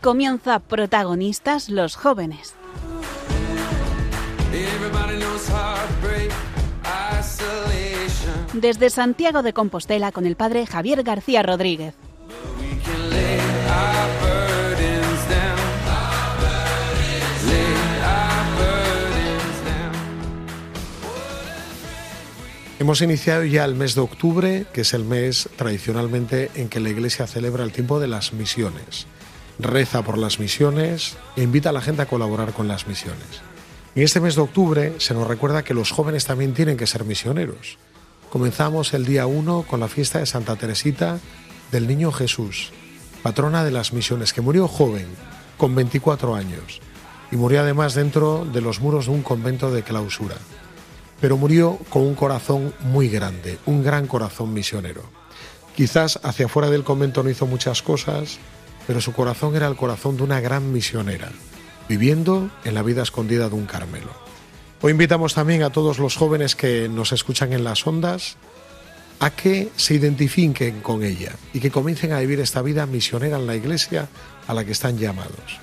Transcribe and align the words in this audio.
comienza 0.00 0.58
protagonistas 0.60 1.68
los 1.68 1.96
jóvenes. 1.96 2.54
Desde 8.52 8.90
Santiago 8.90 9.42
de 9.42 9.52
Compostela 9.52 10.12
con 10.12 10.26
el 10.26 10.36
padre 10.36 10.66
Javier 10.66 11.02
García 11.02 11.42
Rodríguez. 11.42 11.94
Hemos 22.80 23.02
iniciado 23.02 23.44
ya 23.44 23.64
el 23.64 23.74
mes 23.74 23.96
de 23.96 24.00
octubre, 24.02 24.66
que 24.72 24.82
es 24.82 24.94
el 24.94 25.04
mes 25.04 25.48
tradicionalmente 25.56 26.50
en 26.54 26.68
que 26.68 26.78
la 26.78 26.90
Iglesia 26.90 27.26
celebra 27.26 27.64
el 27.64 27.72
tiempo 27.72 27.98
de 27.98 28.06
las 28.06 28.32
misiones. 28.32 29.08
Reza 29.58 30.02
por 30.02 30.18
las 30.18 30.38
misiones 30.38 31.16
e 31.36 31.42
invita 31.42 31.70
a 31.70 31.72
la 31.72 31.80
gente 31.80 32.02
a 32.02 32.06
colaborar 32.06 32.52
con 32.52 32.68
las 32.68 32.86
misiones. 32.86 33.42
En 33.94 34.02
este 34.02 34.20
mes 34.20 34.36
de 34.36 34.42
octubre 34.42 34.94
se 34.98 35.14
nos 35.14 35.26
recuerda 35.26 35.64
que 35.64 35.74
los 35.74 35.90
jóvenes 35.90 36.26
también 36.26 36.54
tienen 36.54 36.76
que 36.76 36.86
ser 36.86 37.04
misioneros. 37.04 37.78
Comenzamos 38.30 38.94
el 38.94 39.04
día 39.04 39.26
1 39.26 39.64
con 39.68 39.80
la 39.80 39.88
fiesta 39.88 40.18
de 40.18 40.26
Santa 40.26 40.56
Teresita 40.56 41.18
del 41.72 41.88
Niño 41.88 42.12
Jesús, 42.12 42.70
patrona 43.22 43.64
de 43.64 43.70
las 43.70 43.92
misiones, 43.92 44.32
que 44.32 44.40
murió 44.40 44.68
joven, 44.68 45.06
con 45.56 45.74
24 45.74 46.34
años, 46.34 46.80
y 47.32 47.36
murió 47.36 47.60
además 47.60 47.94
dentro 47.94 48.44
de 48.44 48.60
los 48.60 48.80
muros 48.80 49.06
de 49.06 49.12
un 49.12 49.22
convento 49.22 49.70
de 49.70 49.82
clausura 49.82 50.36
pero 51.20 51.36
murió 51.36 51.78
con 51.90 52.02
un 52.02 52.14
corazón 52.14 52.74
muy 52.80 53.08
grande, 53.08 53.58
un 53.66 53.82
gran 53.82 54.06
corazón 54.06 54.52
misionero. 54.52 55.02
Quizás 55.74 56.18
hacia 56.22 56.46
afuera 56.46 56.70
del 56.70 56.84
convento 56.84 57.22
no 57.22 57.30
hizo 57.30 57.46
muchas 57.46 57.82
cosas, 57.82 58.38
pero 58.88 59.02
su 59.02 59.12
corazón 59.12 59.54
era 59.54 59.66
el 59.66 59.76
corazón 59.76 60.16
de 60.16 60.22
una 60.22 60.40
gran 60.40 60.72
misionera, 60.72 61.30
viviendo 61.90 62.50
en 62.64 62.72
la 62.72 62.82
vida 62.82 63.02
escondida 63.02 63.50
de 63.50 63.54
un 63.54 63.66
Carmelo. 63.66 64.08
Hoy 64.80 64.92
invitamos 64.92 65.34
también 65.34 65.62
a 65.62 65.68
todos 65.68 65.98
los 65.98 66.16
jóvenes 66.16 66.56
que 66.56 66.88
nos 66.88 67.12
escuchan 67.12 67.52
en 67.52 67.64
las 67.64 67.86
ondas 67.86 68.38
a 69.20 69.28
que 69.28 69.68
se 69.76 69.92
identifiquen 69.92 70.80
con 70.80 71.04
ella 71.04 71.32
y 71.52 71.60
que 71.60 71.70
comiencen 71.70 72.12
a 72.12 72.20
vivir 72.20 72.40
esta 72.40 72.62
vida 72.62 72.86
misionera 72.86 73.36
en 73.36 73.46
la 73.46 73.56
iglesia 73.56 74.08
a 74.46 74.54
la 74.54 74.64
que 74.64 74.72
están 74.72 74.96
llamados. 74.96 75.60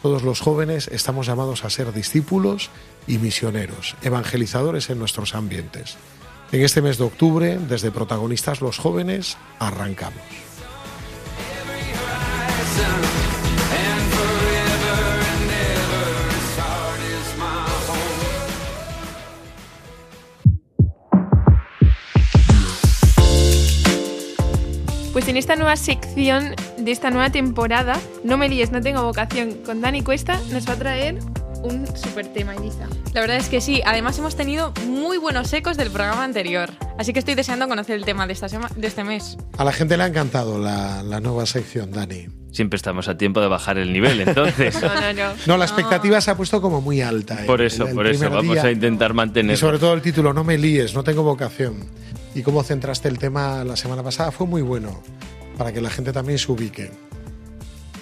Todos 0.00 0.22
los 0.22 0.38
jóvenes 0.38 0.86
estamos 0.92 1.26
llamados 1.26 1.64
a 1.64 1.70
ser 1.70 1.92
discípulos 1.92 2.70
y 3.08 3.18
misioneros, 3.18 3.96
evangelizadores 4.02 4.90
en 4.90 5.00
nuestros 5.00 5.34
ambientes. 5.34 5.96
En 6.52 6.62
este 6.62 6.82
mes 6.82 6.98
de 6.98 7.04
octubre, 7.04 7.58
desde 7.58 7.90
protagonistas 7.90 8.60
los 8.60 8.78
jóvenes, 8.78 9.38
arrancamos. 9.58 10.49
Pues 25.20 25.28
en 25.28 25.36
esta 25.36 25.54
nueva 25.54 25.76
sección 25.76 26.54
de 26.78 26.90
esta 26.90 27.10
nueva 27.10 27.28
temporada, 27.28 28.00
No 28.24 28.38
me 28.38 28.48
líes, 28.48 28.72
no 28.72 28.80
tengo 28.80 29.02
vocación, 29.02 29.52
con 29.66 29.82
Dani 29.82 30.02
Cuesta, 30.02 30.40
nos 30.50 30.66
va 30.66 30.72
a 30.72 30.76
traer 30.76 31.18
un 31.62 31.86
super 31.94 32.26
tema, 32.32 32.54
Elisa. 32.54 32.88
La 33.12 33.20
verdad 33.20 33.36
es 33.36 33.50
que 33.50 33.60
sí, 33.60 33.82
además 33.84 34.18
hemos 34.18 34.34
tenido 34.34 34.72
muy 34.86 35.18
buenos 35.18 35.52
ecos 35.52 35.76
del 35.76 35.90
programa 35.90 36.24
anterior, 36.24 36.70
así 36.96 37.12
que 37.12 37.18
estoy 37.18 37.34
deseando 37.34 37.68
conocer 37.68 37.96
el 37.96 38.06
tema 38.06 38.26
de, 38.26 38.32
esta 38.32 38.46
de 38.48 38.86
este 38.86 39.04
mes. 39.04 39.36
A 39.58 39.64
la 39.64 39.72
gente 39.72 39.98
le 39.98 40.04
ha 40.04 40.06
encantado 40.06 40.58
la, 40.58 41.02
nueva 41.20 41.44
sección, 41.44 41.90
Dani. 41.90 42.39
Siempre 42.52 42.76
estamos 42.76 43.08
a 43.08 43.16
tiempo 43.16 43.40
de 43.40 43.48
bajar 43.48 43.78
el 43.78 43.92
nivel, 43.92 44.20
entonces. 44.26 44.80
no, 44.80 44.88
no, 44.88 45.12
no. 45.12 45.34
No, 45.46 45.56
la 45.56 45.64
expectativa 45.64 46.20
se 46.20 46.30
ha 46.30 46.36
puesto 46.36 46.60
como 46.60 46.80
muy 46.80 47.00
alta. 47.00 47.38
Por 47.46 47.62
eso, 47.62 47.86
por 47.88 48.06
eso, 48.06 48.28
vamos 48.30 48.58
a 48.58 48.70
intentar 48.70 49.14
mantener. 49.14 49.54
Y 49.54 49.56
sobre 49.56 49.78
todo 49.78 49.94
el 49.94 50.02
título, 50.02 50.32
No 50.32 50.44
me 50.44 50.58
líes, 50.58 50.94
no 50.94 51.04
tengo 51.04 51.22
vocación. 51.22 51.76
Y 52.34 52.42
cómo 52.42 52.62
centraste 52.62 53.08
el 53.08 53.18
tema 53.18 53.64
la 53.64 53.76
semana 53.76 54.02
pasada 54.02 54.30
fue 54.30 54.46
muy 54.46 54.62
bueno, 54.62 55.02
para 55.58 55.72
que 55.72 55.80
la 55.80 55.90
gente 55.90 56.12
también 56.12 56.38
se 56.38 56.50
ubique. 56.52 56.90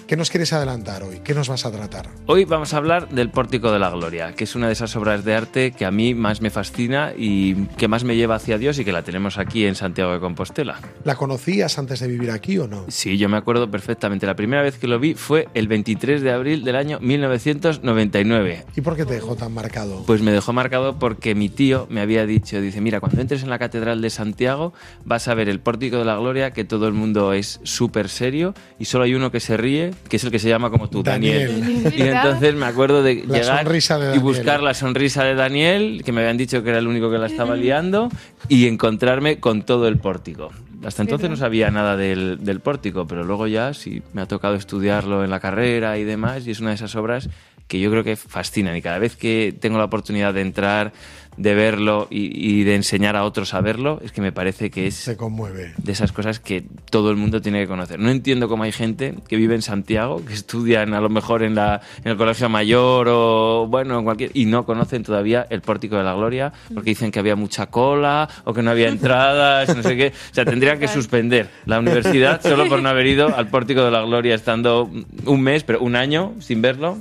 ¿Qué 0.09 0.17
nos 0.17 0.31
quieres 0.31 0.55
adelantar 0.55 1.03
hoy? 1.03 1.21
¿Qué 1.23 1.35
nos 1.35 1.51
vas 1.51 1.67
a 1.67 1.71
tratar? 1.71 2.09
Hoy 2.25 2.47
vamos 2.47 2.73
a 2.73 2.79
hablar 2.79 3.11
del 3.11 3.29
Pórtico 3.29 3.71
de 3.71 3.79
la 3.79 3.91
Gloria, 3.91 4.33
que 4.33 4.45
es 4.45 4.55
una 4.55 4.69
de 4.69 4.73
esas 4.73 4.97
obras 4.97 5.23
de 5.23 5.35
arte 5.35 5.73
que 5.73 5.85
a 5.85 5.91
mí 5.91 6.15
más 6.15 6.41
me 6.41 6.49
fascina 6.49 7.13
y 7.15 7.67
que 7.77 7.89
más 7.89 8.05
me 8.05 8.17
lleva 8.17 8.37
hacia 8.37 8.57
Dios 8.57 8.79
y 8.79 8.87
que 8.87 8.93
la 8.93 9.03
tenemos 9.03 9.37
aquí 9.37 9.67
en 9.67 9.75
Santiago 9.75 10.15
de 10.15 10.19
Compostela. 10.19 10.81
¿La 11.05 11.17
conocías 11.17 11.79
antes 11.79 12.01
de 12.01 12.09
vivir 12.09 12.31
aquí 12.31 12.57
o 12.57 12.67
no? 12.67 12.87
Sí, 12.89 13.19
yo 13.19 13.29
me 13.29 13.37
acuerdo 13.37 13.71
perfectamente. 13.71 14.25
La 14.25 14.35
primera 14.35 14.63
vez 14.63 14.79
que 14.79 14.87
lo 14.87 14.99
vi 14.99 15.13
fue 15.13 15.47
el 15.53 15.69
23 15.69 16.23
de 16.23 16.33
abril 16.33 16.65
del 16.65 16.77
año 16.77 16.99
1999. 17.01 18.65
¿Y 18.77 18.81
por 18.81 18.97
qué 18.97 19.05
te 19.05 19.13
dejó 19.13 19.37
tan 19.37 19.53
marcado? 19.53 20.05
Pues 20.07 20.23
me 20.23 20.33
dejó 20.33 20.55
marcado 20.55 20.99
porque 20.99 21.35
mi 21.35 21.51
tío 21.51 21.87
me 21.91 22.01
había 22.01 22.25
dicho, 22.25 22.59
dice, 22.63 22.81
mira, 22.81 23.01
cuando 23.01 23.21
entres 23.21 23.43
en 23.43 23.51
la 23.51 23.59
Catedral 23.59 24.01
de 24.01 24.09
Santiago 24.09 24.73
vas 25.05 25.29
a 25.29 25.35
ver 25.35 25.51
el 25.51 25.61
Pórtico 25.61 25.99
de 25.99 26.07
la 26.07 26.17
Gloria, 26.17 26.53
que 26.53 26.65
todo 26.65 26.89
el 26.89 26.95
mundo 26.95 27.35
es 27.35 27.61
súper 27.63 28.09
serio 28.09 28.55
y 28.79 28.87
solo 28.87 29.05
hay 29.05 29.15
uno 29.15 29.31
que 29.31 29.41
se 29.41 29.59
ríe 29.59 29.98
que 30.09 30.17
es 30.17 30.25
el 30.25 30.31
que 30.31 30.39
se 30.39 30.49
llama 30.49 30.71
como 30.71 30.89
tú, 30.89 31.03
Daniel. 31.03 31.93
Y 31.97 32.03
entonces 32.03 32.55
me 32.55 32.67
acuerdo 32.67 33.03
de 33.03 33.17
llegar 33.17 33.67
y 34.15 34.19
buscar 34.19 34.63
la 34.63 34.75
sonrisa 34.75 35.25
de 35.25 35.35
Daniel, 35.35 36.03
que 36.05 36.13
me 36.13 36.21
habían 36.21 36.37
dicho 36.37 36.63
que 36.63 36.71
era 36.71 36.79
el 36.79 36.87
único 36.87 37.11
que 37.11 37.19
la 37.19 37.27
estaba 37.27 37.57
liando, 37.57 38.09
y 38.49 38.67
encontrarme 38.67 39.39
con 39.41 39.63
todo 39.63 39.89
el 39.89 39.99
pórtico. 39.99 40.51
Hasta 40.85 41.03
entonces 41.03 41.29
no 41.29 41.37
sabía 41.37 41.71
nada 41.71 41.97
del, 41.97 42.45
del 42.45 42.61
pórtico, 42.61 43.07
pero 43.07 43.25
luego 43.25 43.49
ya 43.49 43.75
sí 43.75 44.03
me 44.13 44.23
ha 44.23 44.27
tocado 44.27 44.55
estudiarlo 44.55 45.25
en 45.25 45.31
la 45.31 45.41
carrera 45.41 45.99
y 45.99 46.05
demás, 46.05 46.47
y 46.47 46.53
es 46.53 46.61
una 46.61 46.71
de 46.71 46.77
esas 46.77 46.95
obras 46.95 47.29
que 47.69 47.79
yo 47.79 47.91
creo 47.91 48.03
que 48.03 48.17
fascinan. 48.17 48.77
Y 48.77 48.83
cada 48.83 48.99
vez 48.99 49.15
que 49.15 49.55
tengo 49.59 49.79
la 49.79 49.85
oportunidad 49.85 50.35
de 50.35 50.41
entrar, 50.41 50.93
de 51.39 51.55
verlo 51.55 52.09
y, 52.11 52.65
de 52.65 52.75
enseñar 52.75 53.17
a 53.17 53.25
otros 53.25 53.55
a 53.55 53.61
verlo, 53.61 54.01
es 54.03 54.13
que 54.13 54.21
me 54.21 54.33
parece 54.33 54.71
que 54.71 54.89
es... 54.89 54.95
Se 54.95 55.17
conmueve. 55.17 55.73
De 55.79 55.93
esas 55.93 56.13
cosas 56.13 56.41
que 56.41 56.65
todo 56.91 57.11
el 57.11 57.17
mundo 57.17 57.41
tiene 57.41 57.61
que 57.61 57.69
conocer. 57.69 58.01
No 58.01 58.11
entiendo 58.11 58.49
cómo 58.49 58.65
hay 58.65 58.73
gente 58.73 59.15
que 59.29 59.37
vive 59.37 59.55
en 59.55 59.63
Santiago, 59.63 60.25
que 60.25 60.35
estudian 60.35 60.95
a 60.95 61.01
lo 61.01 61.09
mejor 61.09 61.43
en, 61.43 61.55
la, 61.55 61.81
en 62.05 62.11
el 62.11 62.17
colegio 62.17 62.49
mayor 62.49 63.09
o 63.09 63.67
bueno, 63.69 63.99
en 63.99 64.05
cualquier... 64.05 64.31
y 64.35 64.47
no 64.47 64.67
conocen 64.67 65.05
todavía 65.05 65.47
el 65.49 65.61
Pórtico 65.61 65.97
de 65.97 66.05
la 66.05 66.15
Gloria 66.15 66.53
porque 66.75 66.91
dicen 66.91 67.11
que 67.11 67.21
había 67.21 67.37
mucha 67.37 67.67
cola 67.67 68.29
o 68.45 68.53
que 68.53 68.63
no 68.63 68.71
había 68.71 68.89
entradas, 68.89 69.75
no 69.77 69.83
sé 69.83 69.97
qué. 69.97 70.13
O 70.31 70.35
sea, 70.35 70.45
tendrían 70.45 70.79
que 70.81 70.89
suspender 70.89 71.49
la 71.67 71.79
universidad 71.79 72.43
solo 72.43 72.69
por 72.69 72.83
no 72.83 72.89
haber 72.89 73.07
ido 73.07 73.35
al 73.35 73.49
Pórtico 73.49 73.85
de 73.85 73.93
la 73.93 74.03
Gloria 74.03 74.35
estando 74.35 74.91
un 75.25 75.41
mes, 75.41 75.63
pero 75.63 75.81
un 75.81 75.95
año 75.95 76.35
sin 76.41 76.61
verlo. 76.61 76.99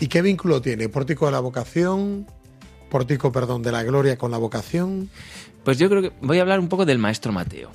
¿Y 0.00 0.08
qué 0.08 0.22
vínculo 0.22 0.60
tiene? 0.60 0.88
¿Pórtico 0.88 1.26
de 1.26 1.32
la 1.32 1.40
vocación? 1.40 2.26
Pórtico, 2.96 3.30
perdón, 3.30 3.62
de 3.62 3.72
la 3.72 3.82
gloria 3.82 4.16
con 4.16 4.30
la 4.30 4.38
vocación? 4.38 5.10
Pues 5.64 5.78
yo 5.78 5.90
creo 5.90 6.00
que 6.00 6.12
voy 6.22 6.38
a 6.38 6.40
hablar 6.40 6.60
un 6.60 6.68
poco 6.68 6.86
del 6.86 6.98
maestro 6.98 7.30
Mateo, 7.30 7.70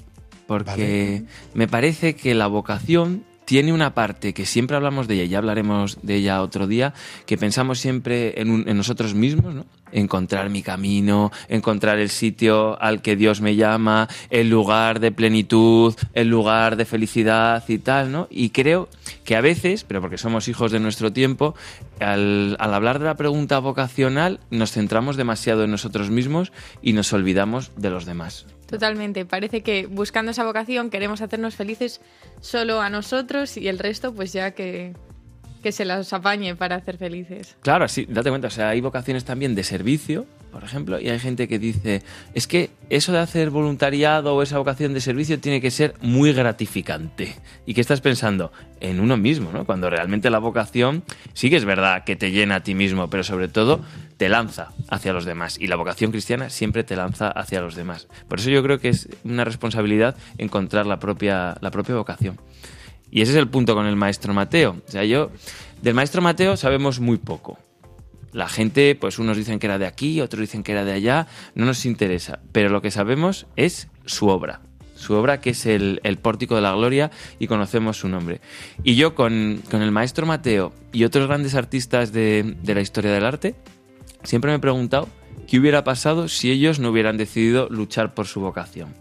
porque 0.48 1.26
me 1.54 1.68
parece 1.68 2.16
que 2.16 2.34
la 2.34 2.48
vocación 2.48 3.24
tiene 3.46 3.74
una 3.74 3.94
parte 3.94 4.34
que 4.34 4.46
siempre 4.46 4.78
hablamos 4.78 5.08
de 5.08 5.16
ella, 5.16 5.26
ya 5.26 5.38
hablaremos 5.40 6.00
de 6.02 6.16
ella 6.16 6.42
otro 6.42 6.68
día, 6.68 6.94
que 7.26 7.38
pensamos 7.38 7.80
siempre 7.80 8.40
en, 8.40 8.68
en 8.68 8.78
nosotros 8.78 9.14
mismos, 9.14 9.54
¿no? 9.54 9.66
encontrar 9.92 10.50
mi 10.50 10.62
camino, 10.62 11.32
encontrar 11.50 12.00
el 12.00 12.10
sitio 12.10 12.82
al 12.82 13.02
que 13.02 13.16
Dios 13.16 13.42
me 13.42 13.56
llama, 13.56 14.08
el 14.30 14.50
lugar 14.50 15.00
de 15.00 15.12
plenitud, 15.12 15.96
el 16.14 16.28
lugar 16.28 16.76
de 16.76 16.86
felicidad 16.86 17.64
y 17.68 17.78
tal, 17.78 18.12
¿no? 18.12 18.28
Y 18.30 18.50
creo 18.50 18.90
que 19.24 19.36
a 19.36 19.42
veces, 19.42 19.84
pero 19.84 20.02
porque 20.02 20.18
somos 20.18 20.48
hijos 20.48 20.72
de 20.72 20.80
nuestro 20.80 21.14
tiempo, 21.14 21.56
al, 22.00 22.58
hablar 22.60 23.00
de 23.00 23.06
la 23.06 23.16
pregunta 23.16 23.60
vocacional 23.60 24.40
nos 24.50 24.72
centramos 24.72 25.18
demasiado 25.18 25.64
en 25.64 25.72
nosotros 25.72 26.10
mismos 26.10 26.52
y 26.82 26.94
nos 26.94 27.14
olvidamos 27.14 27.72
de 27.76 27.90
los 27.90 28.06
demás. 28.06 28.46
Totalmente, 28.72 29.26
parece 29.26 29.62
que 29.62 29.86
buscando 29.86 30.32
esa 30.32 30.46
vocación 30.46 30.90
queremos 30.90 31.22
hacernos 31.22 31.56
felices 31.56 32.00
solo 32.40 32.82
a 32.82 32.90
nosotros 32.90 33.58
y 33.58 33.68
el 33.68 33.78
resto 33.78 34.16
pues 34.16 34.32
ya 34.32 34.52
que, 34.52 34.94
que 35.62 35.74
se 35.74 35.84
las 35.84 36.14
apañe 36.14 36.56
para 36.56 36.78
hacer 36.78 36.98
felices. 36.98 37.58
Claro, 37.62 37.88
sí, 37.90 38.08
date 38.10 38.30
cuenta, 38.30 38.48
o 38.48 38.52
sea, 38.52 38.70
hay 38.70 38.80
vocaciones 38.80 39.26
también 39.26 39.56
de 39.56 39.64
servicio, 39.66 40.26
por 40.52 40.64
ejemplo, 40.64 41.00
y 41.00 41.10
hay 41.10 41.20
gente 41.20 41.48
que 41.48 41.60
dice, 41.60 42.04
es 42.34 42.46
que 42.46 42.70
eso 42.90 43.12
de 43.12 43.20
hacer 43.20 43.50
voluntariado 43.50 44.36
o 44.36 44.42
esa 44.42 44.58
vocación 44.58 44.94
de 44.94 45.02
servicio 45.02 45.40
tiene 45.40 45.62
que 45.62 45.72
ser 45.72 45.96
muy 46.02 46.34
gratificante. 46.34 47.36
¿Y 47.66 47.74
qué 47.74 47.82
estás 47.82 48.02
pensando? 48.02 48.52
En 48.80 49.00
uno 49.00 49.16
mismo, 49.16 49.52
¿no? 49.52 49.66
Cuando 49.66 49.90
realmente 49.90 50.30
la 50.30 50.40
vocación 50.40 51.04
sí 51.34 51.50
que 51.50 51.56
es 51.56 51.66
verdad 51.66 52.04
que 52.04 52.16
te 52.16 52.32
llena 52.32 52.56
a 52.56 52.64
ti 52.64 52.76
mismo, 52.76 53.10
pero 53.10 53.24
sobre 53.24 53.48
todo 53.48 53.82
te 54.18 54.28
lanza 54.30 54.70
hacia 54.90 55.14
los 55.14 55.26
demás. 55.26 55.58
Y 55.60 55.68
la 55.68 55.78
vocación 55.78 56.12
cristiana 56.12 56.50
siempre 56.50 56.84
te 56.84 56.96
lanza 56.96 57.30
hacia 57.30 57.62
los 57.62 57.76
demás. 57.76 58.08
Por 58.28 58.40
eso 58.40 58.50
yo 58.50 58.62
creo 58.62 58.80
que 58.80 58.90
es 58.90 59.08
una 59.24 59.46
responsabilidad 59.46 60.16
encontrar 60.38 60.86
la 60.86 61.00
propia, 61.00 61.56
la 61.62 61.72
propia 61.72 61.96
vocación. 61.96 62.38
Y 63.10 63.22
ese 63.22 63.32
es 63.32 63.38
el 63.38 63.48
punto 63.48 63.74
con 63.74 63.86
el 63.86 63.96
maestro 63.96 64.34
Mateo. 64.34 64.78
O 64.88 64.92
sea, 64.92 65.04
yo, 65.06 65.32
del 65.82 65.94
maestro 65.94 66.22
Mateo 66.22 66.58
sabemos 66.58 67.00
muy 67.00 67.18
poco. 67.18 67.58
La 68.34 68.48
gente, 68.48 68.96
pues 68.96 69.20
unos 69.20 69.38
dicen 69.38 69.60
que 69.60 69.68
era 69.68 69.78
de 69.78 69.86
aquí, 69.86 70.22
otros 70.22 70.42
dicen 70.42 70.64
que 70.64 70.72
era 70.72 70.86
de 70.86 70.94
allá, 70.94 71.28
no 71.56 71.66
nos 71.66 71.86
interesa. 71.86 72.40
Pero 72.52 72.70
lo 72.70 72.82
que 72.82 72.92
sabemos 72.92 73.46
es 73.56 73.90
su 74.06 74.28
obra. 74.28 74.62
su 74.96 75.16
obra 75.16 75.42
que 75.42 75.50
es 75.50 75.66
el, 75.66 76.00
el 76.04 76.18
Pórtico 76.18 76.56
de 76.56 76.62
la 76.62 76.74
Gloria 76.74 77.10
y 77.40 77.48
conocemos 77.48 77.98
su 77.98 78.08
nombre. 78.08 78.40
Y 78.84 78.96
yo 78.96 79.16
con, 79.16 79.62
con 79.70 79.82
el 79.82 79.92
maestro 79.92 80.26
Mateo 80.26 80.74
y 80.94 81.04
otros 81.04 81.28
grandes 81.28 81.56
artistas 81.56 82.14
de, 82.14 82.56
de 82.62 82.76
la 82.76 82.82
historia 82.82 83.12
del 83.12 83.26
arte, 83.26 83.56
siempre 84.24 84.52
me 84.52 84.58
he 84.58 84.60
preguntado 84.60 85.10
qué 85.48 85.60
hubiera 85.60 85.84
pasado 85.84 86.28
si 86.28 86.52
ellos 86.52 86.80
no 86.80 86.92
hubieran 86.92 87.18
decidido 87.18 87.68
luchar 87.70 88.14
por 88.14 88.28
su 88.28 88.40
vocación. 88.42 88.94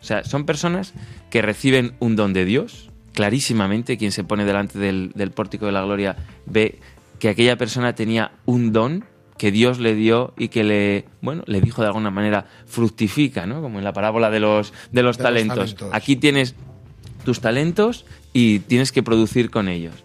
O 0.00 0.04
sea, 0.04 0.24
son 0.24 0.46
personas 0.46 0.94
que 1.30 1.42
reciben 1.42 1.94
un 1.98 2.16
don 2.16 2.32
de 2.32 2.44
Dios, 2.44 2.90
clarísimamente, 3.12 3.98
quien 3.98 4.12
se 4.12 4.24
pone 4.24 4.44
delante 4.44 4.78
del, 4.78 5.12
del 5.14 5.32
pórtico 5.32 5.66
de 5.66 5.72
la 5.72 5.82
gloria 5.82 6.16
ve 6.46 6.78
que 7.18 7.28
aquella 7.28 7.56
persona 7.56 7.94
tenía 7.94 8.32
un 8.44 8.72
don 8.72 9.04
que 9.38 9.52
Dios 9.52 9.78
le 9.78 9.94
dio 9.94 10.32
y 10.36 10.48
que 10.48 10.64
le, 10.64 11.04
bueno, 11.20 11.42
le 11.46 11.60
dijo 11.60 11.82
de 11.82 11.88
alguna 11.88 12.10
manera, 12.10 12.46
fructifica, 12.66 13.46
¿no? 13.46 13.60
Como 13.60 13.78
en 13.78 13.84
la 13.84 13.92
parábola 13.92 14.30
de 14.30 14.40
los, 14.40 14.72
de 14.72 14.72
los, 14.72 14.92
De 14.92 15.02
los 15.02 15.18
talentos. 15.18 15.56
talentos. 15.56 15.90
Aquí 15.92 16.16
tienes 16.16 16.54
tus 17.24 17.40
talentos 17.40 18.06
y 18.32 18.60
tienes 18.60 18.92
que 18.92 19.02
producir 19.02 19.50
con 19.50 19.68
ellos. 19.68 20.04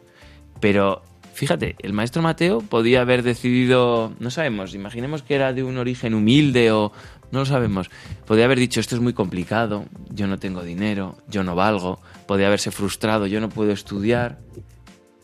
Pero 0.60 1.04
fíjate, 1.34 1.76
el 1.80 1.94
maestro 1.94 2.22
Mateo 2.22 2.62
podía 2.62 3.02
haber 3.02 3.24
decidido, 3.24 4.14
no 4.20 4.30
sabemos, 4.30 4.74
imaginemos 4.76 5.24
que 5.24 5.36
era 5.36 5.54
de 5.54 5.64
un 5.64 5.78
origen 5.78 6.14
humilde 6.14 6.72
o 6.72 6.92
no 7.32 7.40
lo 7.40 7.46
sabemos. 7.46 7.90
Podía 8.26 8.46
haber 8.46 8.60
dicho, 8.60 8.80
esto 8.80 8.96
es 8.96 9.02
muy 9.02 9.14
complicado, 9.14 9.86
yo 10.10 10.28
no 10.28 10.38
tengo 10.38 10.64
dinero, 10.64 11.18
yo 11.28 11.44
no 11.44 11.56
valgo, 11.56 12.00
podía 12.28 12.48
haberse 12.48 12.72
frustrado, 12.72 13.28
yo 13.28 13.40
no 13.40 13.50
puedo 13.50 13.72
estudiar. 13.72 14.40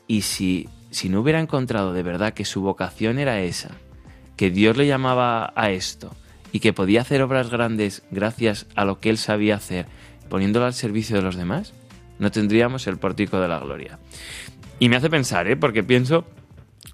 Y 0.07 0.21
si, 0.21 0.69
si 0.91 1.09
no 1.09 1.21
hubiera 1.21 1.39
encontrado 1.39 1.93
de 1.93 2.03
verdad 2.03 2.33
que 2.33 2.45
su 2.45 2.61
vocación 2.61 3.19
era 3.19 3.41
esa, 3.41 3.71
que 4.35 4.51
Dios 4.51 4.77
le 4.77 4.87
llamaba 4.87 5.51
a 5.55 5.71
esto 5.71 6.15
y 6.51 6.59
que 6.59 6.73
podía 6.73 7.01
hacer 7.01 7.21
obras 7.21 7.49
grandes 7.49 8.03
gracias 8.11 8.67
a 8.75 8.85
lo 8.85 8.99
que 8.99 9.09
él 9.09 9.17
sabía 9.17 9.55
hacer, 9.55 9.87
poniéndolo 10.29 10.65
al 10.65 10.73
servicio 10.73 11.15
de 11.15 11.21
los 11.21 11.35
demás, 11.35 11.73
no 12.19 12.31
tendríamos 12.31 12.87
el 12.87 12.97
pórtico 12.97 13.39
de 13.39 13.47
la 13.47 13.59
gloria. 13.59 13.99
Y 14.79 14.89
me 14.89 14.95
hace 14.95 15.09
pensar, 15.09 15.47
¿eh? 15.47 15.57
porque 15.57 15.83
pienso 15.83 16.25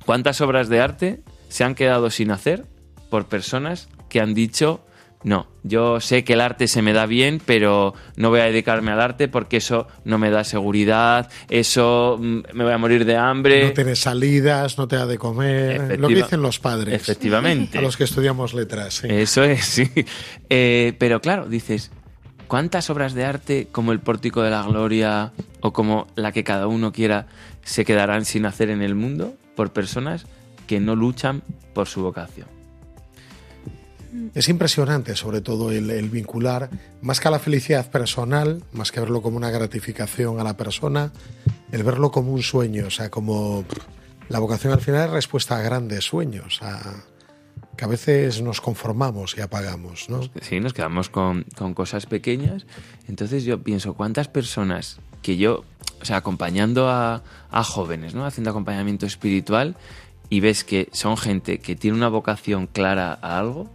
cuántas 0.06 0.42
obras 0.42 0.70
de 0.70 0.82
arte 0.82 1.22
se 1.50 1.64
han 1.64 1.76
quedado 1.76 2.10
sin 2.10 2.32
hacer 2.32 2.66
por 3.10 3.26
personas 3.26 3.90
que 4.10 4.22
han 4.22 4.34
dicho, 4.34 4.86
no, 5.24 5.48
yo 5.64 6.02
sé 6.02 6.24
que 6.24 6.34
el 6.34 6.42
arte 6.42 6.68
se 6.68 6.82
me 6.82 6.92
da 6.92 7.06
bien, 7.06 7.42
pero 7.46 7.94
no 8.18 8.30
voy 8.30 8.42
a 8.42 8.46
dedicarme 8.46 8.92
al 8.92 9.00
arte 9.00 9.28
porque 9.30 9.58
eso 9.58 9.88
no 10.04 10.18
me 10.18 10.30
da 10.30 10.44
seguridad, 10.44 11.30
eso 11.50 12.18
mm, 12.20 12.42
me 12.54 12.64
voy 12.66 12.74
a 12.74 12.78
morir 12.78 13.06
de 13.06 13.16
hambre. 13.16 13.68
No 13.68 13.74
tienes 13.74 14.00
salidas, 14.00 14.78
no 14.78 14.88
te 14.88 14.98
da 14.98 15.06
de 15.06 15.18
comer. 15.18 16.00
Lo 16.00 16.10
que 16.10 16.16
dicen 16.16 16.42
los 16.42 16.60
padres. 16.60 16.94
Efectivamente. 16.94 17.78
A 17.78 17.82
los 17.82 17.96
que 17.96 18.04
estudiamos 18.04 18.54
letras. 18.54 18.96
sí. 18.96 19.08
Eso 19.10 19.44
es, 19.44 19.64
sí. 19.66 19.90
Eh, 20.50 20.94
pero 21.00 21.22
claro, 21.22 21.48
dices, 21.48 21.92
¿cuántas 22.48 22.90
obras 22.90 23.14
de 23.14 23.24
arte 23.24 23.68
como 23.72 23.94
el 23.94 24.00
Pórtico 24.00 24.42
de 24.42 24.52
la 24.52 24.64
Gloria 24.64 25.32
o 25.62 25.72
como 25.72 26.08
la 26.16 26.32
que 26.34 26.44
cada 26.44 26.68
uno 26.68 26.92
quiera 26.92 27.28
se 27.64 27.86
quedarán 27.86 28.26
sin 28.26 28.46
hacer 28.46 28.70
en 28.70 28.82
el 28.82 28.96
mundo 28.96 29.34
por 29.56 29.72
personas 29.72 30.26
que 30.68 30.82
no 30.82 30.96
luchan 30.96 31.44
por 31.74 31.88
su 31.88 32.02
vocación? 32.02 32.53
Es 34.34 34.50
impresionante, 34.50 35.16
sobre 35.16 35.42
todo, 35.42 35.72
el, 35.72 35.90
el 35.90 36.10
vincular, 36.10 36.70
más 37.02 37.20
que 37.20 37.28
a 37.28 37.32
la 37.32 37.40
felicidad 37.40 37.90
personal, 37.90 38.64
más 38.72 38.92
que 38.92 39.00
verlo 39.00 39.22
como 39.22 39.38
una 39.38 39.52
gratificación 39.52 40.40
a 40.40 40.44
la 40.44 40.58
persona, 40.58 41.12
el 41.72 41.84
verlo 41.84 42.12
como 42.12 42.32
un 42.32 42.44
sueño, 42.44 42.88
o 42.88 42.92
sea, 42.92 43.10
como 43.10 43.66
la 44.30 44.40
vocación 44.40 44.74
al 44.74 44.82
final 44.82 45.06
es 45.06 45.12
respuesta 45.12 45.58
a 45.58 45.62
grandes 45.62 46.06
sueños, 46.06 46.60
a, 46.62 47.04
que 47.76 47.86
a 47.86 47.88
veces 47.88 48.42
nos 48.42 48.62
conformamos 48.62 49.36
y 49.38 49.42
apagamos, 49.42 50.10
¿no? 50.10 50.22
Sí, 50.42 50.60
nos 50.60 50.74
quedamos 50.74 51.10
con, 51.10 51.46
con 51.56 51.74
cosas 51.74 52.06
pequeñas. 52.06 52.66
Entonces 53.08 53.44
yo 53.44 53.62
pienso, 53.62 53.94
¿cuántas 53.94 54.28
personas 54.28 55.00
que 55.22 55.38
yo, 55.38 55.64
o 56.02 56.06
sea, 56.06 56.18
acompañando 56.18 56.90
a, 56.90 57.24
a 57.50 57.64
jóvenes, 57.64 58.14
¿no? 58.14 58.26
Haciendo 58.26 58.52
acompañamiento 58.52 59.06
espiritual 59.06 59.76
y 60.30 60.40
ves 60.40 60.64
que 60.64 60.90
son 60.92 61.18
gente 61.18 61.60
que 61.60 61.76
tiene 61.76 61.98
una 61.98 62.10
vocación 62.10 62.68
clara 62.68 63.18
a 63.22 63.40
algo, 63.40 63.70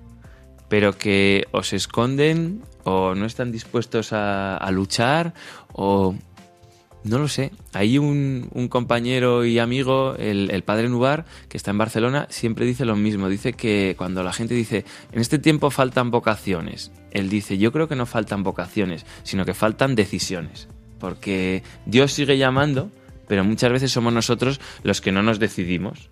pero 0.68 0.96
que 0.96 1.46
o 1.52 1.62
se 1.62 1.76
esconden 1.76 2.62
o 2.84 3.14
no 3.14 3.26
están 3.26 3.52
dispuestos 3.52 4.12
a, 4.12 4.68
luchar 4.70 5.34
o 5.72 6.14
no 7.04 7.18
lo 7.18 7.28
sé. 7.28 7.52
Hay 7.72 7.98
un, 7.98 8.48
un 8.52 8.68
compañero 8.68 9.44
y 9.44 9.58
amigo, 9.58 10.14
el, 10.18 10.50
el 10.50 10.62
padre 10.62 10.88
Nubar, 10.88 11.24
que 11.48 11.56
está 11.56 11.70
en 11.70 11.78
Barcelona, 11.78 12.26
siempre 12.30 12.66
dice 12.66 12.84
lo 12.84 12.96
mismo. 12.96 13.28
Dice 13.28 13.52
que 13.52 13.94
cuando 13.96 14.22
la 14.22 14.32
gente 14.32 14.54
dice, 14.54 14.84
en 15.12 15.20
este 15.20 15.38
tiempo 15.38 15.70
faltan 15.70 16.10
vocaciones, 16.10 16.90
él 17.10 17.28
dice, 17.28 17.56
yo 17.56 17.72
creo 17.72 17.88
que 17.88 17.96
no 17.96 18.06
faltan 18.06 18.42
vocaciones, 18.42 19.06
sino 19.22 19.44
que 19.44 19.54
faltan 19.54 19.94
decisiones. 19.94 20.68
Porque 20.98 21.62
Dios 21.86 22.12
sigue 22.12 22.36
llamando, 22.36 22.90
pero 23.28 23.44
muchas 23.44 23.70
veces 23.72 23.92
somos 23.92 24.12
nosotros 24.12 24.60
los 24.82 25.00
que 25.00 25.12
no 25.12 25.22
nos 25.22 25.38
decidimos. 25.38 26.10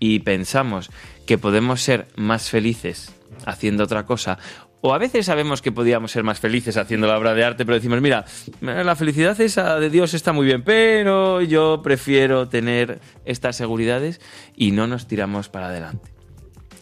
Y 0.00 0.20
pensamos 0.20 0.90
que 1.26 1.38
podemos 1.38 1.80
ser 1.80 2.08
más 2.16 2.50
felices 2.50 3.14
haciendo 3.46 3.84
otra 3.84 4.04
cosa. 4.04 4.38
O 4.80 4.92
a 4.92 4.98
veces 4.98 5.26
sabemos 5.26 5.62
que 5.62 5.72
podíamos 5.72 6.12
ser 6.12 6.24
más 6.24 6.40
felices 6.40 6.76
haciendo 6.76 7.06
la 7.06 7.18
obra 7.18 7.32
de 7.34 7.42
arte, 7.42 7.64
pero 7.64 7.76
decimos, 7.76 8.00
mira, 8.02 8.26
la 8.60 8.96
felicidad 8.96 9.40
esa 9.40 9.78
de 9.80 9.88
Dios 9.88 10.12
está 10.12 10.32
muy 10.32 10.44
bien, 10.44 10.62
pero 10.62 11.40
yo 11.40 11.80
prefiero 11.82 12.48
tener 12.48 13.00
estas 13.24 13.56
seguridades 13.56 14.20
y 14.54 14.72
no 14.72 14.86
nos 14.86 15.06
tiramos 15.06 15.48
para 15.48 15.68
adelante. 15.68 16.12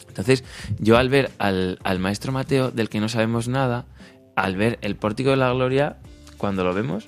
Entonces, 0.09 0.43
yo 0.79 0.97
al 0.97 1.09
ver 1.09 1.31
al, 1.39 1.79
al 1.83 1.99
maestro 1.99 2.31
Mateo, 2.31 2.71
del 2.71 2.89
que 2.89 2.99
no 2.99 3.07
sabemos 3.09 3.47
nada, 3.47 3.85
al 4.35 4.55
ver 4.57 4.79
el 4.81 4.95
pórtico 4.95 5.29
de 5.29 5.37
la 5.37 5.51
gloria, 5.53 5.97
cuando 6.37 6.63
lo 6.63 6.73
vemos, 6.73 7.07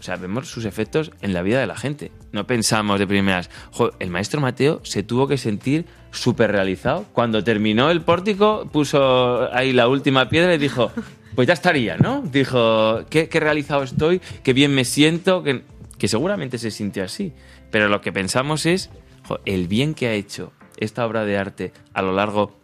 o 0.00 0.02
sea, 0.02 0.16
vemos 0.16 0.48
sus 0.48 0.64
efectos 0.64 1.12
en 1.20 1.34
la 1.34 1.42
vida 1.42 1.60
de 1.60 1.66
la 1.66 1.76
gente. 1.76 2.10
No 2.32 2.46
pensamos 2.46 2.98
de 2.98 3.06
primeras, 3.06 3.50
"Jo, 3.70 3.92
el 3.98 4.10
maestro 4.10 4.40
Mateo 4.40 4.80
se 4.82 5.02
tuvo 5.02 5.28
que 5.28 5.36
sentir 5.36 5.86
súper 6.10 6.52
realizado. 6.52 7.06
Cuando 7.12 7.42
terminó 7.44 7.90
el 7.90 8.02
pórtico, 8.02 8.68
puso 8.72 9.52
ahí 9.54 9.72
la 9.72 9.88
última 9.88 10.28
piedra 10.28 10.54
y 10.54 10.58
dijo, 10.58 10.90
pues 11.34 11.48
ya 11.48 11.54
estaría, 11.54 11.96
¿no? 11.96 12.22
Dijo, 12.22 13.04
qué, 13.08 13.28
realizado 13.32 13.82
estoy, 13.82 14.20
qué 14.42 14.52
bien 14.52 14.74
me 14.74 14.84
siento, 14.84 15.42
que, 15.42 15.62
seguramente 16.08 16.58
se 16.58 16.70
sintió 16.70 17.04
así. 17.04 17.32
Pero 17.70 17.88
lo 17.88 18.00
que 18.00 18.12
pensamos 18.12 18.66
es, 18.66 18.90
"Jo, 19.28 19.38
el 19.44 19.68
bien 19.68 19.94
que 19.94 20.08
ha 20.08 20.12
hecho 20.12 20.52
esta 20.76 21.06
obra 21.06 21.24
de 21.24 21.38
arte 21.38 21.72
a 21.94 22.02
lo 22.02 22.12
largo 22.12 22.58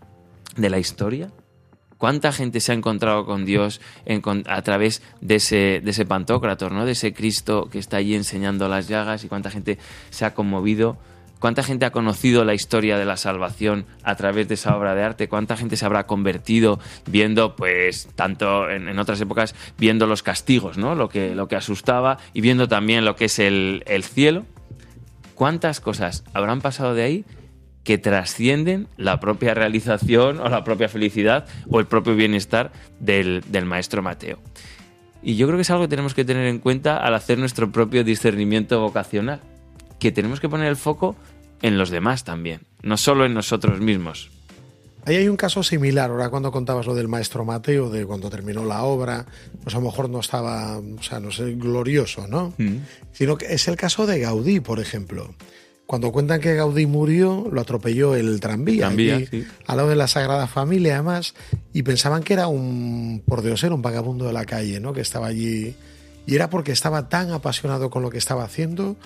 de 0.57 0.71
la 0.71 0.79
historia, 0.79 1.31
¿Cuánta 1.99 2.31
gente 2.31 2.61
se 2.61 2.73
ha 2.73 2.75
encontrado 2.75 3.25
con 3.25 3.47
Dios 3.47 3.81
a 4.47 4.62
través 4.62 5.03
de 5.23 5.37
ese, 5.37 5.81
de 5.83 5.91
ese 5.91 6.05
Pantocrator, 6.05 6.71
¿no? 6.71 6.85
de 6.85 6.93
ese 6.93 7.15
Cristo 7.15 7.69
que 7.71 7.79
está 7.79 7.97
allí 7.97 8.15
enseñando 8.15 8.69
las 8.69 8.87
llagas? 8.87 9.25
¿Y 9.25 9.29
cuánta 9.29 9.50
gente 9.50 9.79
se 10.11 10.26
ha 10.26 10.35
conmovido? 10.35 10.99
¿Cuánta 11.38 11.62
gente 11.62 11.85
ha 11.85 11.90
conocido 11.90 12.45
la 12.45 12.55
historia 12.55 12.97
de 12.99 13.05
la 13.05 13.19
salvación 13.19 13.85
a 14.02 14.14
través 14.14 14.49
de 14.49 14.55
esa 14.55 14.76
obra 14.76 14.95
de 14.95 15.02
arte? 15.02 15.28
¿Cuánta 15.28 15.57
gente 15.57 15.76
se 15.76 15.85
habrá 15.85 16.07
convertido 16.07 16.81
viendo, 17.11 17.57
pues, 17.57 18.09
tanto 18.14 18.71
en, 18.71 18.99
otras 18.99 19.21
épocas, 19.21 19.55
viendo 19.78 20.07
los 20.07 20.23
castigos, 20.23 20.78
¿no? 20.78 20.95
Lo 20.95 21.09
que, 21.11 21.35
lo 21.35 21.47
que 21.47 21.57
asustaba 21.57 22.16
y 22.33 22.40
viendo 22.40 22.69
también 22.69 23.05
lo 23.05 23.16
que 23.16 23.26
es 23.26 23.38
el, 23.38 23.83
el 23.87 24.02
cielo? 24.02 24.47
¿Cuántas 25.35 25.81
cosas 25.81 26.25
habrán 26.33 26.62
pasado 26.62 26.95
de 26.95 27.02
ahí 27.02 27.25
que 27.85 27.99
trascienden 27.99 28.88
la 28.97 29.21
propia 29.21 29.52
realización 29.52 30.40
o 30.40 30.49
la 30.49 30.64
propia 30.64 30.88
felicidad 30.88 31.47
o 31.69 31.78
el 31.81 31.87
propio 31.87 32.16
bienestar 32.16 32.73
del, 32.99 33.45
del 33.49 33.66
maestro 33.66 34.02
Mateo? 34.02 34.38
Y 35.23 35.37
yo 35.37 35.47
creo 35.47 35.59
que 35.59 35.62
es 35.62 35.71
algo 35.71 35.83
que 35.83 35.88
tenemos 35.88 36.14
que 36.14 36.25
tener 36.25 36.47
en 36.47 36.61
cuenta 36.61 36.97
al 36.97 37.14
hacer 37.14 37.37
nuestro 37.37 37.71
propio 37.71 38.05
discernimiento 38.05 38.81
vocacional, 38.81 39.40
que 39.99 40.12
tenemos 40.12 40.41
que 40.41 40.49
poner 40.49 40.69
el 40.69 40.76
foco 40.76 41.17
en 41.62 41.79
los 41.79 41.91
demás 41.91 42.25
también, 42.25 42.62
no 42.83 42.97
solo 42.97 43.25
en 43.25 43.35
nosotros 43.35 43.81
mismos. 43.81 44.31
Ahí 45.07 45.15
hay 45.15 45.29
un 45.29 45.37
caso 45.37 45.62
similar, 45.62 46.11
ahora 46.11 46.31
cuando 46.31 46.50
contabas 46.50 46.85
lo 46.85 46.95
del 46.95 47.07
maestro 47.07 47.45
Mateo, 47.45 47.91
de 47.91 48.05
cuando 48.05 48.29
terminó 48.29 48.65
la 48.65 48.83
obra, 48.83 49.25
pues 49.62 49.73
a 49.76 49.79
lo 49.79 49.85
mejor 49.85 50.11
no 50.11 50.19
estaba, 50.19 50.79
o 50.79 51.03
sea, 51.03 51.21
no 51.21 51.31
sé, 51.31 51.55
glorioso, 51.55 52.26
¿no? 52.26 52.53
Sino 53.12 53.38
que 53.38 53.55
es 53.55 53.69
el 53.69 53.76
caso 53.76 54.05
de 54.05 54.19
Gaudí, 54.19 54.59
por 54.59 54.81
ejemplo. 54.81 55.33
Cuando 55.87 56.11
cuentan 56.11 56.41
que 56.41 56.57
Gaudí 56.57 56.87
murió, 56.87 57.47
lo 57.53 57.61
atropelló 57.61 58.17
el 58.17 58.41
tranvía, 58.41 58.87
Tranvía, 58.87 59.17
allí, 59.17 59.26
sí. 59.26 59.47
al 59.69 59.76
lado 59.76 59.88
de 59.88 59.95
la 59.95 60.09
Sagrada 60.09 60.49
Familia, 60.49 60.95
además, 60.95 61.35
y 61.73 61.85
pensaban 61.85 62.25
que 62.25 62.33
era 62.33 62.49
un, 62.49 63.23
por 63.25 63.43
Dios, 63.43 63.62
era 63.62 63.76
un 63.76 63.83
vagabundo 63.83 64.26
de 64.26 64.33
la 64.33 64.45
calle, 64.45 64.81
¿no? 64.81 64.93
Que 64.93 65.03
estaba 65.03 65.29
allí. 65.29 65.76
Y 66.26 66.35
era 66.35 66.50
porque 66.50 66.73
estaba 66.73 67.09
tan 67.09 67.31
apasionado 67.31 67.91
con 67.91 68.03
lo 68.03 68.11
que 68.11 68.19
estaba 68.19 68.43
haciendo 68.43 68.97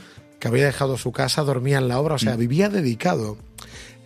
que 0.40 0.49
había 0.49 0.66
dejado 0.66 0.97
su 0.97 1.12
casa, 1.12 1.42
dormía 1.42 1.78
en 1.78 1.87
la 1.87 2.00
obra, 2.00 2.16
o 2.16 2.18
sea, 2.18 2.35
vivía 2.35 2.68
dedicado. 2.68 3.37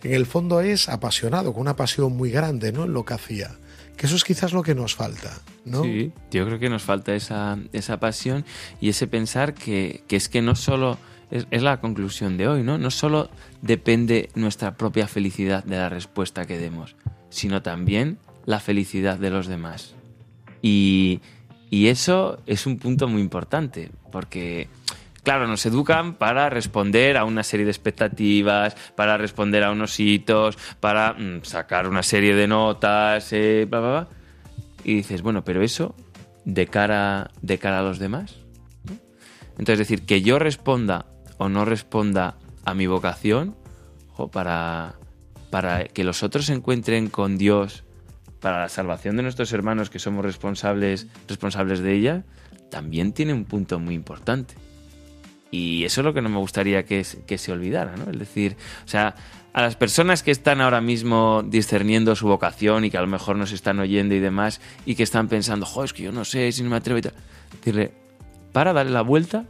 En 0.03 0.13
el 0.13 0.27
fondo 0.27 0.61
es 0.61 0.87
apasionado, 0.87 1.53
con 1.53 1.61
una 1.61 1.75
pasión 1.75 2.15
muy 2.15 2.29
grande, 2.29 2.71
¿no? 2.71 2.83
En 2.83 2.93
lo 2.93 3.05
que 3.05 3.15
hacía. 3.15 3.55
Que 3.97 4.05
eso 4.05 4.15
es 4.15 4.23
quizás 4.23 4.53
lo 4.53 4.61
que 4.61 4.75
nos 4.75 4.93
falta, 4.93 5.41
¿no? 5.63 5.81
Sí, 5.81 6.11
yo 6.29 6.45
creo 6.45 6.59
que 6.59 6.69
nos 6.69 6.83
falta 6.83 7.15
esa, 7.15 7.57
esa 7.73 7.99
pasión 7.99 8.45
y 8.79 8.89
ese 8.89 9.07
pensar 9.07 9.55
que, 9.55 10.03
que 10.07 10.17
es 10.17 10.29
que 10.29 10.41
no 10.43 10.55
solo, 10.55 10.99
es, 11.31 11.47
es 11.49 11.63
la 11.63 11.79
conclusión 11.79 12.37
de 12.37 12.47
hoy, 12.47 12.61
¿no? 12.61 12.77
No 12.77 12.91
solo 12.91 13.29
depende 13.61 14.29
nuestra 14.35 14.75
propia 14.75 15.07
felicidad 15.07 15.63
de 15.63 15.77
la 15.77 15.89
respuesta 15.89 16.45
que 16.45 16.59
demos, 16.59 16.95
sino 17.29 17.61
también 17.61 18.19
la 18.45 18.59
felicidad 18.59 19.17
de 19.17 19.29
los 19.31 19.47
demás. 19.47 19.95
Y, 20.61 21.21
Y 21.69 21.87
eso 21.87 22.37
es 22.45 22.67
un 22.67 22.77
punto 22.77 23.07
muy 23.07 23.21
importante, 23.21 23.89
porque, 24.11 24.67
claro, 25.25 25.47
nos 25.47 25.65
educan 25.65 26.13
para 26.13 26.49
responder 26.49 27.17
a 27.17 27.25
una 27.25 27.43
serie 27.43 27.65
de 27.65 27.71
expectativas, 27.71 28.75
para 28.95 29.17
responder 29.17 29.63
a 29.63 29.71
unos 29.71 29.99
hitos, 29.99 30.57
para 30.79 31.13
mm, 31.13 31.41
sacar 31.41 31.89
una 31.89 32.03
serie 32.03 32.35
de 32.35 32.47
notas, 32.47 33.33
eh, 33.33 33.65
bla, 33.67 33.79
bla, 33.79 33.89
bla. 33.89 34.07
Y 34.85 34.95
dices, 34.95 35.23
bueno, 35.23 35.43
pero 35.43 35.63
eso 35.63 35.95
de 36.45 36.67
cara, 36.67 37.31
de 37.41 37.57
cara 37.57 37.79
a 37.79 37.81
los 37.81 37.97
demás. 37.97 38.37
Entonces, 39.57 39.79
decir, 39.79 40.05
que 40.05 40.21
yo 40.21 40.37
responda 40.37 41.07
o 41.37 41.49
no 41.49 41.65
responda 41.65 42.37
a 42.63 42.75
mi 42.75 42.85
vocación, 42.85 43.55
jo, 44.11 44.29
para, 44.29 44.95
para 45.49 45.85
que 45.85 46.03
los 46.03 46.21
otros 46.21 46.45
se 46.45 46.53
encuentren 46.53 47.09
con 47.09 47.37
Dios, 47.37 47.83
para 48.41 48.59
la 48.59 48.69
salvación 48.69 49.17
de 49.17 49.23
nuestros 49.23 49.51
hermanos 49.53 49.89
que 49.89 49.97
somos 49.97 50.23
responsables, 50.23 51.07
responsables 51.27 51.79
de 51.79 51.93
ella, 51.93 52.25
también 52.69 53.11
tiene 53.11 53.33
un 53.33 53.45
punto 53.45 53.79
muy 53.79 53.95
importante. 53.95 54.53
Y 55.51 55.83
eso 55.85 56.01
es 56.01 56.05
lo 56.05 56.13
que 56.13 56.21
no 56.21 56.29
me 56.29 56.37
gustaría 56.37 56.83
que, 56.83 57.03
se- 57.03 57.51
olvidara, 57.51 57.95
¿no? 57.95 58.11
Es 58.11 58.19
decir, 58.19 58.57
o 58.83 58.87
sea, 58.87 59.15
a 59.53 59.61
las 59.61 59.75
personas 59.75 60.21
que 60.21 60.31
están 60.31 60.59
ahora 60.59 60.81
mismo 60.81 61.43
discerniendo 61.45 62.15
su 62.15 62.27
vocación 62.27 62.83
y 62.83 62.89
que 62.89 62.97
a 62.97 63.01
lo 63.01 63.07
mejor 63.07 63.37
nos 63.37 63.51
están 63.53 63.79
oyendo 63.79 64.15
y 64.15 64.19
demás, 64.19 64.59
y 64.85 64.95
que 64.95 65.03
están 65.03 65.29
pensando, 65.29 65.65
jo, 65.65 65.83
es 65.85 65.93
que 65.93 66.03
yo 66.03 66.11
no 66.11 66.25
sé 66.25 66.51
si 66.51 66.61
no 66.63 66.69
me 66.71 66.75
atrevo 66.75 66.97
y 66.99 67.03
tal, 67.03 67.13
decirle, 67.51 67.93
para, 68.51 68.73
dale 68.73 68.89
la 68.91 69.01
vuelta 69.01 69.45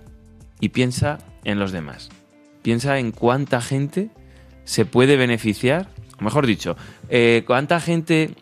y 0.60 0.70
piensa 0.70 1.18
en 1.44 1.58
los 1.58 1.72
demás. 1.72 2.10
Piensa 2.62 3.00
en 3.00 3.12
cuánta 3.12 3.62
gente 3.62 4.10
se 4.64 4.86
puede 4.86 5.16
beneficiar, 5.16 5.88
o 6.20 6.24
mejor 6.24 6.46
dicho, 6.46 6.78
eh, 7.10 7.44
cuánta 7.48 7.80
gente 7.80 8.36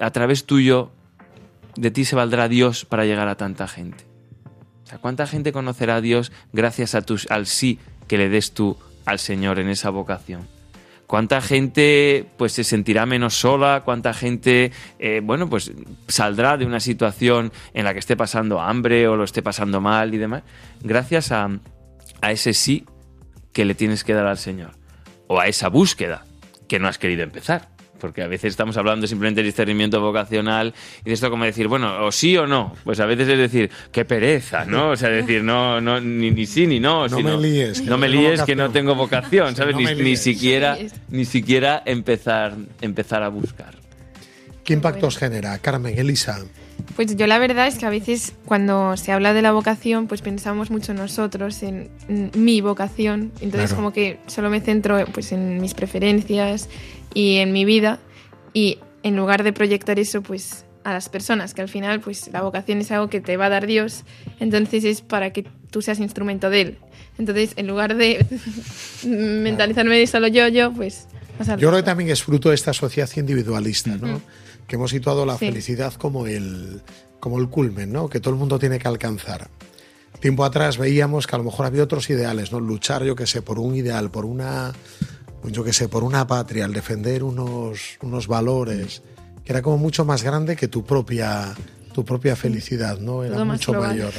a 0.00 0.10
través 0.12 0.46
tuyo 0.46 0.92
de 1.76 1.90
ti 1.90 2.06
se 2.06 2.16
valdrá 2.16 2.48
Dios 2.48 2.86
para 2.86 3.04
llegar 3.04 3.28
a 3.28 3.36
tanta 3.36 3.68
gente. 3.68 4.05
¿Cuánta 5.00 5.26
gente 5.26 5.52
conocerá 5.52 5.96
a 5.96 6.00
Dios 6.00 6.32
gracias 6.52 6.94
a 6.94 7.02
tus, 7.02 7.30
al 7.30 7.46
sí 7.46 7.78
que 8.08 8.18
le 8.18 8.28
des 8.28 8.52
tú 8.52 8.76
al 9.04 9.18
Señor 9.18 9.58
en 9.58 9.68
esa 9.68 9.90
vocación? 9.90 10.46
¿Cuánta 11.06 11.40
gente 11.40 12.26
pues 12.36 12.52
se 12.52 12.64
sentirá 12.64 13.06
menos 13.06 13.34
sola? 13.34 13.82
¿Cuánta 13.84 14.12
gente 14.12 14.72
eh, 14.98 15.20
bueno 15.22 15.48
pues 15.48 15.70
saldrá 16.08 16.56
de 16.56 16.66
una 16.66 16.80
situación 16.80 17.52
en 17.74 17.84
la 17.84 17.92
que 17.92 18.00
esté 18.00 18.16
pasando 18.16 18.60
hambre 18.60 19.06
o 19.06 19.16
lo 19.16 19.22
esté 19.22 19.40
pasando 19.40 19.80
mal 19.80 20.14
y 20.14 20.18
demás? 20.18 20.42
Gracias 20.80 21.30
a, 21.30 21.48
a 22.20 22.32
ese 22.32 22.54
sí 22.54 22.86
que 23.52 23.64
le 23.64 23.74
tienes 23.74 24.02
que 24.02 24.14
dar 24.14 24.26
al 24.26 24.38
Señor. 24.38 24.72
O 25.28 25.40
a 25.40 25.46
esa 25.46 25.68
búsqueda 25.68 26.24
que 26.68 26.78
no 26.78 26.88
has 26.88 26.98
querido 26.98 27.22
empezar. 27.22 27.75
Porque 28.00 28.22
a 28.22 28.26
veces 28.26 28.50
estamos 28.50 28.76
hablando 28.76 29.06
simplemente 29.06 29.42
de 29.42 29.46
discernimiento 29.46 30.00
vocacional 30.00 30.74
y 31.04 31.08
de 31.08 31.14
esto 31.14 31.30
como 31.30 31.44
decir, 31.44 31.68
bueno, 31.68 32.04
o 32.06 32.12
sí 32.12 32.36
o 32.36 32.46
no. 32.46 32.74
Pues 32.84 33.00
a 33.00 33.06
veces 33.06 33.28
es 33.28 33.38
decir, 33.38 33.70
qué 33.92 34.04
pereza, 34.04 34.64
¿no? 34.64 34.90
O 34.90 34.96
sea, 34.96 35.08
decir, 35.08 35.42
no, 35.42 35.80
no, 35.80 36.00
ni, 36.00 36.30
ni 36.30 36.46
sí 36.46 36.66
ni 36.66 36.80
no. 36.80 37.08
No 37.08 37.16
sino, 37.16 37.36
me 37.38 37.42
líes, 37.48 37.80
que 37.80 37.86
No 37.88 37.98
me 37.98 38.08
tengo 38.08 38.20
líes 38.22 38.42
que 38.42 38.54
no 38.56 38.64
vocación. 38.64 38.72
tengo 38.72 38.94
vocación, 38.94 39.48
Sí, 39.50 39.56
¿sabes? 39.56 39.74
no 39.76 39.80
ni, 39.80 39.94
ni 40.02 40.16
siquiera, 40.16 40.78
ni 41.08 41.24
siquiera 41.24 41.82
empezar, 41.86 42.54
empezar 42.80 43.22
a 43.22 43.28
buscar. 43.28 43.74
¿Qué 44.64 44.72
impactos 44.72 45.16
genera? 45.16 45.56
Carmen, 45.58 45.98
Elisa. 45.98 46.44
Pues 46.94 47.16
yo 47.16 47.26
la 47.26 47.38
verdad 47.38 47.66
es 47.66 47.76
que 47.76 47.86
a 47.86 47.90
veces 47.90 48.34
cuando 48.44 48.96
se 48.96 49.12
habla 49.12 49.34
de 49.34 49.42
la 49.42 49.52
vocación, 49.52 50.06
pues 50.06 50.22
pensamos 50.22 50.70
mucho 50.70 50.94
nosotros 50.94 51.62
en, 51.62 51.90
mi 52.34 52.60
vocación. 52.60 53.32
Entonces 53.40 53.70
Claro. 53.70 53.76
como 53.76 53.92
que 53.92 54.18
solo 54.26 54.48
me 54.50 54.60
centro 54.60 55.04
pues 55.12 55.32
en 55.32 55.60
mis 55.60 55.74
preferencias 55.74 56.68
y 57.12 57.36
en 57.36 57.52
mi 57.52 57.64
vida. 57.64 57.98
Y 58.54 58.78
en 59.02 59.16
lugar 59.16 59.42
de 59.42 59.52
proyectar 59.52 59.98
eso 59.98 60.22
pues 60.22 60.64
a 60.84 60.92
las 60.92 61.08
personas, 61.08 61.52
que 61.52 61.62
al 61.62 61.68
final 61.68 62.00
pues 62.00 62.30
la 62.32 62.42
vocación 62.42 62.80
es 62.80 62.90
algo 62.92 63.10
que 63.10 63.20
te 63.20 63.36
va 63.36 63.46
a 63.46 63.48
dar 63.48 63.66
Dios, 63.66 64.04
entonces 64.38 64.84
es 64.84 65.00
para 65.00 65.32
que 65.32 65.44
tú 65.70 65.82
seas 65.82 65.98
instrumento 65.98 66.48
de 66.48 66.60
Él. 66.60 66.78
Entonces 67.18 67.52
en 67.56 67.66
lugar 67.66 67.96
de 67.96 68.24
mentalizarme 69.04 69.98
de 69.98 70.06
solo 70.06 70.28
yo, 70.28 70.46
yo, 70.48 70.72
pues... 70.72 71.08
Yo 71.38 71.68
creo 71.68 71.76
que 71.76 71.82
también 71.82 72.08
es 72.08 72.22
fruto 72.22 72.48
de 72.48 72.54
esta 72.54 72.72
sociedad 72.72 73.10
individualista, 73.16 73.90
¿no? 73.96 74.22
Que 74.66 74.76
hemos 74.76 74.90
situado 74.90 75.24
la 75.26 75.34
Sí. 75.38 75.46
felicidad 75.46 75.94
como 75.94 76.26
el, 76.26 76.82
como 77.20 77.38
el 77.38 77.48
culmen, 77.48 77.92
¿no? 77.92 78.08
Que 78.08 78.20
todo 78.20 78.34
el 78.34 78.38
mundo 78.40 78.58
tiene 78.58 78.78
que 78.78 78.88
alcanzar. 78.88 79.48
Tiempo 80.20 80.44
atrás 80.44 80.78
veíamos 80.78 81.26
que 81.26 81.34
a 81.36 81.38
lo 81.38 81.44
mejor 81.44 81.66
había 81.66 81.82
otros 81.82 82.08
ideales, 82.10 82.50
¿no? 82.52 82.58
Luchar, 82.60 83.04
yo 83.04 83.14
qué 83.14 83.26
sé, 83.26 83.42
por 83.42 83.58
un 83.58 83.74
ideal, 83.76 84.10
por 84.10 84.24
una, 84.24 84.72
yo 85.44 85.62
qué 85.62 85.72
sé, 85.72 85.88
por 85.88 86.02
una 86.04 86.26
patria, 86.26 86.64
al 86.64 86.72
defender 86.72 87.22
unos, 87.22 87.98
unos 88.02 88.26
valores, 88.26 89.02
que 89.44 89.52
era 89.52 89.62
como 89.62 89.76
mucho 89.78 90.04
más 90.04 90.22
grande 90.22 90.56
que 90.56 90.68
tu 90.68 90.84
propia, 90.84 91.54
tu 91.92 92.04
propia 92.04 92.34
felicidad, 92.34 92.98
¿no? 92.98 93.22
Era 93.24 93.34
Todo 93.34 93.44
mucho 93.44 93.72
mayor. 93.74 94.12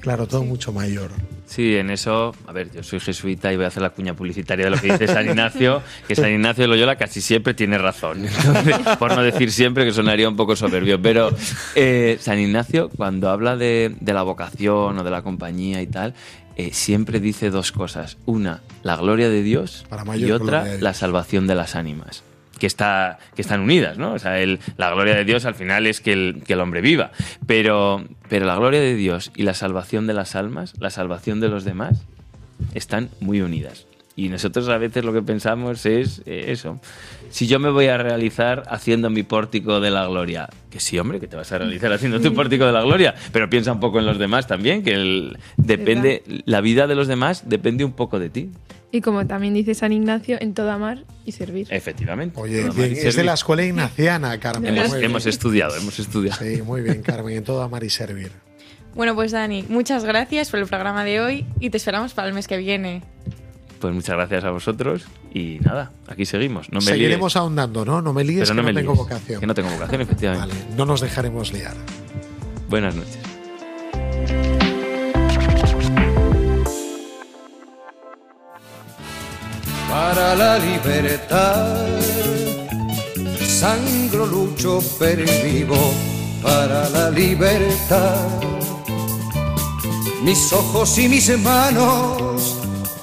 Claro, 0.00 0.26
todo 0.26 0.44
mucho 0.44 0.72
mayor. 0.72 1.10
Sí, 1.46 1.76
en 1.76 1.90
eso, 1.90 2.34
a 2.46 2.52
ver, 2.52 2.70
yo 2.70 2.82
soy 2.82 3.00
jesuita 3.00 3.52
y 3.52 3.56
voy 3.56 3.64
a 3.64 3.68
hacer 3.68 3.82
la 3.82 3.90
cuña 3.90 4.14
publicitaria 4.14 4.66
de 4.66 4.70
lo 4.70 4.78
que 4.78 4.92
dice 4.92 5.06
San 5.06 5.26
Ignacio, 5.26 5.82
que 6.08 6.14
San 6.14 6.30
Ignacio 6.30 6.62
de 6.62 6.68
Loyola 6.68 6.96
casi 6.96 7.20
siempre 7.20 7.54
tiene 7.54 7.78
razón. 7.78 8.26
Entonces, 8.26 8.76
por 8.98 9.14
no 9.14 9.22
decir 9.22 9.50
siempre 9.50 9.84
que 9.84 9.92
sonaría 9.92 10.28
un 10.28 10.36
poco 10.36 10.54
soberbio, 10.56 11.00
pero 11.00 11.30
eh, 11.74 12.18
San 12.20 12.38
Ignacio 12.38 12.90
cuando 12.90 13.30
habla 13.30 13.56
de, 13.56 13.96
de 13.98 14.12
la 14.12 14.22
vocación 14.22 14.98
o 14.98 15.04
de 15.04 15.10
la 15.10 15.22
compañía 15.22 15.80
y 15.80 15.86
tal, 15.86 16.14
eh, 16.58 16.72
siempre 16.72 17.20
dice 17.20 17.50
dos 17.50 17.70
cosas. 17.70 18.18
Una, 18.26 18.62
la 18.82 18.96
gloria 18.96 19.28
de 19.28 19.42
Dios 19.42 19.86
Para 19.88 20.04
mayor 20.04 20.28
y 20.28 20.32
otra, 20.32 20.66
la 20.80 20.92
salvación 20.92 21.46
de 21.46 21.54
las 21.54 21.76
ánimas. 21.76 22.24
Que, 22.58 22.66
está, 22.66 23.18
que 23.34 23.42
están 23.42 23.60
unidas, 23.60 23.98
¿no? 23.98 24.12
O 24.14 24.18
sea, 24.18 24.40
el- 24.40 24.58
la 24.76 24.90
gloria 24.90 25.14
de 25.14 25.24
Dios 25.24 25.44
al 25.44 25.54
final 25.54 25.86
es 25.86 26.00
que 26.00 26.12
el, 26.12 26.42
que 26.46 26.52
el 26.54 26.60
hombre 26.60 26.80
viva. 26.80 27.12
Pero, 27.46 28.04
pero 28.28 28.46
la 28.46 28.56
gloria 28.56 28.80
de 28.80 28.94
Dios 28.94 29.30
y 29.36 29.42
la 29.44 29.54
salvación 29.54 30.06
de 30.06 30.14
las 30.14 30.34
almas, 30.36 30.74
la 30.78 30.90
salvación 30.90 31.40
de 31.40 31.48
los 31.48 31.64
demás, 31.64 32.04
están 32.74 33.10
muy 33.20 33.40
unidas. 33.40 33.86
Y 34.16 34.30
nosotros 34.30 34.68
a 34.68 34.78
veces 34.78 35.04
lo 35.04 35.12
que 35.12 35.22
pensamos 35.22 35.86
es 35.86 36.22
eh, 36.26 36.46
eso. 36.48 36.80
Si 37.30 37.46
yo 37.46 37.60
me 37.60 37.70
voy 37.70 37.86
a 37.86 37.98
realizar 37.98 38.64
haciendo 38.68 39.10
mi 39.10 39.22
pórtico 39.22 39.78
de 39.80 39.92
la 39.92 40.06
gloria, 40.08 40.48
que 40.70 40.80
sí, 40.80 40.98
hombre, 40.98 41.20
que 41.20 41.28
te 41.28 41.36
vas 41.36 41.52
a 41.52 41.58
realizar 41.58 41.92
haciendo 41.92 42.20
tu 42.20 42.34
pórtico 42.34 42.66
de 42.66 42.72
la 42.72 42.82
gloria, 42.82 43.14
pero 43.32 43.48
piensa 43.48 43.70
un 43.70 43.78
poco 43.78 44.00
en 44.00 44.06
los 44.06 44.18
demás 44.18 44.48
también, 44.48 44.82
que 44.82 44.94
el- 44.94 45.38
depende, 45.56 46.24
la 46.46 46.60
vida 46.60 46.88
de 46.88 46.96
los 46.96 47.06
demás 47.06 47.48
depende 47.48 47.84
un 47.84 47.92
poco 47.92 48.18
de 48.18 48.28
ti. 48.30 48.50
Y 48.90 49.02
como 49.02 49.26
también 49.26 49.52
dice 49.52 49.74
San 49.74 49.92
Ignacio, 49.92 50.38
en 50.40 50.54
todo 50.54 50.70
amar 50.70 51.04
y 51.26 51.32
servir. 51.32 51.66
Efectivamente. 51.70 52.40
Oye, 52.40 52.70
bien, 52.70 52.92
es 52.96 53.16
de 53.16 53.24
la 53.24 53.34
escuela 53.34 53.62
ignaciana, 53.62 54.38
Carmen. 54.40 54.76
Hemos, 54.76 54.94
hemos 54.94 55.26
estudiado, 55.26 55.76
hemos 55.76 55.98
estudiado. 55.98 56.38
Sí, 56.42 56.62
muy 56.62 56.80
bien, 56.80 57.02
Carmen, 57.02 57.36
en 57.36 57.44
todo 57.44 57.62
amar 57.62 57.84
y 57.84 57.90
servir. 57.90 58.32
Bueno, 58.94 59.14
pues 59.14 59.32
Dani, 59.32 59.64
muchas 59.68 60.04
gracias 60.04 60.50
por 60.50 60.60
el 60.60 60.66
programa 60.66 61.04
de 61.04 61.20
hoy 61.20 61.46
y 61.60 61.70
te 61.70 61.76
esperamos 61.76 62.14
para 62.14 62.28
el 62.28 62.34
mes 62.34 62.48
que 62.48 62.56
viene. 62.56 63.02
Pues 63.78 63.94
muchas 63.94 64.16
gracias 64.16 64.44
a 64.44 64.50
vosotros 64.50 65.06
y 65.32 65.58
nada, 65.60 65.92
aquí 66.08 66.26
seguimos. 66.26 66.72
No 66.72 66.80
me 66.80 66.86
Seguiremos 66.86 67.32
líes, 67.32 67.36
ahondando, 67.36 67.84
¿no? 67.84 68.02
No 68.02 68.12
me 68.12 68.24
líes, 68.24 68.48
pero 68.48 68.54
que 68.54 68.54
no 68.54 68.62
no, 68.62 68.66
me 68.66 68.80
tengo 68.80 68.92
líes, 68.92 68.98
vocación. 68.98 69.40
Que 69.40 69.46
no 69.46 69.54
tengo 69.54 69.70
vocación, 69.70 70.00
efectivamente. 70.00 70.56
Vale, 70.56 70.76
no 70.76 70.84
nos 70.84 71.00
dejaremos 71.00 71.52
liar. 71.52 71.74
Buenas 72.68 72.96
noches. 72.96 73.18
Para 79.88 80.34
la 80.34 80.58
libertad. 80.58 81.86
Sangro, 83.40 84.26
lucho, 84.26 84.80
pervivo 84.98 85.92
para 86.42 86.88
la 86.90 87.10
libertad. 87.10 88.26
Mis 90.22 90.52
ojos 90.52 90.98
y 90.98 91.08
mis 91.08 91.36
manos 91.38 92.58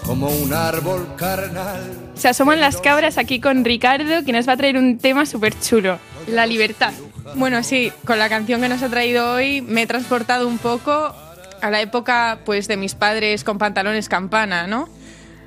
como 0.06 0.28
un 0.28 0.54
árbol 0.54 1.08
carnal. 1.18 2.12
Se 2.14 2.30
asoman 2.30 2.60
las 2.60 2.78
cabras 2.78 3.18
aquí 3.18 3.40
con 3.40 3.66
Ricardo, 3.66 4.24
que 4.24 4.32
nos 4.32 4.48
va 4.48 4.54
a 4.54 4.58
traer 4.58 4.78
un 4.78 5.00
tema 5.00 5.26
súper 5.26 5.60
chulo. 5.60 5.98
La 6.28 6.46
libertad. 6.46 6.94
Bueno, 7.36 7.64
sí, 7.64 7.92
con 8.06 8.20
la 8.20 8.30
canción 8.30 8.62
que 8.62 8.70
nos 8.70 8.84
ha 8.84 8.90
traído 8.90 9.34
hoy 9.34 9.62
me 9.62 9.82
he 9.82 9.88
transportado 9.88 10.48
un 10.48 10.60
poco 10.60 11.14
a 11.62 11.70
la 11.72 11.82
época 11.82 12.40
pues 12.46 12.68
de 12.68 12.78
mis 12.78 12.94
padres 12.94 13.44
con 13.44 13.58
pantalones 13.58 14.08
campana, 14.08 14.68
¿no? 14.68 14.88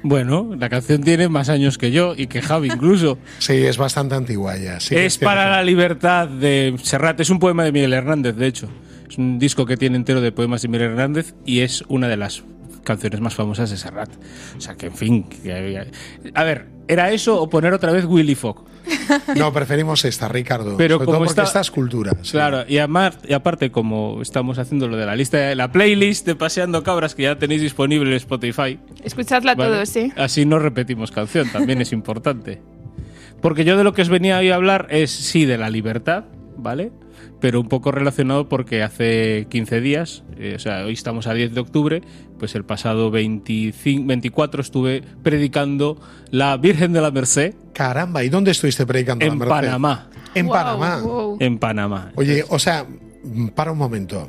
Bueno, 0.02 0.54
la 0.58 0.68
canción 0.68 1.02
tiene 1.02 1.28
más 1.28 1.48
años 1.48 1.76
que 1.78 1.90
yo 1.90 2.14
y 2.16 2.26
que 2.28 2.40
Javi 2.42 2.68
incluso. 2.68 3.18
Sí, 3.38 3.54
es 3.54 3.76
bastante 3.78 4.14
antigua 4.14 4.56
ya. 4.56 4.78
sí 4.80 4.94
es 4.96 5.18
para 5.18 5.50
la 5.50 5.62
libertad 5.62 6.28
de 6.28 6.74
Serrat. 6.82 7.18
Es 7.20 7.30
un 7.30 7.38
poema 7.38 7.64
de 7.64 7.72
Miguel 7.72 7.92
Hernández, 7.92 8.36
de 8.36 8.46
hecho. 8.46 8.68
Es 9.10 9.18
un 9.18 9.38
disco 9.38 9.66
que 9.66 9.76
tiene 9.76 9.96
entero 9.96 10.20
de 10.20 10.32
poemas 10.32 10.62
de 10.62 10.68
Miguel 10.68 10.90
Hernández 10.90 11.34
y 11.44 11.60
es 11.60 11.82
una 11.88 12.08
de 12.08 12.16
las 12.16 12.42
canciones 12.84 13.20
más 13.20 13.34
famosas 13.34 13.70
de 13.70 13.76
Serrat. 13.76 14.10
O 14.56 14.60
sea 14.60 14.76
que, 14.76 14.86
en 14.86 14.94
fin. 14.94 15.24
que- 15.24 15.90
a 16.34 16.44
ver, 16.44 16.66
¿era 16.88 17.10
eso 17.12 17.40
o 17.40 17.48
poner 17.48 17.72
otra 17.74 17.92
vez 17.92 18.04
Willy 18.06 18.34
Fogg? 18.34 18.64
No, 19.36 19.52
preferimos 19.52 20.04
esta, 20.04 20.28
Ricardo. 20.28 20.76
Pero 20.76 20.94
Sobre 20.96 21.04
todo 21.06 21.14
como 21.14 21.18
porque 21.18 21.28
está- 21.30 21.42
esta 21.44 21.60
es 21.60 21.70
cultura. 21.70 22.12
sí. 22.22 22.32
Claro, 22.32 22.64
y, 22.66 22.78
amar- 22.78 23.18
y 23.28 23.34
aparte, 23.34 23.70
como 23.70 24.20
estamos 24.22 24.58
haciendo 24.58 24.88
lo 24.88 24.96
de 24.96 25.04
la 25.06 25.14
lista, 25.14 25.54
la 25.54 25.70
playlist 25.70 26.26
de 26.26 26.34
Paseando 26.34 26.82
Cabras 26.82 27.14
que 27.14 27.24
ya 27.24 27.38
tenéis 27.38 27.60
disponible 27.62 28.10
en 28.10 28.16
Spotify, 28.16 28.78
Escuchadla 29.04 29.54
¿vale? 29.54 29.70
todos, 29.74 29.94
¿eh? 29.96 30.12
Así 30.16 30.44
no 30.46 30.58
repetimos 30.58 31.10
canción, 31.12 31.48
también 31.52 31.80
es 31.82 31.92
importante. 31.92 32.60
Porque 33.42 33.64
yo 33.64 33.76
de 33.76 33.84
lo 33.84 33.92
que 33.92 34.02
os 34.02 34.08
venía 34.08 34.38
hoy 34.38 34.50
a 34.50 34.56
hablar 34.56 34.86
es, 34.90 35.10
sí, 35.10 35.44
de 35.44 35.58
la 35.58 35.70
libertad, 35.70 36.24
¿vale? 36.56 36.90
Pero 37.40 37.60
un 37.60 37.68
poco 37.68 37.92
relacionado 37.92 38.48
porque 38.48 38.82
hace 38.82 39.46
15 39.48 39.80
días, 39.80 40.24
eh, 40.38 40.54
o 40.56 40.58
sea, 40.58 40.84
hoy 40.84 40.92
estamos 40.94 41.26
a 41.28 41.34
10 41.34 41.54
de 41.54 41.60
octubre, 41.60 42.02
pues 42.38 42.54
el 42.54 42.64
pasado 42.64 43.10
25, 43.12 44.06
24 44.06 44.60
estuve 44.60 45.02
predicando 45.22 46.00
la 46.30 46.56
Virgen 46.56 46.92
de 46.92 47.00
la 47.00 47.10
Merced 47.10 47.54
Caramba, 47.72 48.24
¿y 48.24 48.28
dónde 48.28 48.50
estuviste 48.50 48.84
predicando 48.86 49.24
la 49.24 49.32
en 49.32 49.38
Merced? 49.38 49.54
Panamá. 49.54 50.10
En 50.34 50.46
Wow, 50.46 50.54
Panamá. 50.54 51.00
wow. 51.00 51.36
En 51.40 51.58
Panamá. 51.58 52.12
Oye, 52.16 52.44
o 52.48 52.58
sea, 52.58 52.84
para 53.54 53.72
un 53.72 53.78
momento. 53.78 54.28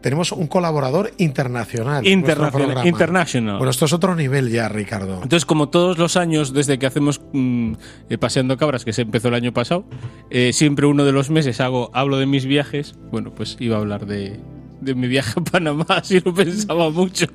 Tenemos 0.00 0.30
un 0.30 0.46
colaborador 0.46 1.10
internacional. 1.18 2.06
Internacional- 2.06 2.52
programa. 2.52 2.86
international. 2.86 3.56
Bueno, 3.58 3.70
esto 3.70 3.86
es 3.86 3.92
otro 3.92 4.14
nivel 4.14 4.50
ya, 4.50 4.68
Ricardo. 4.68 5.14
Entonces, 5.14 5.44
como 5.44 5.68
todos 5.68 5.98
los 5.98 6.16
años, 6.16 6.52
desde 6.52 6.78
que 6.78 6.86
hacemos 6.86 7.20
mm, 7.32 7.72
eh, 8.10 8.18
Paseando 8.18 8.56
Cabras, 8.56 8.84
que 8.84 8.92
se 8.92 9.02
empezó 9.02 9.28
el 9.28 9.34
año 9.34 9.52
pasado, 9.52 9.84
eh, 10.30 10.52
siempre 10.52 10.86
uno 10.86 11.04
de 11.04 11.12
los 11.12 11.30
meses 11.30 11.60
hago, 11.60 11.90
hablo 11.92 12.18
de 12.18 12.26
mis 12.26 12.46
viajes. 12.46 12.94
Bueno, 13.10 13.32
pues 13.34 13.56
iba 13.58 13.76
a 13.76 13.80
hablar 13.80 14.06
de, 14.06 14.38
de 14.80 14.94
mi 14.94 15.08
viaje 15.08 15.34
a 15.40 15.44
Panamá, 15.44 15.86
así 15.88 16.20
lo 16.20 16.34
pensaba 16.34 16.90
mucho. 16.90 17.26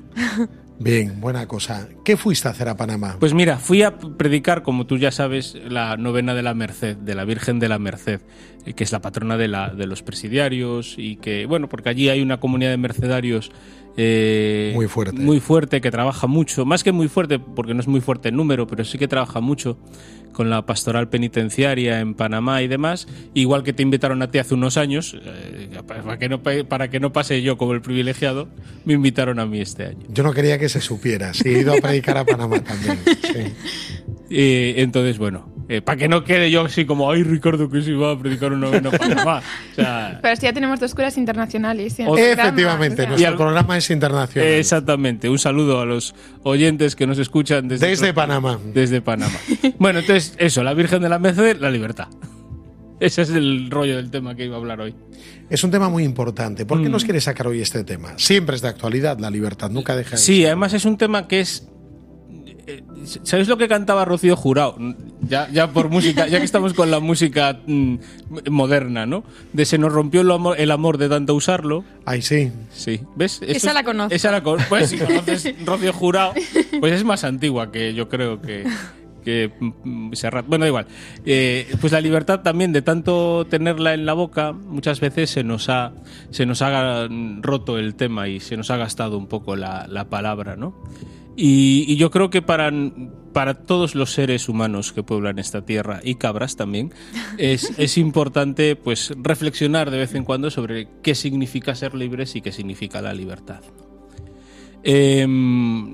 Bien, 0.78 1.20
buena 1.20 1.46
cosa. 1.46 1.88
¿Qué 2.04 2.16
fuiste 2.16 2.48
a 2.48 2.50
hacer 2.50 2.68
a 2.68 2.76
Panamá? 2.76 3.16
Pues 3.20 3.34
mira, 3.34 3.58
fui 3.58 3.82
a 3.82 3.98
predicar, 3.98 4.62
como 4.62 4.86
tú 4.86 4.98
ya 4.98 5.12
sabes, 5.12 5.56
la 5.68 5.96
novena 5.96 6.34
de 6.34 6.42
la 6.42 6.54
Merced, 6.54 6.96
de 6.96 7.14
la 7.14 7.24
Virgen 7.24 7.60
de 7.60 7.68
la 7.68 7.78
Merced, 7.78 8.20
eh, 8.66 8.72
que 8.72 8.82
es 8.82 8.90
la 8.90 9.00
patrona 9.00 9.36
de, 9.36 9.46
la, 9.46 9.68
de 9.68 9.86
los 9.86 10.02
presidiarios 10.02 10.96
y 10.98 11.16
que, 11.16 11.46
bueno, 11.46 11.68
porque 11.68 11.90
allí 11.90 12.08
hay 12.08 12.20
una 12.20 12.40
comunidad 12.40 12.70
de 12.70 12.78
mercedarios 12.78 13.52
eh, 13.96 14.72
Muy 14.74 14.86
fuerte. 14.88 15.16
muy 15.20 15.40
fuerte, 15.40 15.80
que 15.80 15.90
trabaja 15.90 16.26
mucho, 16.26 16.64
más 16.64 16.82
que 16.84 16.92
muy 16.92 17.08
fuerte, 17.08 17.38
porque 17.38 17.74
no 17.74 17.80
es 17.80 17.88
muy 17.88 18.00
fuerte 18.00 18.28
en 18.30 18.36
número, 18.36 18.66
pero 18.66 18.84
sí 18.84 18.98
que 18.98 19.08
trabaja 19.08 19.40
mucho 19.40 19.78
con 20.32 20.48
la 20.48 20.64
pastoral 20.64 21.10
penitenciaria 21.10 22.00
en 22.00 22.14
Panamá 22.14 22.62
y 22.62 22.68
demás, 22.68 23.06
igual 23.34 23.62
que 23.64 23.74
te 23.74 23.82
invitaron 23.82 24.22
a 24.22 24.30
ti 24.30 24.38
hace 24.38 24.54
unos 24.54 24.78
años, 24.78 25.14
eh, 25.22 25.68
para, 25.86 26.18
que 26.18 26.28
no, 26.30 26.42
pa- 26.42 26.64
para 26.66 26.88
que 26.88 27.00
no 27.00 27.12
pase 27.12 27.42
yo 27.42 27.58
como 27.58 27.72
el 27.74 27.82
privilegiado, 27.82 28.48
me 28.86 28.94
invitaron 28.94 29.38
a 29.40 29.44
mí 29.46 29.60
este 29.60 29.84
año. 29.84 30.06
Yo 30.08 30.22
no 30.22 30.32
quería 30.32 30.58
que 30.58 30.70
se 30.70 30.80
supiera. 30.80 31.34
Sí, 31.34 31.50
he 31.50 31.60
ido 31.60 31.74
a 31.74 31.76
predicar 31.76 32.16
a 32.16 32.24
Panamá 32.24 32.60
también. 32.60 32.98
sí. 33.22 33.52
Eh, 34.34 34.76
entonces, 34.78 35.18
bueno, 35.18 35.46
para 35.80 35.96
que 35.96 36.08
no 36.08 36.24
quede 36.24 36.50
yo 36.50 36.62
así 36.66 36.84
como, 36.84 37.10
ay, 37.10 37.22
Ricardo, 37.22 37.70
que 37.70 37.80
se 37.80 37.92
iba 37.92 38.10
a 38.12 38.18
predicar 38.18 38.52
una 38.52 38.66
novena 38.66 38.90
a 38.90 38.98
Panamá. 38.98 39.42
O 39.72 39.74
sea, 39.76 40.18
Pero 40.20 40.36
sí, 40.36 40.42
ya 40.42 40.52
tenemos 40.52 40.78
dos 40.80 40.94
curas 40.94 41.16
internacionales. 41.16 41.98
en 41.98 42.06
el 42.08 42.12
programa, 42.12 42.42
Efectivamente, 42.42 42.94
o 42.94 42.96
sea. 42.96 43.06
nuestro 43.08 43.22
Y 43.22 43.24
al- 43.24 43.36
programa 43.36 43.78
es 43.78 43.90
internacional. 43.90 44.50
exactamente. 44.52 45.28
Un 45.30 45.38
saludo 45.38 45.80
a 45.80 45.86
los 45.86 46.14
oyentes 46.42 46.94
que 46.96 47.06
nos 47.06 47.18
escuchan 47.18 47.68
desde, 47.68 47.86
Desde 47.86 48.12
Panamá. 48.12 48.58
Desde 48.74 49.00
Panamá. 49.00 49.38
Bueno, 49.78 50.00
entonces, 50.00 50.34
eso, 50.38 50.62
la 50.62 50.74
Virgen 50.74 51.00
de 51.00 51.08
la 51.08 51.18
Merced, 51.18 51.58
la 51.60 51.70
libertad. 51.70 52.08
Ese 53.00 53.22
es 53.22 53.30
el 53.30 53.68
rollo 53.70 53.96
del 53.96 54.10
tema 54.10 54.34
que 54.36 54.44
iba 54.44 54.54
a 54.56 54.58
hablar 54.58 54.80
hoy. 54.80 54.94
Es 55.50 55.64
un 55.64 55.70
tema 55.72 55.88
muy 55.88 56.04
importante. 56.04 56.64
¿Por 56.64 56.80
qué 56.82 56.88
Mm. 56.88 56.92
nos 56.92 57.04
quiere 57.04 57.20
sacar 57.20 57.46
hoy 57.48 57.60
este 57.60 57.82
tema? 57.84 58.14
Siempre 58.16 58.54
es 58.54 58.62
de 58.62 58.68
actualidad 58.68 59.18
la 59.18 59.28
libertad, 59.30 59.70
nunca 59.70 59.96
deja 59.96 60.12
de 60.12 60.16
Sí, 60.18 60.36
ser. 60.38 60.46
además 60.46 60.72
es 60.74 60.84
un 60.84 60.96
tema 60.98 61.26
que 61.26 61.40
es. 61.40 61.68
Eh, 62.66 62.82
¿Sabéis 63.24 63.48
lo 63.48 63.56
que 63.56 63.68
cantaba 63.68 64.04
Rocío 64.04 64.36
Jurado? 64.36 64.76
Ya, 65.28 65.48
ya 65.50 65.72
por 65.72 65.88
música, 65.88 66.26
ya 66.28 66.38
que 66.38 66.44
estamos 66.44 66.74
con 66.74 66.90
la 66.90 67.00
música 67.00 67.58
mm, 67.66 67.96
moderna, 68.50 69.06
¿no? 69.06 69.24
De 69.52 69.64
se 69.64 69.78
nos 69.78 69.92
rompió 69.92 70.20
el 70.22 70.30
amor, 70.30 70.58
el 70.60 70.70
amor 70.70 70.98
de 70.98 71.08
tanto 71.08 71.34
usarlo. 71.34 71.84
Ay, 72.04 72.22
sí. 72.22 72.50
Sí, 72.72 73.00
¿ves? 73.16 73.40
Eso 73.42 73.44
Esa 73.52 73.68
es- 73.68 73.74
la 73.74 73.82
conozco. 73.84 74.14
Esa 74.14 74.30
la 74.32 74.42
con- 74.42 74.60
Pues 74.68 74.90
si 74.90 74.98
conoces 74.98 75.54
Rocío 75.66 75.92
Jurado, 75.92 76.32
pues 76.80 76.92
es 76.92 77.04
más 77.04 77.24
antigua 77.24 77.70
que 77.72 77.94
yo 77.94 78.08
creo 78.08 78.40
que, 78.42 78.64
que 79.24 79.50
mm, 79.84 80.12
Serrat. 80.14 80.46
Bueno, 80.46 80.64
da 80.64 80.68
igual. 80.68 80.86
Eh, 81.24 81.72
pues 81.80 81.92
la 81.92 82.00
libertad 82.00 82.40
también, 82.40 82.72
de 82.72 82.82
tanto 82.82 83.46
tenerla 83.48 83.94
en 83.94 84.06
la 84.06 84.12
boca, 84.14 84.52
muchas 84.52 85.00
veces 85.00 85.30
se 85.30 85.44
nos 85.44 85.68
ha, 85.68 85.92
se 86.30 86.46
nos 86.46 86.62
ha 86.62 87.06
roto 87.40 87.78
el 87.78 87.94
tema 87.94 88.28
y 88.28 88.40
se 88.40 88.56
nos 88.56 88.70
ha 88.70 88.76
gastado 88.76 89.16
un 89.18 89.26
poco 89.26 89.56
la, 89.56 89.86
la 89.88 90.04
palabra, 90.06 90.56
¿no? 90.56 90.74
Y, 91.36 91.84
y 91.88 91.96
yo 91.96 92.10
creo 92.10 92.28
que 92.28 92.42
para, 92.42 92.70
para 93.32 93.54
todos 93.54 93.94
los 93.94 94.12
seres 94.12 94.48
humanos 94.50 94.92
que 94.92 95.02
pueblan 95.02 95.38
esta 95.38 95.64
tierra 95.64 96.00
y 96.04 96.16
cabras 96.16 96.56
también, 96.56 96.92
es, 97.38 97.72
es 97.78 97.96
importante 97.98 98.76
pues 98.76 99.12
reflexionar 99.16 99.90
de 99.90 99.98
vez 99.98 100.14
en 100.14 100.24
cuando 100.24 100.50
sobre 100.50 100.88
qué 101.02 101.14
significa 101.14 101.74
ser 101.74 101.94
libres 101.94 102.36
y 102.36 102.42
qué 102.42 102.52
significa 102.52 103.00
la 103.00 103.14
libertad. 103.14 103.60
Em, 104.84 105.92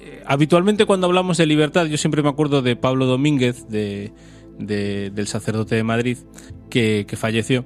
eh, 0.00 0.22
habitualmente 0.26 0.86
cuando 0.86 1.06
hablamos 1.06 1.36
de 1.36 1.46
libertad, 1.46 1.86
yo 1.86 1.96
siempre 1.96 2.22
me 2.22 2.28
acuerdo 2.28 2.62
de 2.62 2.76
Pablo 2.76 3.06
Domínguez, 3.06 3.68
de, 3.68 4.12
de- 4.58 5.10
del 5.10 5.26
sacerdote 5.26 5.74
de 5.76 5.84
Madrid, 5.84 6.18
que, 6.70 7.04
que 7.06 7.16
falleció. 7.16 7.64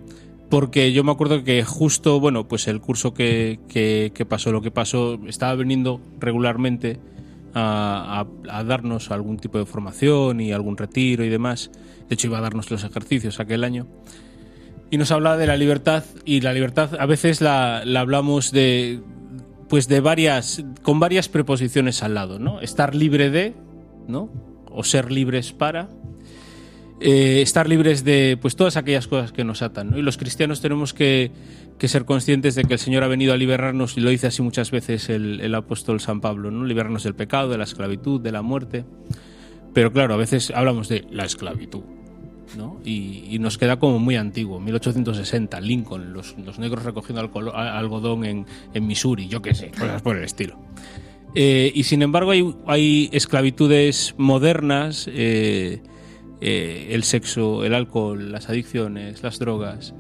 Porque 0.50 0.92
yo 0.92 1.04
me 1.04 1.10
acuerdo 1.12 1.42
que 1.42 1.64
justo, 1.64 2.20
bueno, 2.20 2.46
pues 2.48 2.68
el 2.68 2.80
curso 2.80 3.14
que, 3.14 3.60
que- 3.68 4.12
que 4.14 4.26
pasó, 4.26 4.52
lo 4.52 4.60
que 4.62 4.70
pasó, 4.70 5.18
estaba 5.26 5.54
viniendo 5.54 6.00
regularmente 6.20 6.98
a, 7.54 8.26
darnos 8.66 9.10
algún 9.10 9.38
tipo 9.38 9.58
de 9.58 9.66
formación 9.66 10.40
y 10.40 10.52
algún 10.52 10.76
retiro 10.76 11.24
y 11.24 11.28
demás. 11.28 11.70
De 12.08 12.14
hecho, 12.14 12.26
iba 12.26 12.38
a 12.38 12.40
darnos 12.40 12.70
los 12.70 12.84
ejercicios 12.84 13.40
aquel 13.40 13.64
año. 13.64 13.86
Y 14.90 14.98
nos 14.98 15.10
hablaba 15.10 15.36
de 15.36 15.46
la 15.46 15.56
libertad, 15.56 16.04
y 16.24 16.40
la 16.40 16.52
libertad 16.52 16.90
a 16.98 17.06
veces 17.06 17.40
la, 17.40 17.82
la 17.84 18.00
hablamos 18.00 18.52
de, 18.52 19.00
pues 19.68 19.88
de 19.88 20.00
varias, 20.00 20.64
con 20.82 21.00
varias 21.00 21.28
preposiciones 21.28 22.02
al 22.02 22.14
lado, 22.14 22.38
¿no? 22.38 22.60
Estar 22.60 22.94
libre 22.94 23.30
de, 23.30 23.54
¿no? 24.06 24.30
O 24.70 24.84
ser 24.84 25.10
libres 25.10 25.52
para. 25.52 25.88
eh, 27.00 27.42
estar 27.42 27.68
libres 27.68 28.04
de 28.04 28.38
pues 28.40 28.56
todas 28.56 28.76
aquellas 28.76 29.06
cosas 29.08 29.32
que 29.32 29.44
nos 29.44 29.62
atan. 29.62 29.90
¿no? 29.90 29.98
Y 29.98 30.02
los 30.02 30.16
cristianos 30.16 30.60
tenemos 30.60 30.94
que, 30.94 31.32
que 31.78 31.88
ser 31.88 32.04
conscientes 32.04 32.54
de 32.54 32.64
que 32.64 32.74
el 32.74 32.78
Señor 32.78 33.02
ha 33.04 33.08
venido 33.08 33.32
a 33.32 33.37
liberarnos, 33.37 33.96
y 33.96 34.00
lo 34.00 34.10
dice 34.10 34.28
así 34.28 34.42
muchas 34.42 34.70
veces 34.70 35.08
el, 35.08 35.40
el 35.40 35.54
apóstol 35.54 36.00
San 36.00 36.20
Pablo, 36.20 36.50
¿no? 36.50 36.64
Liberarnos 36.64 37.04
del 37.04 37.14
pecado, 37.14 37.48
de 37.48 37.58
la 37.58 37.64
esclavitud, 37.64 38.20
de 38.20 38.32
la 38.32 38.42
muerte. 38.42 38.84
Pero 39.72 39.92
claro, 39.92 40.14
a 40.14 40.16
veces 40.16 40.52
hablamos 40.54 40.88
de 40.88 41.04
la 41.10 41.24
esclavitud. 41.24 41.82
¿no? 42.56 42.80
Y, 42.84 43.24
y 43.30 43.38
nos 43.38 43.58
queda 43.58 43.78
como 43.78 43.98
muy 43.98 44.16
antiguo, 44.16 44.60
1860, 44.60 45.60
Lincoln, 45.60 46.12
los, 46.12 46.37
los 46.38 46.58
negros 46.58 46.84
recogiendo 46.84 47.20
algodón 47.52 48.24
en, 48.24 48.46
en 48.72 48.87
Missouri, 48.87 49.26
yo 49.26 49.42
qué 49.42 49.54
sé, 49.54 49.70
cosas 49.70 50.02
por 50.02 50.16
el 50.16 50.24
estilo. 50.24 50.58
Eh, 51.34 51.72
y 51.74 51.82
sin 51.82 52.02
embargo 52.02 52.30
hay, 52.30 52.54
hay 52.66 53.08
esclavitudes 53.12 54.14
modernas, 54.18 55.08
eh, 55.12 55.82
eh, 56.40 56.88
el 56.90 57.02
sexo, 57.02 57.64
el 57.64 57.74
alcohol, 57.74 58.30
las 58.30 58.48
adicciones, 58.48 59.22
las 59.22 59.38
drogas, 59.40 59.94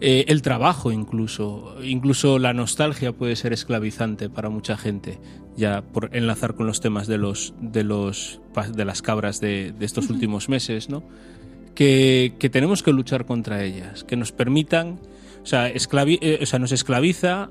eh, 0.00 0.24
el 0.28 0.42
trabajo 0.42 0.92
incluso, 0.92 1.76
incluso 1.82 2.38
la 2.38 2.52
nostalgia 2.52 3.12
puede 3.12 3.36
ser 3.36 3.52
esclavizante 3.52 4.28
para 4.28 4.50
mucha 4.50 4.76
gente, 4.76 5.18
ya 5.56 5.82
por 5.82 6.14
enlazar 6.14 6.54
con 6.54 6.66
los 6.66 6.80
temas 6.80 7.06
de 7.06 7.18
los 7.18 7.54
de 7.60 7.82
los 7.84 8.40
de 8.74 8.84
las 8.84 9.02
cabras 9.02 9.40
de, 9.40 9.72
de 9.72 9.86
estos 9.86 10.10
últimos 10.10 10.48
meses, 10.48 10.88
¿no? 10.88 11.02
Que, 11.74 12.34
que 12.38 12.48
tenemos 12.48 12.82
que 12.82 12.92
luchar 12.92 13.26
contra 13.26 13.62
ellas, 13.62 14.04
que 14.04 14.16
nos 14.16 14.32
permitan, 14.32 14.98
o 15.42 15.46
sea, 15.46 15.72
esclavi- 15.72 16.18
eh, 16.22 16.38
o 16.42 16.46
sea 16.46 16.58
nos 16.58 16.72
esclaviza 16.72 17.50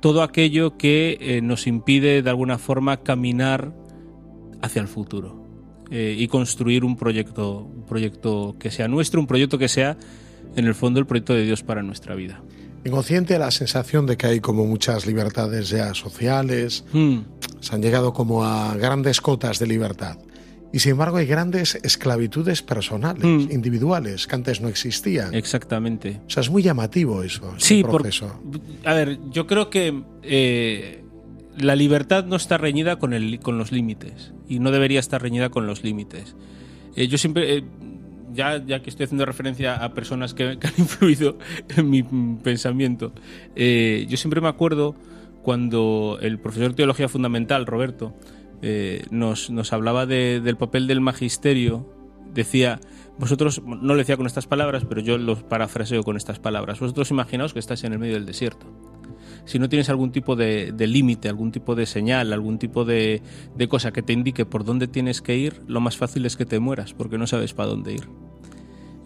todo 0.00 0.22
aquello 0.22 0.76
que 0.76 1.16
eh, 1.20 1.40
nos 1.42 1.66
impide 1.66 2.22
de 2.22 2.30
alguna 2.30 2.58
forma 2.58 2.98
caminar 2.98 3.74
hacia 4.62 4.82
el 4.82 4.88
futuro 4.88 5.44
y 5.88 6.26
construir 6.26 6.84
un 6.84 6.96
proyecto, 6.96 7.60
un 7.60 7.86
proyecto 7.86 8.56
que 8.58 8.72
sea 8.72 8.88
nuestro, 8.88 9.20
un 9.20 9.28
proyecto 9.28 9.56
que 9.56 9.68
sea 9.68 9.96
en 10.56 10.64
el 10.66 10.74
fondo 10.74 10.98
el 11.00 11.06
proyecto 11.06 11.34
de 11.34 11.44
Dios 11.44 11.62
para 11.62 11.82
nuestra 11.82 12.14
vida. 12.14 12.40
Inconsciente 12.84 13.38
la 13.38 13.50
sensación 13.50 14.06
de 14.06 14.16
que 14.16 14.26
hay 14.26 14.40
como 14.40 14.64
muchas 14.64 15.06
libertades 15.06 15.68
ya 15.70 15.92
sociales, 15.94 16.84
Hmm, 16.92 17.18
se 17.60 17.74
han 17.74 17.82
llegado 17.82 18.12
como 18.12 18.44
a 18.44 18.76
grandes 18.76 19.20
cotas 19.20 19.58
de 19.58 19.66
libertad. 19.66 20.18
Y 20.72 20.78
sin 20.80 20.92
embargo 20.92 21.16
hay 21.16 21.26
grandes 21.26 21.76
esclavitudes 21.82 22.62
personales, 22.62 23.24
Mm. 23.24 23.50
individuales, 23.50 24.26
que 24.26 24.34
antes 24.34 24.60
no 24.60 24.68
existían. 24.68 25.34
exactamente. 25.34 26.20
O 26.26 26.30
sea, 26.30 26.42
es 26.42 26.50
muy 26.50 26.62
llamativo 26.62 27.22
eso, 27.22 27.54
Sí, 27.56 27.82
por- 27.82 28.02
proceso. 28.02 28.40
a 28.84 28.92
ver, 28.94 29.18
yo 29.32 29.46
creo 29.46 29.70
que 29.70 30.02
eh, 30.22 31.02
la 31.58 31.74
libertad 31.76 32.24
no 32.26 32.36
está 32.36 32.58
reñida 32.58 32.98
con, 32.98 33.14
el, 33.14 33.40
con 33.40 33.58
los 33.58 33.72
límites 33.72 34.32
y 34.48 34.58
no 34.58 34.70
debería 34.70 35.00
estar 35.00 35.22
reñida 35.22 35.48
con 35.48 35.66
los 35.66 35.82
límites. 35.82 36.36
Eh, 36.94 37.08
yo 37.08 37.16
siempre, 37.16 37.56
eh, 37.58 37.64
ya, 38.32 38.64
ya 38.64 38.82
que 38.82 38.90
estoy 38.90 39.04
haciendo 39.04 39.24
referencia 39.26 39.76
a 39.76 39.92
personas 39.94 40.34
que, 40.34 40.44
han 40.44 40.58
influido 40.78 41.38
en 41.76 41.90
mi 41.90 42.02
pensamiento, 42.42 43.12
eh, 43.54 44.06
yo 44.08 44.16
siempre 44.16 44.40
me 44.40 44.48
acuerdo 44.48 44.94
cuando 45.42 46.18
el 46.20 46.38
profesor 46.38 46.70
de 46.70 46.74
teología 46.74 47.08
fundamental, 47.08 47.66
Roberto, 47.66 48.14
eh, 48.62 49.04
nos, 49.10 49.50
nos 49.50 49.72
hablaba 49.72 50.06
de- 50.06 50.40
del 50.40 50.56
papel 50.56 50.86
del 50.86 51.00
magisterio, 51.00 51.88
decía, 52.34 52.80
vosotros, 53.18 53.62
no 53.64 53.76
lo 53.94 53.96
decía 53.96 54.16
con 54.16 54.26
estas 54.26 54.46
palabras, 54.46 54.84
pero 54.88 55.00
yo 55.00 55.18
los 55.18 55.42
parafraseo 55.42 56.02
con 56.02 56.16
estas 56.16 56.38
palabras, 56.38 56.80
vosotros 56.80 57.10
imaginaos 57.10 57.52
que 57.52 57.60
estáis 57.60 57.84
en 57.84 57.92
el 57.92 57.98
medio 57.98 58.14
del 58.14 58.26
desierto. 58.26 58.66
Si 59.46 59.58
no 59.58 59.68
tienes 59.68 59.88
algún 59.88 60.12
tipo 60.12 60.36
de, 60.36 60.72
de 60.72 60.86
límite, 60.86 61.28
algún 61.28 61.52
tipo 61.52 61.74
de 61.74 61.86
señal, 61.86 62.32
algún 62.32 62.58
tipo 62.58 62.84
de, 62.84 63.22
de 63.56 63.68
cosa 63.68 63.92
que 63.92 64.02
te 64.02 64.12
indique 64.12 64.44
por 64.44 64.64
dónde 64.64 64.88
tienes 64.88 65.22
que 65.22 65.36
ir, 65.36 65.62
lo 65.66 65.80
más 65.80 65.96
fácil 65.96 66.26
es 66.26 66.36
que 66.36 66.44
te 66.44 66.58
mueras, 66.58 66.92
porque 66.92 67.16
no 67.16 67.26
sabes 67.26 67.54
para 67.54 67.70
dónde 67.70 67.94
ir. 67.94 68.08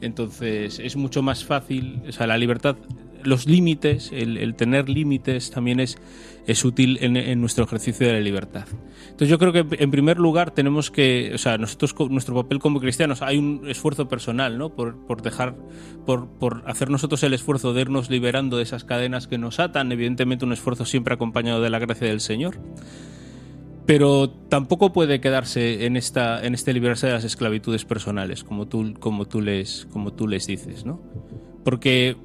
Entonces 0.01 0.79
es 0.79 0.97
mucho 0.97 1.23
más 1.23 1.45
fácil, 1.45 2.03
o 2.09 2.13
sea, 2.13 2.27
la 2.27 2.39
libertad, 2.39 2.77
los 3.25 3.47
límites, 3.47 4.11
el, 4.13 4.37
el 4.37 4.55
tener 4.55 4.89
límites 4.89 5.51
también 5.51 5.81
es, 5.81 5.99
es 6.47 6.65
útil 6.65 6.99
en, 7.01 7.17
en 7.17 7.41
nuestro 7.41 7.65
ejercicio 7.65 8.07
de 8.07 8.15
la 8.15 8.21
libertad. 8.21 8.67
Entonces 9.03 9.29
yo 9.29 9.39
creo 9.39 9.53
que 9.53 9.83
en 9.83 9.91
primer 9.91 10.19
lugar 10.19 10.51
tenemos 10.51 10.91
que, 10.91 11.33
o 11.35 11.39
sea, 11.39 11.59
nosotros 11.59 11.95
nuestro 12.11 12.35
papel 12.35 12.59
como 12.59 12.81
cristianos 12.81 13.23
hay 13.23 13.39
un 13.39 13.69
esfuerzo 13.69 14.09
personal, 14.09 14.59
¿no? 14.59 14.71
Por, 14.71 14.97
por 15.07 15.23
dejar, 15.23 15.57
por, 16.07 16.29
por 16.29 16.63
hacer 16.67 16.91
nosotros 16.91 17.23
el 17.23 17.35
esfuerzo 17.35 17.73
de 17.73 17.83
irnos 17.83 18.11
liberando 18.11 18.57
de 18.57 18.63
esas 18.63 18.85
cadenas 18.85 19.27
que 19.27 19.39
nos 19.39 19.61
atan, 19.61 19.93
evidentemente 19.93 20.45
un 20.45 20.53
esfuerzo 20.53 20.85
siempre 20.85 21.15
acompañado 21.15 21.61
de 21.61 21.71
la 21.71 21.79
gracia 21.79 22.09
del 22.09 22.21
Señor 22.21 22.59
pero 23.87 24.31
tampoco 24.31 24.93
puede 24.93 25.21
quedarse 25.21 25.85
en 25.85 25.97
esta 25.97 26.47
en 26.47 26.55
este 26.55 26.73
liberarse 26.73 27.09
de 27.09 27.15
las 27.15 27.25
esclavitudes 27.25 27.85
personales 27.85 28.45
como 28.45 28.69
tú 28.69 28.95
como 29.01 29.27
tú 29.27 29.41
les 29.41 29.89
como 29.91 30.13
tú 30.13 30.29
les 30.29 30.47
dices 30.47 30.85
no 30.85 31.03
porque 31.65 32.17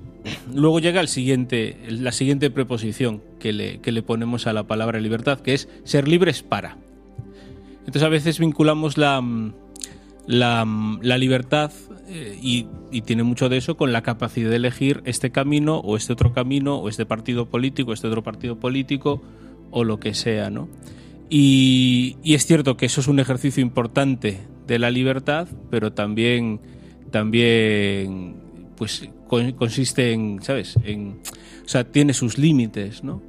luego 0.53 0.79
llega 0.79 1.01
el 1.01 1.07
siguiente 1.07 1.77
la 1.87 2.11
siguiente 2.11 2.49
preposición 2.49 3.21
que 3.39 3.53
le, 3.53 4.01
ponemos 4.03 4.47
a 4.47 4.53
la 4.53 4.63
palabra 4.63 4.99
libertad 4.99 5.39
que 5.39 5.53
es 5.53 5.69
ser 5.83 6.07
libres 6.07 6.43
para. 6.43 6.77
Entonces 7.79 8.03
a 8.03 8.09
veces 8.09 8.39
vinculamos 8.39 8.97
la 8.97 9.23
la, 10.27 10.65
la 11.01 11.17
libertad 11.19 11.71
eh, 12.07 12.39
y, 12.41 12.65
y 12.91 13.01
tiene 13.01 13.21
mucho 13.21 13.47
de 13.47 13.57
eso 13.57 13.77
con 13.77 13.93
la 13.93 14.01
capacidad 14.01 14.49
de 14.49 14.55
elegir 14.55 15.01
este 15.05 15.31
camino 15.31 15.77
o 15.77 15.97
este 15.97 16.13
otro 16.13 16.33
camino 16.33 16.77
o 16.77 16.89
este 16.89 17.05
partido 17.05 17.45
político 17.45 17.93
este 17.93 18.07
otro 18.07 18.23
partido 18.23 18.59
político 18.59 19.21
o 19.69 19.83
lo 19.83 19.99
que 19.99 20.15
sea 20.15 20.49
no 20.49 20.67
y, 21.29 22.17
y, 22.23 22.35
es 22.35 22.45
cierto 22.45 22.77
que 22.77 22.85
eso 22.85 23.01
es 23.01 23.07
un 23.07 23.19
ejercicio 23.19 23.61
importante 23.61 24.39
de 24.67 24.79
la 24.79 24.91
libertad, 24.91 25.47
pero 25.71 25.91
también, 25.91 26.59
también 27.11 28.35
pues 28.77 29.07
con, 29.27 29.51
consiste 29.53 30.11
en, 30.11 30.41
¿sabes? 30.41 30.77
En, 30.83 31.21
o 31.65 31.67
sea, 31.67 31.83
tiene 31.83 32.13
sus 32.13 32.37
límites, 32.37 33.03
¿no? 33.03 33.21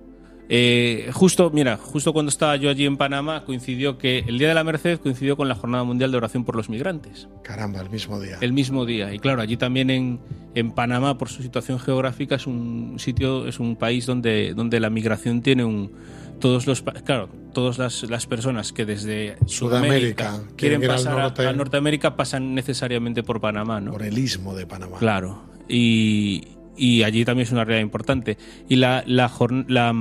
Eh, 0.48 1.10
justo, 1.12 1.50
mira, 1.50 1.76
justo 1.76 2.12
cuando 2.12 2.30
estaba 2.30 2.54
yo 2.54 2.70
allí 2.70 2.86
en 2.86 2.96
Panamá 2.96 3.44
coincidió 3.44 3.98
que 3.98 4.20
el 4.20 4.38
Día 4.38 4.48
de 4.48 4.54
la 4.54 4.62
Merced 4.62 5.00
coincidió 5.00 5.36
con 5.36 5.48
la 5.48 5.56
Jornada 5.56 5.82
Mundial 5.82 6.12
de 6.12 6.18
Oración 6.18 6.44
por 6.44 6.54
los 6.54 6.68
Migrantes. 6.68 7.28
Caramba, 7.42 7.80
el 7.80 7.90
mismo 7.90 8.20
día. 8.20 8.38
El 8.40 8.52
mismo 8.52 8.86
día. 8.86 9.12
Y 9.12 9.18
claro, 9.18 9.42
allí 9.42 9.56
también 9.56 9.90
en, 9.90 10.20
en 10.54 10.70
Panamá, 10.70 11.18
por 11.18 11.30
su 11.30 11.42
situación 11.42 11.80
geográfica, 11.80 12.36
es 12.36 12.46
un 12.46 12.94
sitio, 12.98 13.48
es 13.48 13.58
un 13.58 13.74
país 13.74 14.06
donde, 14.06 14.54
donde 14.54 14.78
la 14.78 14.88
migración 14.88 15.42
tiene 15.42 15.64
un, 15.64 15.90
todos 16.38 16.66
los 16.66 16.82
claro 17.04 17.28
todas 17.56 17.78
las, 17.78 18.02
las 18.02 18.26
personas 18.26 18.70
que 18.74 18.84
desde 18.84 19.38
Sudamérica, 19.46 20.32
Sudamérica 20.32 20.56
quieren, 20.56 20.82
pasar 20.82 21.16
norte, 21.16 21.46
a, 21.46 21.54
Norteamérica 21.54 22.14
pasan 22.14 22.54
necesariamente 22.54 23.22
por 23.22 23.40
Panamá 23.40 23.80
no 23.80 23.92
por 23.92 24.02
el 24.02 24.18
istmo 24.18 24.54
de 24.54 24.66
Panamá. 24.66 24.98
Claro. 24.98 25.42
Y, 25.66 26.48
y 26.76 27.02
allí 27.02 27.24
también 27.24 27.46
es 27.46 27.52
una 27.52 27.64
realidad 27.64 27.82
importante. 27.82 28.36
Y 28.68 28.76
la, 28.76 29.02
la, 29.06 29.32
la, 29.68 29.94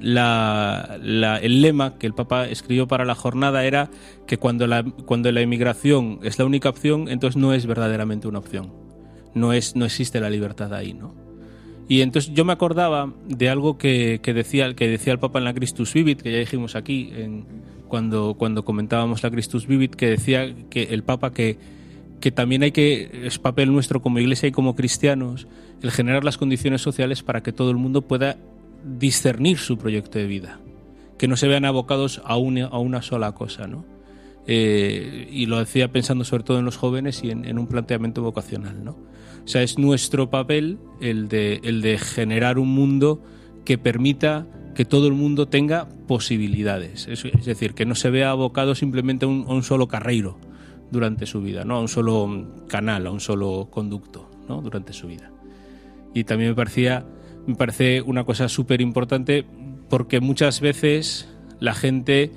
la, 0.00 0.98
la, 1.02 1.38
el 1.38 1.62
lema 1.62 1.98
que 1.98 2.06
el 2.06 2.14
Papa 2.14 2.46
escribió 2.46 2.86
para 2.86 3.04
la 3.04 3.16
jornada 3.16 3.64
era 3.64 3.90
que 4.28 4.38
cuando 4.38 4.68
la, 4.68 4.84
cuando 4.84 5.32
la 5.32 5.42
inmigración 5.42 6.20
es 6.22 6.38
la 6.38 6.44
única 6.44 6.68
opción 6.68 7.08
entonces 7.08 7.36
no 7.36 7.54
es 7.54 7.66
verdaderamente 7.66 8.28
una 8.28 8.38
opción. 8.38 8.72
No 9.34 9.52
es 9.52 9.74
no 9.74 9.84
existe 9.84 10.20
la 10.20 10.30
libertad 10.30 10.72
ahí 10.72 10.94
no 10.94 11.23
y 11.88 12.00
entonces 12.00 12.32
yo 12.34 12.44
me 12.44 12.52
acordaba 12.52 13.12
de 13.28 13.48
algo 13.48 13.76
que, 13.76 14.20
que, 14.22 14.32
decía, 14.32 14.74
que 14.74 14.88
decía 14.88 15.12
el 15.12 15.18
Papa 15.18 15.38
en 15.38 15.44
la 15.44 15.54
Christus 15.54 15.92
Vivit, 15.92 16.22
que 16.22 16.32
ya 16.32 16.38
dijimos 16.38 16.76
aquí 16.76 17.12
cuando, 17.88 18.34
cuando 18.34 18.64
comentábamos 18.64 19.22
la 19.22 19.30
Christus 19.30 19.66
Vivit, 19.66 19.94
que 19.94 20.08
decía 20.08 20.54
que 20.70 20.84
el 20.84 21.02
Papa 21.02 21.32
que, 21.32 21.58
que 22.20 22.32
también 22.32 22.62
hay 22.62 22.72
que, 22.72 23.26
es 23.26 23.38
papel 23.38 23.70
nuestro 23.70 24.00
como 24.00 24.18
iglesia 24.18 24.48
y 24.48 24.52
como 24.52 24.74
cristianos, 24.74 25.46
el 25.82 25.90
generar 25.90 26.24
las 26.24 26.38
condiciones 26.38 26.80
sociales 26.80 27.22
para 27.22 27.42
que 27.42 27.52
todo 27.52 27.70
el 27.70 27.76
mundo 27.76 28.02
pueda 28.02 28.38
discernir 28.82 29.58
su 29.58 29.76
proyecto 29.76 30.18
de 30.18 30.26
vida, 30.26 30.60
que 31.18 31.28
no 31.28 31.36
se 31.36 31.48
vean 31.48 31.66
abocados 31.66 32.22
a 32.24 32.38
una, 32.38 32.66
a 32.66 32.78
una 32.78 33.02
sola 33.02 33.32
cosa, 33.32 33.66
¿no? 33.66 33.84
Eh, 34.46 35.28
y 35.30 35.46
lo 35.46 35.58
decía 35.58 35.90
pensando 35.90 36.24
sobre 36.24 36.44
todo 36.44 36.58
en 36.58 36.66
los 36.66 36.76
jóvenes 36.76 37.24
y 37.24 37.30
en, 37.30 37.46
en 37.46 37.58
un 37.58 37.66
planteamiento 37.66 38.22
vocacional, 38.22 38.84
¿no? 38.84 38.96
O 39.44 39.48
sea, 39.48 39.62
es 39.62 39.78
nuestro 39.78 40.30
papel 40.30 40.78
el 41.00 41.28
de, 41.28 41.98
generar 42.02 42.58
un 42.58 42.68
mundo 42.68 43.22
que 43.64 43.76
permita 43.76 44.46
que 44.74 44.84
todo 44.84 45.06
el 45.06 45.12
mundo 45.12 45.46
tenga 45.46 45.88
posibilidades. 46.08 47.06
Es, 47.08 47.44
decir, 47.44 47.74
que 47.74 47.84
no 47.84 47.94
se 47.94 48.10
vea 48.10 48.30
abocado 48.30 48.74
simplemente 48.74 49.26
a 49.26 49.28
un, 49.28 49.62
solo 49.62 49.86
carreiro 49.86 50.38
durante 50.90 51.26
su 51.26 51.42
vida, 51.42 51.64
¿no? 51.64 51.76
a 51.76 51.80
un 51.80 51.88
solo 51.88 52.64
canal, 52.68 53.06
a 53.06 53.10
un 53.10 53.20
solo 53.20 53.68
conducto 53.70 54.30
¿no? 54.48 54.62
durante 54.62 54.92
su 54.92 55.08
vida. 55.08 55.30
Y 56.14 56.24
también 56.24 56.50
me 56.50 56.56
parecía 56.56 57.04
me 57.46 57.56
parece 57.56 58.00
una 58.00 58.24
cosa 58.24 58.48
súper 58.48 58.80
importante 58.80 59.44
porque 59.90 60.20
muchas 60.20 60.60
veces 60.60 61.28
la 61.60 61.74
gente 61.74 62.32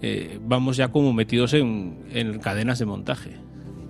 eh, 0.00 0.38
vamos 0.44 0.76
ya 0.76 0.88
como 0.88 1.12
metidos 1.12 1.52
en 1.54 2.38
cadenas 2.40 2.78
de 2.78 2.84
montaje 2.84 3.42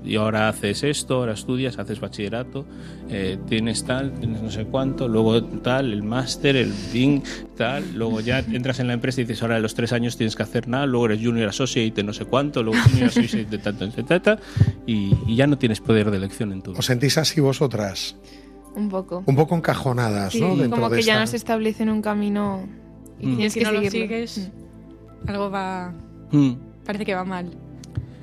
y 0.05 0.17
ahora 0.17 0.49
haces 0.49 0.83
esto, 0.83 1.17
ahora 1.17 1.33
estudias, 1.33 1.79
haces 1.79 2.01
bachillerato, 2.01 2.67
eh, 3.09 3.39
tienes 3.49 3.85
tal, 3.85 4.13
tienes 4.19 4.43
no 4.43 4.51
sé 4.51 4.65
cuánto, 4.65 5.09
luego 5.09 5.43
tal, 5.43 5.93
el 5.93 6.03
máster, 6.03 6.57
el 6.57 6.73
DIN, 6.93 7.23
tal, 7.57 7.95
luego 7.95 8.21
ya 8.21 8.41
entras 8.41 8.81
en 8.81 8.89
la 8.89 8.95
empresa 8.95 9.21
y 9.21 9.25
dices, 9.25 9.43
ahora 9.43 9.57
a 9.57 9.61
los 9.61 9.75
tres 9.75 9.93
años 9.93 10.17
tienes 10.17 10.37
que 10.37 10.43
hacer 10.43 10.69
nada, 10.69 10.87
luego 10.87 11.07
eres 11.07 11.21
junior 11.23 11.49
associate 11.49 12.03
no 12.03 12.13
sé 12.13 12.25
cuánto, 12.25 12.63
luego 12.63 12.81
junior 12.85 13.09
associate 13.09 13.47
de 13.47 13.59
tanto, 13.59 13.85
etc. 13.85 14.41
Y, 14.87 15.15
y, 15.27 15.37
ya 15.37 15.47
no 15.47 15.59
tienes 15.59 15.81
poder 15.81 16.11
de 16.11 16.17
elección 16.17 16.53
en 16.53 16.63
tu 16.63 16.71
vida. 16.71 16.81
¿Os 16.81 16.87
sentís 16.87 17.19
así 17.19 17.41
vosotras? 17.41 18.17
Un 18.75 18.89
poco. 18.89 19.23
Un 19.27 19.37
poco 19.37 19.55
encajonadas, 19.55 20.33
sí, 20.33 20.41
¿no? 20.41 20.57
Dentro 20.57 20.79
como 20.79 20.91
que 20.91 20.97
de 20.97 21.03
ya 21.03 21.21
no 21.21 21.27
se 21.27 21.37
establece 21.37 21.83
en 21.83 21.91
un 21.91 22.03
camino 22.03 22.67
y 23.21 23.27
mm. 23.27 23.37
tienes 23.37 23.53
si 23.53 23.61
que 23.61 23.67
no 23.67 23.71
seguirlo. 23.73 23.99
lo 23.99 24.07
sigues, 24.09 24.51
mm. 25.25 25.29
algo 25.29 25.51
va... 25.51 25.95
Mm. 26.31 26.53
Parece 26.85 27.05
que 27.05 27.15
va 27.15 27.25
mal. 27.25 27.51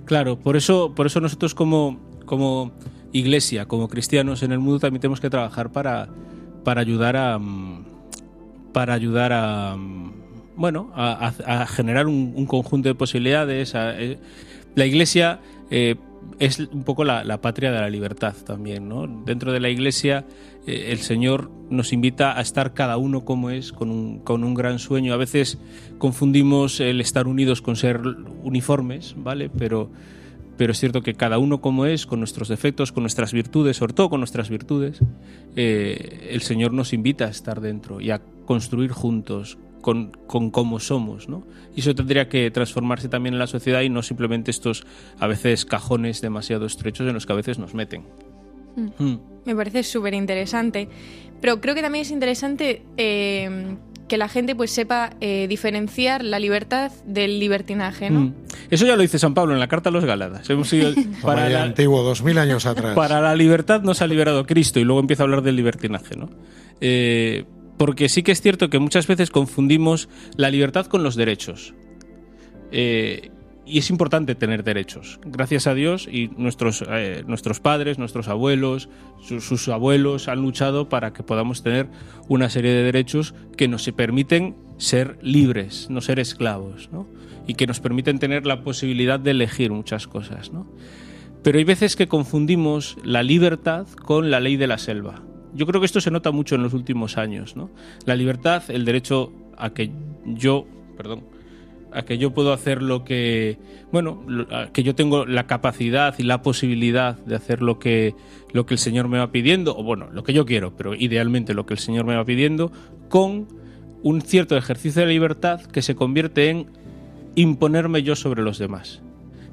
Claro, 0.10 0.40
por 0.40 0.58
eso, 0.58 0.96
por 0.96 1.06
eso 1.06 1.22
nosotros 1.22 1.54
como, 1.54 2.00
como 2.26 2.72
iglesia, 3.14 3.68
como 3.68 3.88
cristianos 3.88 4.42
en 4.42 4.52
el 4.52 4.58
mundo, 4.58 4.80
también 4.80 5.02
tenemos 5.02 5.20
que 5.20 5.30
trabajar 5.30 5.72
para, 5.72 6.10
para 6.64 6.82
ayudar 6.82 7.16
a 7.16 7.40
para 8.74 8.96
ayudar 8.96 9.32
a 9.32 9.78
bueno 10.56 10.92
a, 10.96 11.68
generar 11.68 12.08
un, 12.08 12.34
un, 12.36 12.48
conjunto 12.48 12.90
de 12.90 12.96
posibilidades. 12.96 13.74
Eh, 13.76 14.18
la 14.74 14.88
iglesia 14.88 15.42
eh, 15.70 15.96
es 16.40 16.60
un 16.60 16.84
poco 16.84 17.04
la, 17.04 17.24
la, 17.24 17.42
patria 17.42 17.72
de 17.72 17.80
la 17.80 17.90
libertad 17.90 18.34
también, 18.46 18.88
¿no? 18.88 19.08
Dentro 19.26 19.52
de 19.52 19.60
la 19.60 19.70
iglesia 19.70 20.26
eh, 20.66 20.92
el 20.92 21.00
Señor 21.00 21.52
nos 21.70 21.94
invita 21.94 22.38
a 22.38 22.42
estar 22.42 22.74
cada 22.74 22.98
uno 22.98 23.26
como 23.26 23.50
es, 23.50 23.72
con 23.72 23.90
un, 23.90 24.20
con 24.20 24.44
un 24.44 24.54
gran 24.54 24.80
sueño. 24.80 25.14
A 25.14 25.18
veces 25.18 25.58
confundimos 25.98 26.80
el 26.80 27.02
estar 27.02 27.28
unidos 27.28 27.62
con 27.62 27.76
ser 27.76 28.02
uniformes, 28.44 29.16
¿vale? 29.18 29.50
Pero, 29.50 29.90
pero 30.58 30.72
es 30.72 30.80
cierto 30.80 31.02
que 31.02 31.14
cada 31.14 31.38
uno 31.38 31.62
como 31.62 31.86
es, 31.86 32.06
con 32.06 32.20
nuestros 32.20 32.48
defectos, 32.48 32.92
con 32.92 33.04
nuestras 33.04 33.34
virtudes, 33.34 33.78
sobre 33.78 33.94
todo 33.94 34.10
con 34.10 34.20
nuestras 34.20 34.50
virtudes, 34.50 35.00
eh, 35.56 36.30
el 36.32 36.42
Señor 36.42 36.74
nos 36.74 36.94
invita 36.94 37.26
a 37.26 37.30
estar 37.30 37.62
dentro 37.62 38.02
y 38.02 38.12
a 38.12 38.22
construir 38.46 38.92
juntos, 38.92 39.58
con, 39.82 40.12
con, 40.28 40.52
cómo 40.52 40.80
somos, 40.80 41.30
¿no? 41.30 41.44
Y 41.76 41.82
eso 41.82 41.96
tendría 41.96 42.30
que 42.30 42.52
transformarse 42.52 43.10
también 43.10 43.34
en 43.34 43.40
la 43.40 43.48
sociedad 43.48 43.82
y 43.82 43.90
no 43.90 44.02
simplemente 44.04 44.52
estos 44.52 44.86
a 45.20 45.28
veces 45.28 45.66
cajones 45.66 46.22
demasiado 46.22 46.66
estrechos 46.66 47.08
en 47.08 47.14
los 47.14 47.26
que 47.26 47.34
a 47.34 47.36
veces 47.36 47.60
nos 47.60 47.74
meten. 47.74 48.04
Mm. 48.76 49.04
Mm. 49.04 49.20
Me 49.46 49.56
parece 49.56 49.84
súper 49.84 50.14
interesante, 50.14 50.88
pero 51.42 51.62
creo 51.62 51.76
que 51.76 51.82
también 51.82 52.04
es 52.04 52.12
interesante 52.12 52.84
eh, 52.98 53.76
que 54.10 54.18
la 54.18 54.28
gente 54.28 54.56
pues 54.56 54.72
sepa 54.72 55.12
eh, 55.22 55.48
diferenciar 55.48 56.26
la 56.26 56.40
libertad 56.40 56.92
del 57.06 57.40
libertinaje, 57.40 58.10
¿no? 58.10 58.22
Mm. 58.22 58.34
Eso 58.70 58.86
ya 58.86 58.98
lo 58.98 59.02
dice 59.02 59.18
San 59.18 59.34
Pablo 59.34 59.54
en 59.54 59.60
la 59.60 59.68
carta 59.68 59.90
a 59.90 59.92
los. 59.94 60.04
Hemos 60.50 60.74
ido 60.74 60.92
para 61.22 61.48
la, 61.48 61.64
antiguo, 61.64 62.04
dos 62.04 62.22
mil 62.24 62.38
años 62.38 62.66
atrás. 62.66 62.96
Para 62.96 63.22
la 63.22 63.36
libertad 63.36 63.82
nos 63.82 64.02
ha 64.02 64.08
liberado 64.08 64.46
Cristo 64.46 64.80
y 64.80 64.84
luego 64.84 65.00
empieza 65.00 65.24
a 65.24 65.26
hablar 65.26 65.44
del 65.44 65.56
libertinaje, 65.56 66.18
¿no? 66.18 66.30
Eh, 66.82 67.46
porque 67.80 68.10
sí 68.10 68.24
que 68.24 68.34
es 68.34 68.42
cierto 68.42 68.70
que 68.70 68.78
muchas 68.78 69.08
veces 69.08 69.32
confundimos 69.32 70.10
la 70.36 70.52
libertad 70.52 70.88
con 70.88 71.02
los 71.02 71.16
derechos. 71.16 71.74
Eh, 72.74 73.32
y 73.66 73.78
es 73.78 73.90
importante 73.90 74.36
tener 74.36 74.66
derechos. 74.66 75.22
Gracias 75.24 75.66
a 75.66 75.74
Dios 75.74 76.06
y 76.12 76.28
nuestros, 76.36 76.84
eh, 76.90 77.24
nuestros 77.26 77.62
padres, 77.62 77.98
nuestros 77.98 78.28
abuelos, 78.28 78.90
sus, 79.22 79.70
abuelos 79.70 80.28
han 80.28 80.42
luchado 80.42 80.90
para 80.90 81.14
que 81.14 81.24
podamos 81.24 81.64
tener 81.64 81.88
una 82.28 82.50
serie 82.50 82.74
de 82.74 82.84
derechos 82.84 83.34
que 83.56 83.70
nos 83.70 83.90
permiten 83.92 84.58
ser 84.78 85.18
libres, 85.22 85.90
no 85.90 86.02
ser 86.02 86.20
esclavos, 86.20 86.90
¿no? 86.92 87.08
y 87.48 87.54
que 87.54 87.66
nos 87.66 87.80
permiten 87.80 88.20
tener 88.20 88.46
la 88.46 88.62
posibilidad 88.62 89.22
de 89.22 89.32
elegir 89.32 89.72
muchas 89.72 90.06
cosas. 90.06 90.52
Pero 91.44 91.58
hay 91.58 91.64
veces 91.64 91.96
que 91.96 92.10
confundimos 92.10 92.98
la 93.06 93.24
libertad 93.24 93.88
con 93.88 94.30
la 94.30 94.42
ley 94.42 94.58
de 94.58 94.68
la 94.68 94.78
selva. 94.80 95.29
Yo 95.54 95.66
creo 95.66 95.82
que 95.82 95.86
esto 95.86 96.02
se 96.02 96.12
nota 96.12 96.32
mucho 96.32 96.56
en 96.56 96.64
los 96.64 96.74
últimos 96.74 97.18
años. 97.18 97.56
¿no? 97.56 97.70
La 98.06 98.16
libertad, 98.16 98.64
el 98.70 98.86
derecho 98.86 99.32
a 99.58 99.72
que 99.72 99.92
yo, 100.26 100.66
perdón, 100.98 101.24
a 101.92 102.04
que 102.04 102.18
yo 102.18 102.32
puedo 102.32 102.54
hacer 102.54 102.82
lo 102.82 103.04
que, 103.04 103.58
bueno, 103.92 104.24
que 104.74 104.84
yo 104.84 104.96
tengo 104.96 105.26
la 105.26 105.48
capacidad 105.48 106.16
y 106.18 106.24
la 106.24 106.42
posibilidad 106.42 107.18
de 107.18 107.36
hacer 107.36 107.62
lo 107.62 107.80
que, 107.80 108.16
lo 108.54 108.66
que 108.66 108.76
el 108.76 108.78
Señor 108.78 109.08
me 109.08 109.18
va 109.18 109.32
pidiendo, 109.32 109.76
o 109.76 109.84
bueno, 109.84 110.08
lo 110.12 110.24
que 110.24 110.34
yo 110.34 110.46
quiero, 110.46 110.76
pero 110.76 110.94
idealmente 110.94 111.54
lo 111.54 111.66
que 111.66 111.74
el 111.74 111.80
Señor 111.80 112.06
me 112.06 112.16
va 112.16 112.26
pidiendo, 112.26 112.72
con 113.10 113.48
un 114.04 114.22
cierto 114.22 114.56
ejercicio 114.56 115.02
de 115.02 115.08
libertad 115.08 115.62
que 115.62 115.82
se 115.82 115.96
convierte 115.96 116.50
en 116.50 116.68
imponerme 117.36 118.04
yo 118.04 118.16
sobre 118.16 118.44
los 118.44 118.60
demás. 118.60 119.02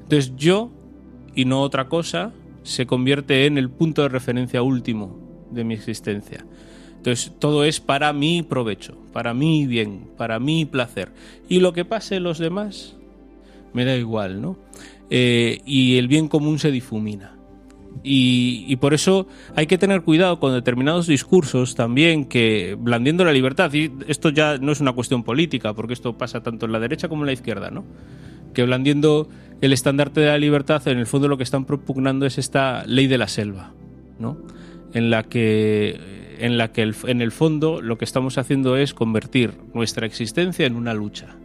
Entonces 0.03 0.33
yo, 0.35 0.71
y 1.35 1.45
no 1.45 1.61
otra 1.61 1.89
cosa, 1.89 2.33
se 2.63 2.85
convierte 2.85 3.45
en 3.45 3.57
el 3.57 3.69
punto 3.69 4.03
de 4.03 4.09
referencia 4.09 4.61
último 4.61 5.26
de 5.51 5.63
mi 5.63 5.73
existencia. 5.73 6.45
Entonces 6.97 7.31
todo 7.39 7.63
es 7.63 7.79
para 7.79 8.11
mi 8.13 8.43
provecho, 8.43 8.97
para 9.13 9.33
mi 9.33 9.65
bien, 9.65 10.09
para 10.17 10.39
mi 10.39 10.65
placer. 10.65 11.11
Y 11.47 11.59
lo 11.59 11.73
que 11.73 11.85
pase 11.85 12.19
los 12.19 12.39
demás, 12.39 12.95
me 13.73 13.85
da 13.85 13.95
igual, 13.95 14.41
¿no? 14.41 14.57
Eh, 15.09 15.61
y 15.65 15.97
el 15.97 16.07
bien 16.07 16.27
común 16.27 16.59
se 16.59 16.71
difumina. 16.71 17.37
Y, 18.03 18.75
por 18.77 18.93
eso 18.93 19.27
hay 19.55 19.67
que 19.67 19.77
tener 19.77 20.03
cuidado 20.03 20.39
con 20.39 20.53
determinados 20.53 21.07
discursos 21.07 21.75
también 21.75 22.25
que 22.25 22.77
blandiendo 22.79 23.25
la 23.25 23.33
libertad, 23.33 23.73
y 23.73 23.91
esto 24.07 24.29
ya 24.29 24.57
no 24.57 24.71
es 24.71 24.81
una 24.81 24.93
cuestión 24.93 25.23
política, 25.23 25.73
porque 25.73 25.93
esto 25.93 26.17
pasa 26.17 26.43
tanto 26.43 26.65
en 26.65 26.71
la 26.71 26.79
derecha 26.79 27.09
como 27.09 27.23
en 27.23 27.27
la 27.27 27.33
izquierda, 27.33 27.71
¿no? 27.71 27.83
Que 28.53 28.63
blandiendo 28.63 29.29
el 29.61 29.73
estandarte 29.73 30.21
de 30.21 30.27
la 30.27 30.37
libertad, 30.37 30.87
en 30.87 30.99
el 30.99 31.07
fondo 31.07 31.27
lo 31.27 31.37
que 31.37 31.43
están 31.43 31.65
propugnando 31.65 32.25
es 32.25 32.37
esta 32.37 32.85
ley 32.85 33.07
de 33.07 33.17
la 33.17 33.27
selva, 33.27 33.73
¿no? 34.19 34.37
En 34.93 35.09
la 35.09 35.23
que 35.23 35.99
en 36.39 36.57
la 36.57 36.71
que 36.71 36.93
en 37.05 37.21
el 37.21 37.31
fondo 37.31 37.81
lo 37.81 37.97
que 37.97 38.05
estamos 38.05 38.37
haciendo 38.37 38.77
es 38.77 38.93
convertir 38.93 39.53
nuestra 39.73 40.05
existencia 40.05 40.65
en 40.65 40.75
una 40.75 40.93
lucha. 40.93 41.35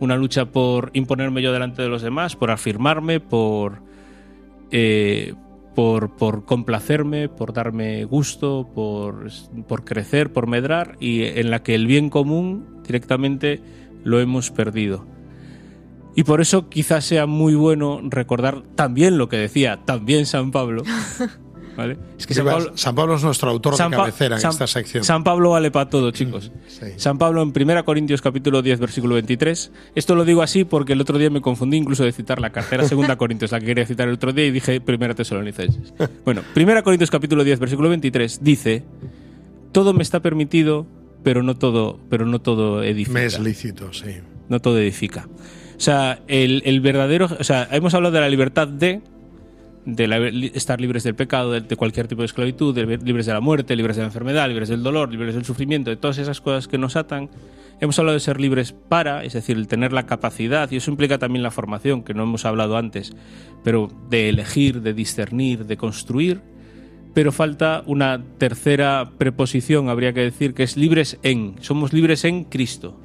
Una 0.00 0.16
lucha 0.16 0.46
por 0.46 0.90
imponerme 0.94 1.42
yo 1.42 1.52
delante 1.52 1.82
de 1.82 1.88
los 1.88 2.02
demás, 2.02 2.36
por 2.36 2.50
afirmarme, 2.50 3.20
por, 3.20 3.82
eh, 4.70 5.34
por, 5.74 6.16
por, 6.16 6.44
complacerme, 6.44 7.28
por 7.28 7.52
darme 7.52 8.04
gusto, 8.04 8.68
por, 8.74 9.28
por 9.66 9.84
crecer, 9.84 10.32
por 10.32 10.46
medrar, 10.46 10.96
y 11.00 11.22
en 11.22 11.50
la 11.50 11.62
que 11.62 11.74
el 11.74 11.86
bien 11.86 12.10
común 12.10 12.82
directamente 12.84 13.60
lo 14.04 14.20
hemos 14.20 14.50
perdido. 14.50 15.06
Y 16.14 16.24
por 16.24 16.40
eso 16.40 16.68
quizás 16.68 17.04
sea 17.04 17.26
muy 17.26 17.54
bueno 17.54 18.00
recordar 18.02 18.62
también 18.74 19.16
lo 19.16 19.28
que 19.28 19.38
decía 19.38 19.80
también 19.86 20.26
San 20.26 20.50
Pablo, 20.50 20.82
Es 22.18 22.26
que 22.26 22.34
San 22.34 22.94
Pablo, 22.94 23.16
es 23.16 23.22
nuestro 23.22 23.50
autor 23.50 23.76
de 23.76 23.96
cabecera 23.96 24.38
en 24.38 24.46
esta 24.46 24.66
sección. 24.66 25.04
San 25.04 25.24
Pablo 25.24 25.50
vale 25.50 25.70
para 25.70 25.88
todo, 25.88 26.10
chicos. 26.10 26.52
San 26.96 27.18
Pablo 27.18 27.42
en 27.42 27.52
1 27.54 27.84
Corintios 27.84 28.20
capítulo 28.20 28.62
10, 28.62 28.80
versículo 28.80 29.14
23. 29.14 29.72
Esto 29.94 30.14
lo 30.14 30.24
digo 30.24 30.42
así 30.42 30.64
porque 30.64 30.92
el 30.92 31.00
otro 31.00 31.18
día 31.18 31.30
me 31.30 31.40
confundí 31.40 31.76
incluso 31.76 32.04
de 32.04 32.12
citar 32.12 32.40
la 32.40 32.50
cartera 32.50 32.86
segunda 32.86 33.16
Corintios, 33.22 33.52
la 33.52 33.60
que 33.60 33.66
quería 33.66 33.86
citar 33.86 34.08
el 34.08 34.14
otro 34.14 34.32
día, 34.32 34.46
y 34.46 34.50
dije 34.50 34.80
primera 34.80 35.14
Tesalonicenses. 35.14 35.94
Bueno, 36.24 36.42
1 36.54 36.82
Corintios 36.82 37.10
capítulo 37.10 37.44
10, 37.44 37.58
versículo 37.58 37.88
23 37.88 38.40
dice, 38.42 38.84
todo 39.72 39.94
me 39.94 40.02
está 40.02 40.20
permitido, 40.20 40.86
pero 41.22 41.42
no 41.42 41.56
todo, 41.56 41.98
pero 42.10 42.26
no 42.26 42.40
todo 42.40 42.82
edifica. 42.82 43.18
Me 43.18 43.24
es 43.26 43.38
lícito, 43.38 43.92
sí. 43.92 44.16
No 44.48 44.60
todo 44.60 44.78
edifica. 44.78 45.28
O 45.76 45.80
sea, 45.80 46.20
el, 46.28 46.62
el 46.64 46.80
verdadero, 46.80 47.28
o 47.38 47.44
sea, 47.44 47.68
hemos 47.72 47.94
hablado 47.94 48.14
de 48.14 48.20
la 48.20 48.28
libertad 48.28 48.68
de, 48.68 49.00
de 49.84 50.50
estar 50.54 50.80
libres 50.80 51.02
del 51.02 51.14
pecado, 51.14 51.50
de, 51.52 51.76
cualquier 51.76 52.06
tipo 52.06 52.22
de 52.22 52.26
esclavitud, 52.26 52.76
libres 52.76 53.26
de 53.26 53.32
la 53.32 53.40
muerte, 53.40 53.74
libres 53.74 53.96
de 53.96 54.02
la 54.02 54.06
enfermedad, 54.06 54.48
libres 54.48 54.68
del 54.68 54.82
dolor, 54.82 55.10
libres 55.10 55.34
del 55.34 55.44
sufrimiento, 55.44 55.90
de 55.90 55.96
todas 55.96 56.18
esas 56.18 56.40
cosas 56.40 56.68
que 56.68 56.78
nos 56.78 56.96
atan. 56.96 57.30
Hemos 57.80 57.98
hablado 57.98 58.14
de 58.14 58.20
ser 58.20 58.40
libres 58.40 58.72
para, 58.72 59.24
es 59.24 59.32
decir, 59.32 59.56
el 59.56 59.66
tener 59.66 59.92
la 59.92 60.06
capacidad, 60.06 60.70
y 60.70 60.76
eso 60.76 60.90
implica 60.90 61.18
también 61.18 61.42
la 61.42 61.50
formación, 61.50 62.04
que 62.04 62.14
no 62.14 62.22
hemos 62.22 62.44
hablado 62.44 62.76
antes, 62.76 63.12
pero 63.64 63.90
de 64.08 64.28
elegir, 64.28 64.82
de 64.82 64.94
discernir, 64.94 65.66
de 65.66 65.76
construir, 65.76 66.40
pero 67.12 67.32
falta 67.32 67.82
una 67.86 68.22
tercera 68.38 69.10
preposición, 69.18 69.88
habría 69.88 70.12
que 70.12 70.20
decir, 70.20 70.54
que 70.54 70.62
es 70.62 70.76
libres 70.76 71.18
en. 71.22 71.56
Somos 71.60 71.92
libres 71.92 72.24
en 72.24 72.44
Cristo. 72.44 72.98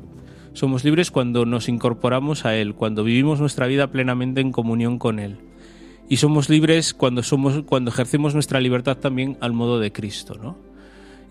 Somos 0.54 0.84
libres 0.84 1.12
cuando 1.12 1.46
nos 1.46 1.70
incorporamos 1.70 2.46
a 2.46 2.56
Él, 2.56 2.74
cuando 2.74 3.04
vivimos 3.04 3.40
nuestra 3.40 3.68
vida 3.68 3.92
plenamente 3.92 4.42
en 4.42 4.52
comunión 4.52 4.98
con 4.98 5.20
Él 5.20 5.38
y 6.10 6.18
somos 6.18 6.50
libres 6.50 6.94
cuando 6.94 7.24
somos 7.24 7.64
cuando 7.64 7.92
ejercemos 7.92 8.34
nuestra 8.34 8.60
libertad 8.62 8.98
también 8.98 9.38
al 9.42 9.54
modo 9.54 9.80
de 9.80 9.92
Cristo, 9.92 10.36
¿no? 10.42 10.58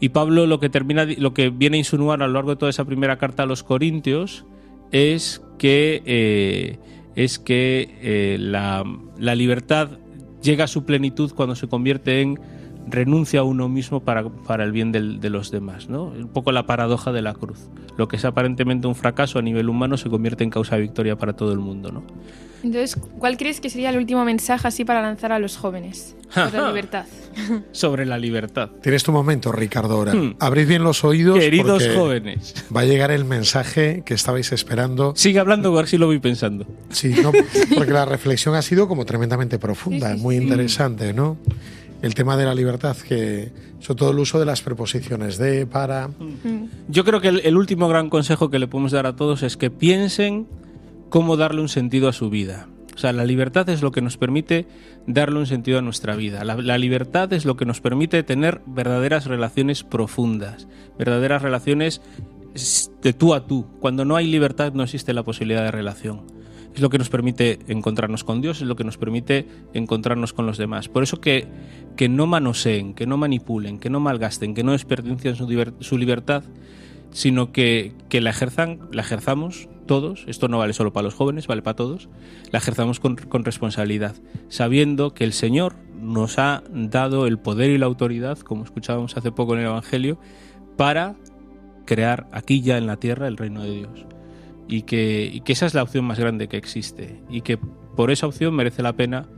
Y 0.00 0.10
Pablo 0.10 0.46
lo 0.46 0.60
que 0.60 0.68
termina 0.68 1.04
lo 1.04 1.32
que 1.32 1.50
viene 1.50 1.76
a 1.76 1.78
insinuar 1.78 2.22
a 2.22 2.26
lo 2.26 2.34
largo 2.34 2.50
de 2.50 2.56
toda 2.56 2.70
esa 2.70 2.84
primera 2.84 3.16
carta 3.16 3.44
a 3.44 3.46
los 3.46 3.62
Corintios 3.62 4.44
es 4.92 5.42
que 5.58 6.02
eh, 6.04 6.78
es 7.14 7.38
que 7.38 7.96
eh, 8.02 8.36
la, 8.38 8.84
la, 9.18 9.34
libertad 9.34 9.98
llega 10.42 10.64
a 10.64 10.68
su 10.68 10.84
plenitud 10.84 11.32
cuando 11.32 11.54
se 11.56 11.66
convierte 11.66 12.20
en 12.20 12.38
renuncia 12.86 13.40
a 13.40 13.42
uno 13.42 13.68
mismo 13.68 14.00
para, 14.00 14.28
para 14.28 14.64
el 14.64 14.72
bien 14.72 14.92
de 14.92 15.30
los 15.30 15.50
demás, 15.50 15.88
¿no? 15.88 16.04
Un 16.04 16.28
poco 16.28 16.52
la 16.52 16.66
paradoja 16.66 17.12
de 17.12 17.22
la 17.22 17.34
cruz. 17.34 17.68
Lo 17.96 18.08
que 18.08 18.16
es 18.16 18.24
aparentemente 18.24 18.86
un 18.86 18.94
fracaso 18.94 19.38
a 19.38 19.42
nivel 19.42 19.68
humano 19.68 19.96
se 19.96 20.08
convierte 20.08 20.44
en 20.44 20.50
causa 20.50 20.76
de 20.76 20.82
victoria 20.82 21.16
para 21.16 21.34
todo 21.34 21.52
el 21.52 21.58
mundo, 21.58 21.90
¿no? 21.90 22.02
Entonces, 22.62 22.96
¿cuál 23.18 23.36
crees 23.36 23.60
que 23.60 23.70
sería 23.70 23.90
el 23.90 23.96
último 23.96 24.24
mensaje 24.24 24.66
así 24.66 24.84
para 24.84 25.00
lanzar 25.00 25.30
a 25.30 25.38
los 25.38 25.56
jóvenes 25.56 26.16
sobre 26.30 26.58
la 26.58 26.68
libertad? 26.68 27.04
sobre 27.72 28.06
la 28.06 28.18
libertad. 28.18 28.70
Tienes 28.82 29.02
tu 29.04 29.12
momento, 29.12 29.52
Ricardo. 29.52 29.94
Ahora, 29.94 30.14
hmm. 30.14 30.36
abrid 30.40 30.66
bien 30.66 30.82
los 30.82 31.04
oídos. 31.04 31.38
Queridos 31.38 31.86
jóvenes. 31.94 32.54
Va 32.74 32.80
a 32.80 32.84
llegar 32.84 33.10
el 33.10 33.24
mensaje 33.24 34.02
que 34.04 34.14
estabais 34.14 34.52
esperando. 34.52 35.12
Sigue 35.16 35.38
hablando, 35.38 35.72
a 35.72 35.76
ver 35.76 35.86
si 35.86 35.98
lo 35.98 36.06
voy 36.06 36.18
pensando. 36.18 36.66
Sí, 36.90 37.14
porque 37.76 37.92
la 37.92 38.04
reflexión 38.04 38.54
ha 38.54 38.62
sido 38.62 38.88
como 38.88 39.04
tremendamente 39.04 39.58
profunda, 39.58 40.16
muy 40.16 40.36
interesante, 40.36 41.12
¿no? 41.12 41.36
El 42.06 42.14
tema 42.14 42.36
de 42.36 42.44
la 42.44 42.54
libertad, 42.54 42.96
que 42.96 43.50
sobre 43.80 43.98
todo 43.98 44.10
el 44.12 44.18
uso 44.20 44.38
de 44.38 44.46
las 44.46 44.62
preposiciones 44.62 45.38
de, 45.38 45.66
para. 45.66 46.06
Hmm. 46.06 46.68
Yo 46.86 47.04
creo 47.04 47.20
que 47.20 47.28
el 47.28 47.56
último 47.56 47.88
gran 47.88 48.10
consejo 48.10 48.48
que 48.48 48.60
le 48.60 48.68
podemos 48.68 48.92
dar 48.92 49.06
a 49.06 49.16
todos 49.16 49.42
es 49.42 49.56
que 49.56 49.72
piensen 49.72 50.46
cómo 51.08 51.36
darle 51.36 51.62
un 51.62 51.68
sentido 51.68 52.08
a 52.08 52.12
su 52.12 52.30
vida. 52.30 52.68
O 52.94 52.98
sea, 52.98 53.12
la 53.12 53.24
libertad 53.24 53.68
es 53.68 53.82
lo 53.82 53.90
que 53.90 54.02
nos 54.02 54.16
permite 54.16 54.66
darle 55.08 55.40
un 55.40 55.46
sentido 55.46 55.80
a 55.80 55.82
nuestra 55.82 56.14
vida. 56.14 56.44
La, 56.44 56.78
libertad 56.78 57.32
es 57.32 57.44
lo 57.44 57.56
que 57.56 57.66
nos 57.66 57.80
permite 57.80 58.22
tener 58.22 58.62
verdaderas 58.66 59.26
relaciones 59.26 59.82
profundas, 59.82 60.68
verdaderas 60.96 61.42
relaciones 61.42 62.00
de 63.02 63.12
tú 63.12 63.34
a 63.34 63.48
tú. 63.48 63.66
Cuando 63.80 64.04
no 64.04 64.14
hay 64.14 64.28
libertad 64.28 64.72
no 64.74 64.84
existe 64.84 65.12
la 65.12 65.24
posibilidad 65.24 65.64
de 65.64 65.72
relación. 65.72 66.35
Es 66.76 66.82
lo 66.82 66.90
que 66.90 66.98
nos 66.98 67.08
permite 67.08 67.58
encontrarnos 67.68 68.22
con 68.22 68.42
Dios, 68.42 68.60
es 68.60 68.66
lo 68.66 68.76
que 68.76 68.84
nos 68.84 68.98
permite 68.98 69.48
encontrarnos 69.72 70.34
con 70.34 70.44
los 70.44 70.58
demás. 70.58 70.90
Por 70.90 71.02
eso 71.02 71.22
que, 71.22 71.48
que 71.96 72.10
no 72.10 72.26
manoseen, 72.26 72.92
que 72.92 73.06
no 73.06 73.16
manipulen, 73.16 73.78
que 73.78 73.88
no 73.88 73.98
malgasten, 73.98 74.52
que 74.52 74.62
no 74.62 74.72
desperdicien 74.72 75.36
su, 75.36 75.96
libertad, 75.96 76.44
sino 77.12 77.50
que, 77.50 77.94
que 78.10 78.20
la, 78.20 78.28
ejerzan, 78.28 78.90
la 78.92 79.00
ejerzamos 79.00 79.70
todos, 79.86 80.24
esto 80.26 80.48
no 80.48 80.58
vale 80.58 80.74
solo 80.74 80.92
para 80.92 81.04
los 81.04 81.14
jóvenes, 81.14 81.46
vale 81.46 81.62
para 81.62 81.76
todos, 81.76 82.10
la 82.50 82.58
ejerzamos 82.58 83.00
con, 83.00 83.16
responsabilidad, 83.16 84.14
sabiendo 84.50 85.14
que 85.14 85.24
el 85.24 85.32
Señor 85.32 85.76
nos 85.98 86.38
ha 86.38 86.62
dado 86.70 87.26
el 87.26 87.38
poder 87.38 87.70
y 87.70 87.78
la 87.78 87.86
autoridad, 87.86 88.38
como 88.40 88.64
escuchábamos 88.64 89.16
hace 89.16 89.32
poco 89.32 89.54
en 89.54 89.60
el 89.60 89.66
Evangelio, 89.66 90.18
para 90.76 91.16
crear 91.86 92.26
aquí 92.32 92.60
ya 92.60 92.76
en 92.76 92.86
la 92.86 92.98
tierra 92.98 93.28
el 93.28 93.38
reino 93.38 93.62
de 93.62 93.70
Dios. 93.70 94.15
Y 94.68 94.82
que, 94.82 95.30
y 95.32 95.40
que 95.40 95.52
esa 95.52 95.66
es 95.66 95.74
la 95.74 95.82
opción 95.82 96.04
más 96.04 96.18
grande 96.18 96.48
que 96.48 96.56
existe. 96.56 97.22
Y 97.28 97.42
que 97.42 97.56
por 97.58 98.10
esa 98.10 98.26
opción 98.26 98.54
merece 98.54 98.82
la 98.82 98.94
pena, 98.94 99.28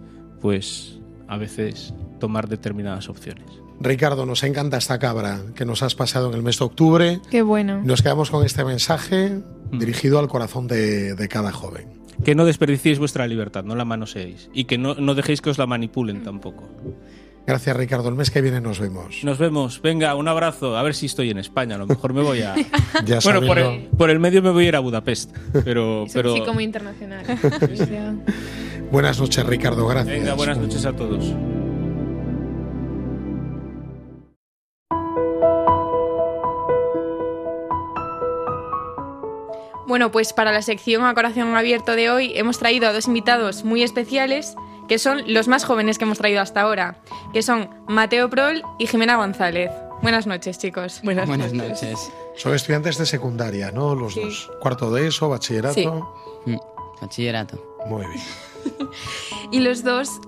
pues, 0.40 0.98
a 1.28 1.36
veces 1.36 1.94
tomar 2.18 2.48
determinadas 2.48 3.08
opciones. 3.08 3.46
Ricardo, 3.80 4.26
nos 4.26 4.42
encanta 4.42 4.76
esta 4.76 4.98
cabra 4.98 5.40
que 5.54 5.64
nos 5.64 5.82
has 5.82 5.94
pasado 5.94 6.28
en 6.28 6.34
el 6.34 6.42
mes 6.42 6.58
de 6.58 6.64
octubre. 6.64 7.20
Qué 7.30 7.42
bueno. 7.42 7.80
Nos 7.84 8.02
quedamos 8.02 8.30
con 8.30 8.44
este 8.44 8.64
mensaje 8.64 9.40
mm. 9.70 9.78
dirigido 9.78 10.18
al 10.18 10.28
corazón 10.28 10.66
de, 10.66 11.28
cada 11.30 11.52
joven. 11.52 11.88
Que 12.24 12.34
no 12.34 12.44
desperdiciéis 12.44 12.98
vuestra 12.98 13.28
libertad, 13.28 13.62
no 13.62 13.76
la 13.76 13.84
manoseéis. 13.84 14.50
Y 14.52 14.64
que 14.64 14.78
no, 14.78 14.94
no 14.94 15.14
dejéis 15.14 15.40
que 15.40 15.50
os 15.50 15.58
la 15.58 15.66
manipulen 15.66 16.24
tampoco. 16.24 16.68
Gracias, 17.48 17.74
Ricardo. 17.74 18.10
El 18.10 18.14
mes 18.14 18.30
que 18.30 18.42
viene 18.42 18.60
nos 18.60 18.78
vemos. 18.78 19.24
Nos 19.24 19.38
vemos. 19.38 19.80
Venga, 19.80 20.14
un 20.16 20.28
abrazo. 20.28 20.76
A 20.76 20.82
ver 20.82 20.94
si 20.94 21.06
estoy 21.06 21.30
en 21.30 21.38
España. 21.38 21.76
A 21.76 21.78
lo 21.78 21.86
mejor 21.86 22.12
me 22.12 22.20
voy 22.20 22.42
a. 22.42 22.54
bueno, 23.24 23.40
por 23.40 23.58
el, 23.58 23.88
por 23.96 24.10
el, 24.10 24.18
medio 24.18 24.42
me 24.42 24.50
voy 24.50 24.66
a 24.66 24.68
ir 24.68 24.76
a 24.76 24.80
Budapest. 24.80 25.34
Pero, 25.64 26.02
es 26.06 26.12
pero... 26.12 26.34
un 26.34 26.40
chico 26.40 26.52
muy 26.52 26.64
internacional. 26.64 27.24
buenas 28.92 29.18
noches, 29.18 29.46
Ricardo. 29.46 29.86
Gracias. 29.86 30.14
Venga, 30.14 30.34
buenas 30.34 30.58
noches 30.58 30.84
a 30.84 30.92
todos. 30.92 31.24
Bueno, 39.86 40.12
pues 40.12 40.34
para 40.34 40.52
la 40.52 40.60
sección 40.60 41.02
A 41.06 41.14
Corazón 41.14 41.56
Abierto 41.56 41.96
de 41.96 42.10
hoy 42.10 42.32
hemos 42.36 42.58
traído 42.58 42.86
a 42.88 42.92
dos 42.92 43.06
invitados 43.06 43.64
muy 43.64 43.82
especiales, 43.82 44.54
que 44.88 44.98
son 44.98 45.22
los 45.26 45.48
más 45.48 45.64
jóvenes 45.64 45.98
que 45.98 46.04
hemos 46.04 46.18
traído 46.18 46.40
hasta 46.40 46.62
ahora, 46.62 46.96
que 47.32 47.42
son 47.42 47.70
Mateo 47.86 48.28
Prol 48.30 48.62
y 48.78 48.86
Jimena 48.86 49.16
González. 49.16 49.70
Buenas 50.02 50.26
noches, 50.26 50.58
chicos. 50.58 51.00
Buenas, 51.02 51.26
Buenas 51.28 51.52
noches. 51.52 51.82
noches. 51.82 52.12
Son 52.36 52.54
estudiantes 52.54 52.98
de 52.98 53.06
secundaria, 53.06 53.70
¿no? 53.72 53.94
Los 53.94 54.14
Sí. 54.14 54.22
dos. 54.22 54.50
Cuarto 54.60 54.90
de 54.92 55.08
eso, 55.08 55.28
bachillerato. 55.28 55.74
Sí. 55.74 55.86
Mm, 56.50 56.56
Bachillerato. 57.00 57.76
Muy 57.86 58.06
bien. 58.06 58.20
Y 59.52 59.60
los 59.60 59.82
dos 59.84 60.20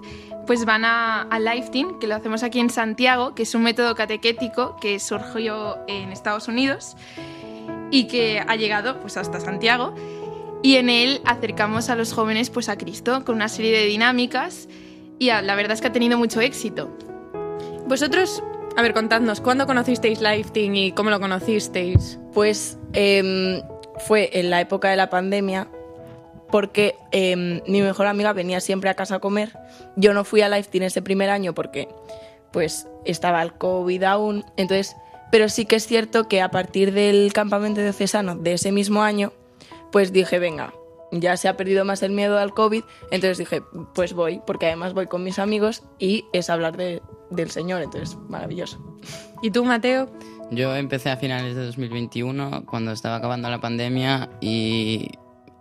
pues 0.46 0.64
van 0.64 0.84
a, 0.84 1.22
a 1.22 1.38
Lifting, 1.38 1.98
que 2.00 2.06
lo 2.08 2.14
hacemos 2.16 2.42
aquí 2.42 2.58
en 2.58 2.70
Santiago, 2.70 3.34
que 3.34 3.42
es 3.44 3.54
un 3.54 3.62
método 3.62 3.94
catequético 3.94 4.76
que 4.80 4.98
surgió 4.98 5.78
en 5.86 6.10
Estados 6.10 6.48
Unidos 6.48 6.96
y 7.92 8.06
que 8.08 8.40
ha 8.46 8.56
llegado 8.56 8.98
pues 9.00 9.16
hasta 9.16 9.38
Santiago. 9.40 9.94
Y 10.62 10.76
en 10.76 10.90
él 10.90 11.20
acercamos 11.24 11.88
a 11.88 11.96
los 11.96 12.12
jóvenes 12.12 12.50
pues 12.50 12.68
a 12.68 12.76
Cristo 12.76 13.24
con 13.24 13.36
una 13.36 13.48
serie 13.48 13.72
de 13.78 13.86
dinámicas 13.86 14.68
y 15.18 15.30
a- 15.30 15.42
la 15.42 15.54
verdad 15.54 15.72
es 15.72 15.80
que 15.80 15.86
ha 15.88 15.92
tenido 15.92 16.18
mucho 16.18 16.40
éxito. 16.40 16.90
Vosotros, 17.86 18.42
a 18.76 18.82
ver, 18.82 18.92
contadnos, 18.94 19.40
¿cuándo 19.40 19.66
conocisteis 19.66 20.20
Lifting 20.20 20.76
y 20.76 20.92
cómo 20.92 21.10
lo 21.10 21.18
conocisteis? 21.18 22.18
Pues 22.34 22.78
em, 22.92 23.62
fue 24.06 24.30
en 24.38 24.50
la 24.50 24.60
época 24.60 24.90
de 24.90 24.96
la 24.96 25.10
pandemia 25.10 25.68
porque 26.50 26.96
em, 27.12 27.60
mi 27.66 27.80
mejor 27.80 28.06
amiga 28.06 28.32
venía 28.32 28.60
siempre 28.60 28.90
a 28.90 28.94
casa 28.94 29.16
a 29.16 29.18
comer. 29.20 29.52
Yo 29.96 30.12
no 30.14 30.24
fui 30.24 30.42
a 30.42 30.48
Lifting 30.48 30.82
ese 30.82 31.00
primer 31.02 31.30
año 31.30 31.54
porque 31.54 31.88
pues 32.52 32.86
estaba 33.04 33.42
el 33.42 33.54
COVID 33.54 34.02
aún. 34.04 34.44
Entonces, 34.56 34.94
pero 35.30 35.48
sí 35.48 35.64
que 35.64 35.76
es 35.76 35.86
cierto 35.86 36.28
que 36.28 36.42
a 36.42 36.50
partir 36.50 36.92
del 36.92 37.32
campamento 37.32 37.80
diocesano 37.80 38.34
de 38.36 38.54
ese 38.54 38.72
mismo 38.72 39.02
año, 39.02 39.32
pues 39.92 40.12
dije, 40.12 40.38
venga, 40.38 40.72
ya 41.12 41.36
se 41.36 41.48
ha 41.48 41.56
perdido 41.56 41.84
más 41.84 42.02
el 42.02 42.12
miedo 42.12 42.38
al 42.38 42.52
COVID. 42.54 42.82
Entonces 43.10 43.38
dije, 43.38 43.62
pues 43.94 44.12
voy, 44.12 44.40
porque 44.46 44.66
además 44.66 44.94
voy 44.94 45.06
con 45.06 45.22
mis 45.24 45.38
amigos 45.38 45.82
y 45.98 46.24
es 46.32 46.50
hablar 46.50 46.76
de- 46.76 47.02
del 47.30 47.50
Señor. 47.50 47.82
Entonces, 47.82 48.16
maravilloso. 48.28 48.78
¿Y 49.42 49.50
tú, 49.50 49.64
Mateo? 49.64 50.08
Yo 50.52 50.74
empecé 50.74 51.10
a 51.10 51.16
finales 51.16 51.54
de 51.54 51.64
2021, 51.64 52.64
cuando 52.66 52.90
estaba 52.92 53.16
acabando 53.16 53.48
la 53.50 53.60
pandemia, 53.60 54.28
y 54.40 55.10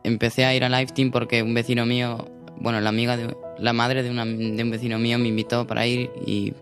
empecé 0.03 0.45
a 0.45 0.55
ir 0.55 0.63
a 0.63 0.69
Lifeteam 0.69 1.11
porque 1.11 1.43
un 1.43 1.53
vecino 1.53 1.85
mío, 1.85 2.25
bueno, 2.57 2.81
la 2.81 2.89
amiga 2.89 3.15
de 3.15 3.35
la 3.59 3.73
madre 3.73 4.01
de, 4.03 4.09
una- 4.09 4.25
de 4.25 4.63
un 4.63 4.71
vecino 4.71 4.97
mío 4.97 5.19
me 5.19 5.27
invitó 5.27 5.67
para 5.67 5.85
ir 5.85 6.09
y 6.25 6.53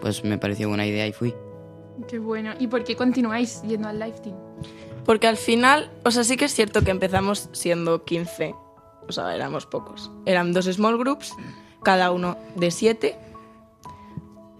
pues 0.00 0.22
me 0.24 0.36
pareció 0.36 0.68
buena 0.68 0.86
idea 0.86 1.06
y 1.06 1.12
fui. 1.12 1.34
Qué 2.08 2.18
bueno. 2.18 2.52
¿Y 2.58 2.66
por 2.66 2.84
qué 2.84 2.96
continuáis 2.96 3.62
yendo 3.62 3.88
al 3.88 3.98
Lifting? 3.98 4.34
Porque 5.04 5.26
al 5.26 5.36
final, 5.36 5.90
o 6.04 6.10
sea, 6.10 6.24
sí 6.24 6.36
que 6.36 6.46
es 6.46 6.54
cierto 6.54 6.82
que 6.82 6.90
empezamos 6.90 7.48
siendo 7.52 8.04
15, 8.04 8.54
o 9.08 9.12
sea, 9.12 9.34
éramos 9.34 9.66
pocos. 9.66 10.10
Eran 10.26 10.52
dos 10.52 10.64
small 10.66 10.96
groups, 10.98 11.32
cada 11.82 12.10
uno 12.10 12.38
de 12.56 12.70
7, 12.70 13.16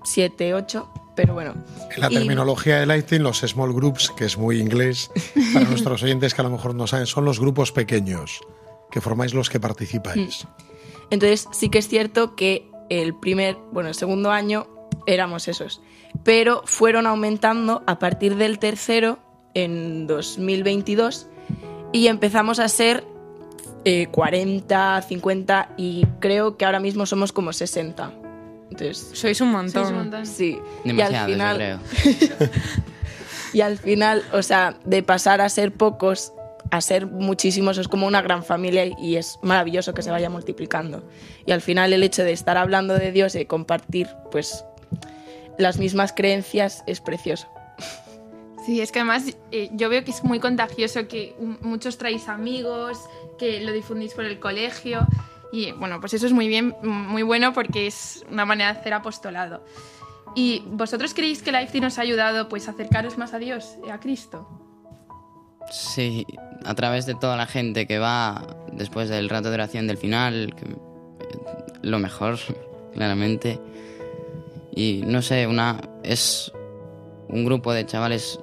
7, 0.05 0.55
8, 0.55 0.89
pero 1.17 1.35
bueno. 1.35 1.55
En 1.95 2.01
la 2.01 2.11
Y- 2.11 2.15
terminología 2.15 2.79
de 2.81 2.87
Lighting, 2.87 3.23
los 3.23 3.39
small 3.41 3.73
groups, 3.73 4.11
que 4.17 4.25
es 4.27 4.37
muy 4.37 4.61
inglés, 4.61 5.11
para 5.55 5.67
nuestros 5.67 6.03
oyentes 6.03 6.35
que 6.35 6.41
a 6.41 6.45
lo 6.45 6.51
mejor 6.51 6.75
no 6.75 6.87
saben, 6.87 7.07
son 7.07 7.25
los 7.25 7.41
grupos 7.41 7.73
pequeños, 7.73 8.41
que 8.91 9.01
formáis 9.01 9.33
los 9.35 9.49
que 9.49 9.61
participáis. 9.61 10.47
Entonces 11.11 11.49
sí 11.53 11.69
que 11.69 11.79
es 11.79 11.89
cierto 11.89 12.35
que 12.37 12.71
el 12.91 13.15
primer, 13.15 13.57
bueno, 13.73 13.89
el 13.89 13.95
segundo 13.95 14.31
año 14.31 14.67
éramos 15.07 15.49
esos, 15.49 15.81
pero 16.23 16.63
fueron 16.67 17.07
aumentando 17.07 17.83
a 17.87 17.99
partir 17.99 18.37
del 18.37 18.59
tercero 18.59 19.19
en 19.55 20.07
2022 20.07 21.29
y 21.93 22.09
empezamos 22.09 22.59
a 22.59 22.69
ser 22.69 23.05
eh, 23.85 24.09
40, 24.11 25.03
50 25.03 25.75
y 25.77 26.07
creo 26.21 26.57
que 26.57 26.65
ahora 26.65 26.81
mismo 26.81 27.07
somos 27.07 27.33
como 27.33 27.53
60. 27.53 28.13
Entonces, 28.71 29.11
Sois 29.13 29.41
un 29.41 29.53
montón. 29.53 29.73
Sois 29.73 29.89
un 29.91 29.97
montón. 29.97 30.27
sí. 30.27 30.59
Demasiado, 30.85 31.13
y 31.13 31.17
al 31.17 31.27
final, 31.31 31.59
yo 31.59 32.37
creo. 32.39 32.51
Y 33.55 33.61
al 33.61 33.79
final, 33.79 34.25
o 34.33 34.43
sea, 34.43 34.77
de 34.85 35.05
pasar 35.05 35.41
a 35.41 35.49
ser 35.49 35.73
pocos 35.73 36.33
a 36.71 36.81
ser 36.81 37.07
muchísimos 37.07 37.79
es 37.79 37.87
como 37.87 38.07
una 38.07 38.21
gran 38.21 38.43
familia 38.43 38.85
y 38.99 39.15
es 39.15 39.39
maravilloso 39.43 39.95
que 39.95 40.03
se 40.03 40.11
vaya 40.11 40.29
multiplicando. 40.29 41.05
Y 41.47 41.53
al 41.53 41.61
final 41.61 41.93
el 41.93 42.03
hecho 42.03 42.25
de 42.25 42.33
estar 42.33 42.57
hablando 42.57 42.99
de 42.99 43.13
Dios 43.13 43.37
y 43.37 43.45
compartir 43.47 44.09
pues 44.33 44.65
las 45.57 45.79
mismas 45.79 46.13
creencias 46.13 46.83
es 46.89 47.01
precioso. 47.01 47.47
Sí, 48.65 48.81
es 48.81 48.93
que 48.93 49.01
además 49.01 49.37
eh, 49.51 49.69
yo 49.73 49.89
veo 49.91 50.05
que 50.05 50.11
es 50.11 50.25
muy 50.25 50.41
contagioso, 50.41 51.07
que 51.07 51.37
muchos 51.61 51.99
traéis 51.99 52.29
amigos, 52.29 52.99
que 53.39 53.61
lo 53.61 53.73
difundís 53.73 54.15
por 54.15 54.25
el 54.25 54.41
colegio. 54.41 55.07
Y 55.53 55.73
bueno, 55.73 56.01
pues 56.01 56.15
eso 56.15 56.27
es 56.27 56.33
muy 56.33 56.49
bien, 56.49 56.75
muy 56.83 57.23
bueno 57.23 57.53
porque 57.53 57.87
es 57.87 58.25
una 58.31 58.47
manera 58.47 58.73
de 58.73 58.81
hacer 58.81 58.95
apostolado. 58.95 59.65
¿Y 60.35 60.63
vosotros 60.67 61.15
creéis 61.15 61.43
que 61.43 61.53
la 61.53 61.63
IFTI 61.63 61.81
nos 61.81 61.99
ha 61.99 62.03
ayudado 62.03 62.49
pues, 62.49 62.67
a 62.67 62.73
acercaros 62.73 63.19
más 63.19 63.35
a 63.35 63.39
Dios, 63.39 63.77
eh, 63.87 63.93
a 63.93 64.01
Cristo? 64.01 64.49
Sí, 65.71 66.27
a 66.65 66.75
través 66.75 67.07
de 67.07 67.15
toda 67.15 67.37
la 67.37 67.47
gente 67.47 67.87
que 67.87 67.99
va 67.99 68.57
después 68.73 69.09
del 69.09 69.29
rato 69.29 69.49
de 69.49 69.55
oración 69.55 69.87
del 69.87 69.99
final, 69.99 70.55
que, 70.57 70.65
eh, 70.65 71.39
lo 71.83 71.99
mejor, 71.99 72.39
claramente. 72.95 73.61
Y 74.75 75.03
no 75.07 75.23
sé, 75.23 75.47
una 75.47 75.81
es 76.03 76.51
un 77.29 77.45
grupo 77.45 77.73
de 77.73 77.87
chavales 77.87 78.41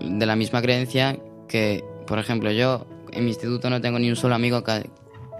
de 0.00 0.26
la 0.26 0.36
misma 0.36 0.62
creencia 0.62 1.18
que, 1.48 1.84
por 2.06 2.18
ejemplo, 2.18 2.50
yo 2.50 2.86
en 3.12 3.24
mi 3.24 3.30
instituto 3.30 3.70
no 3.70 3.80
tengo 3.80 3.98
ni 3.98 4.08
un 4.10 4.16
solo 4.16 4.34
amigo 4.34 4.62
ca- 4.62 4.82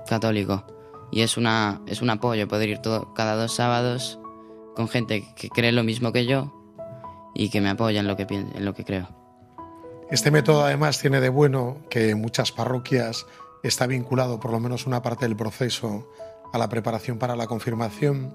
católico. 0.08 0.64
Y 1.12 1.20
es, 1.20 1.36
una, 1.36 1.80
es 1.86 2.02
un 2.02 2.10
apoyo 2.10 2.48
poder 2.48 2.68
ir 2.68 2.78
todo, 2.78 3.14
cada 3.14 3.36
dos 3.36 3.54
sábados 3.54 4.18
con 4.74 4.88
gente 4.88 5.24
que 5.36 5.48
cree 5.48 5.72
lo 5.72 5.84
mismo 5.84 6.12
que 6.12 6.26
yo 6.26 6.52
y 7.34 7.48
que 7.50 7.60
me 7.60 7.70
apoya 7.70 8.00
en 8.00 8.06
lo 8.08 8.16
que, 8.16 8.26
en 8.30 8.64
lo 8.64 8.74
que 8.74 8.84
creo. 8.84 9.08
Este 10.10 10.30
método 10.30 10.64
además 10.64 11.00
tiene 11.00 11.20
de 11.20 11.28
bueno 11.28 11.78
que 11.90 12.10
en 12.10 12.20
muchas 12.20 12.52
parroquias 12.52 13.26
está 13.62 13.86
vinculado 13.86 14.38
por 14.38 14.50
lo 14.52 14.60
menos 14.60 14.86
una 14.86 15.02
parte 15.02 15.26
del 15.26 15.36
proceso 15.36 16.08
a 16.52 16.58
la 16.58 16.68
preparación 16.68 17.18
para 17.18 17.34
la 17.36 17.46
confirmación, 17.46 18.34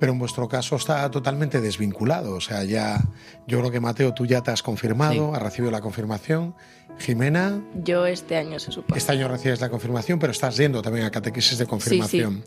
pero 0.00 0.12
en 0.12 0.18
vuestro 0.18 0.48
caso 0.48 0.74
está 0.76 1.08
totalmente 1.10 1.60
desvinculado. 1.60 2.34
O 2.34 2.40
sea, 2.40 2.64
ya 2.64 3.00
yo 3.46 3.60
creo 3.60 3.70
que 3.70 3.78
Mateo, 3.78 4.12
tú 4.14 4.26
ya 4.26 4.40
te 4.42 4.50
has 4.50 4.62
confirmado, 4.62 5.12
Sí. 5.30 5.36
has 5.36 5.42
recibido 5.42 5.70
la 5.70 5.80
confirmación. 5.80 6.54
Jimena, 6.98 7.62
Yo 7.84 8.04
este 8.06 8.36
año 8.36 8.58
se 8.58 8.72
supone. 8.72 8.98
este 8.98 9.12
año 9.12 9.28
recibes 9.28 9.60
la 9.60 9.68
confirmación, 9.70 10.18
pero 10.18 10.32
estás 10.32 10.56
yendo 10.56 10.82
también 10.82 11.06
a 11.06 11.10
catequesis 11.10 11.56
de 11.58 11.66
confirmación, 11.66 12.42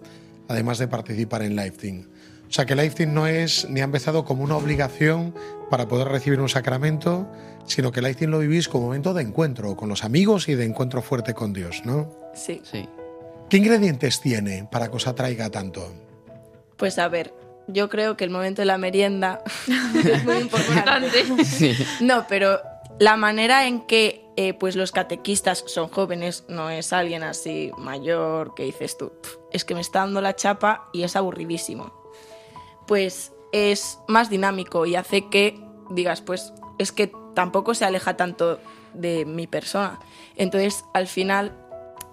además 0.47 0.77
de 0.79 0.87
participar 0.87 1.43
en 1.43 1.55
Lifting. 1.55 2.09
O 2.49 2.51
sea 2.53 2.65
que 2.65 2.75
Lifting 2.75 3.13
no 3.13 3.25
es 3.25 3.67
ni 3.69 3.81
ha 3.81 3.83
empezado 3.83 4.25
como 4.25 4.43
una 4.43 4.57
obligación 4.57 5.33
para 5.71 5.87
poder 5.87 6.07
recibir 6.09 6.39
un 6.39 6.49
sacramento, 6.49 7.27
sino 7.65 7.91
que 7.91 8.01
Lifting 8.01 8.29
lo 8.29 8.39
vivís 8.39 8.67
como 8.67 8.85
momento 8.85 9.13
de 9.13 9.23
encuentro 9.23 9.75
con 9.75 9.89
los 9.89 10.03
amigos 10.03 10.49
y 10.49 10.55
de 10.55 10.65
encuentro 10.65 11.01
fuerte 11.01 11.33
con 11.33 11.53
Dios, 11.53 11.81
¿no? 11.85 12.11
Sí. 12.35 12.61
Sí. 12.69 12.87
¿Qué 13.49 13.57
ingredientes 13.57 14.21
tiene 14.21 14.67
para 14.71 14.89
que 14.89 14.97
os 14.97 15.07
atraiga 15.07 15.49
tanto? 15.49 15.93
Pues 16.77 16.99
a 16.99 17.07
ver, 17.07 17.33
yo 17.67 17.89
creo 17.89 18.17
que 18.17 18.23
el 18.23 18.29
momento 18.29 18.61
de 18.61 18.65
la 18.65 18.77
merienda 18.77 19.41
es 20.05 20.25
muy 20.25 20.37
importante. 20.37 21.43
Sí. 21.45 21.73
No, 22.01 22.25
pero 22.27 22.59
la 22.99 23.17
manera 23.17 23.65
en 23.67 23.81
que 23.81 24.25
eh, 24.35 24.53
pues 24.53 24.75
los 24.75 24.91
catequistas 24.91 25.63
son 25.67 25.89
jóvenes, 25.89 26.45
no 26.47 26.69
es 26.69 26.91
alguien 26.91 27.23
así 27.23 27.71
mayor 27.77 28.55
que 28.55 28.63
dices 28.63 28.97
tú, 28.97 29.11
"Pf, 29.21 29.37
es 29.51 29.65
que 29.65 29.75
me 29.75 29.81
está 29.81 29.99
dando 29.99 30.21
la 30.21 30.35
chapa 30.35 30.89
y 30.91 31.03
es 31.03 31.15
aburridísimo. 31.15 31.93
Pues 32.87 33.31
es 33.51 33.99
más 34.07 34.29
dinámico 34.29 34.85
y 34.85 34.95
hace 34.95 35.29
que 35.29 35.59
digas, 35.91 36.21
pues 36.21 36.53
es 36.79 36.91
que 36.91 37.11
tampoco 37.35 37.75
se 37.75 37.85
aleja 37.85 38.17
tanto 38.17 38.59
de 38.93 39.25
mi 39.25 39.47
persona. 39.47 39.99
Entonces, 40.35 40.83
al 40.93 41.07
final, 41.07 41.55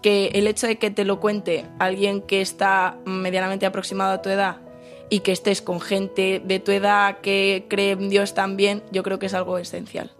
que 0.02 0.28
el 0.34 0.46
hecho 0.46 0.66
de 0.66 0.78
que 0.78 0.90
te 0.90 1.04
lo 1.04 1.20
cuente 1.20 1.66
alguien 1.78 2.22
que 2.22 2.40
está 2.40 2.98
medianamente 3.04 3.66
aproximado 3.66 4.12
a 4.12 4.22
tu 4.22 4.28
edad 4.28 4.58
y 5.10 5.20
que 5.20 5.32
estés 5.32 5.60
con 5.60 5.80
gente 5.80 6.40
de 6.44 6.60
tu 6.60 6.70
edad 6.70 7.20
que 7.20 7.66
cree 7.68 7.90
en 7.90 8.08
Dios 8.08 8.32
también, 8.32 8.82
yo 8.92 9.02
creo 9.02 9.18
que 9.18 9.26
es 9.26 9.34
algo 9.34 9.58
esencial. 9.58 10.12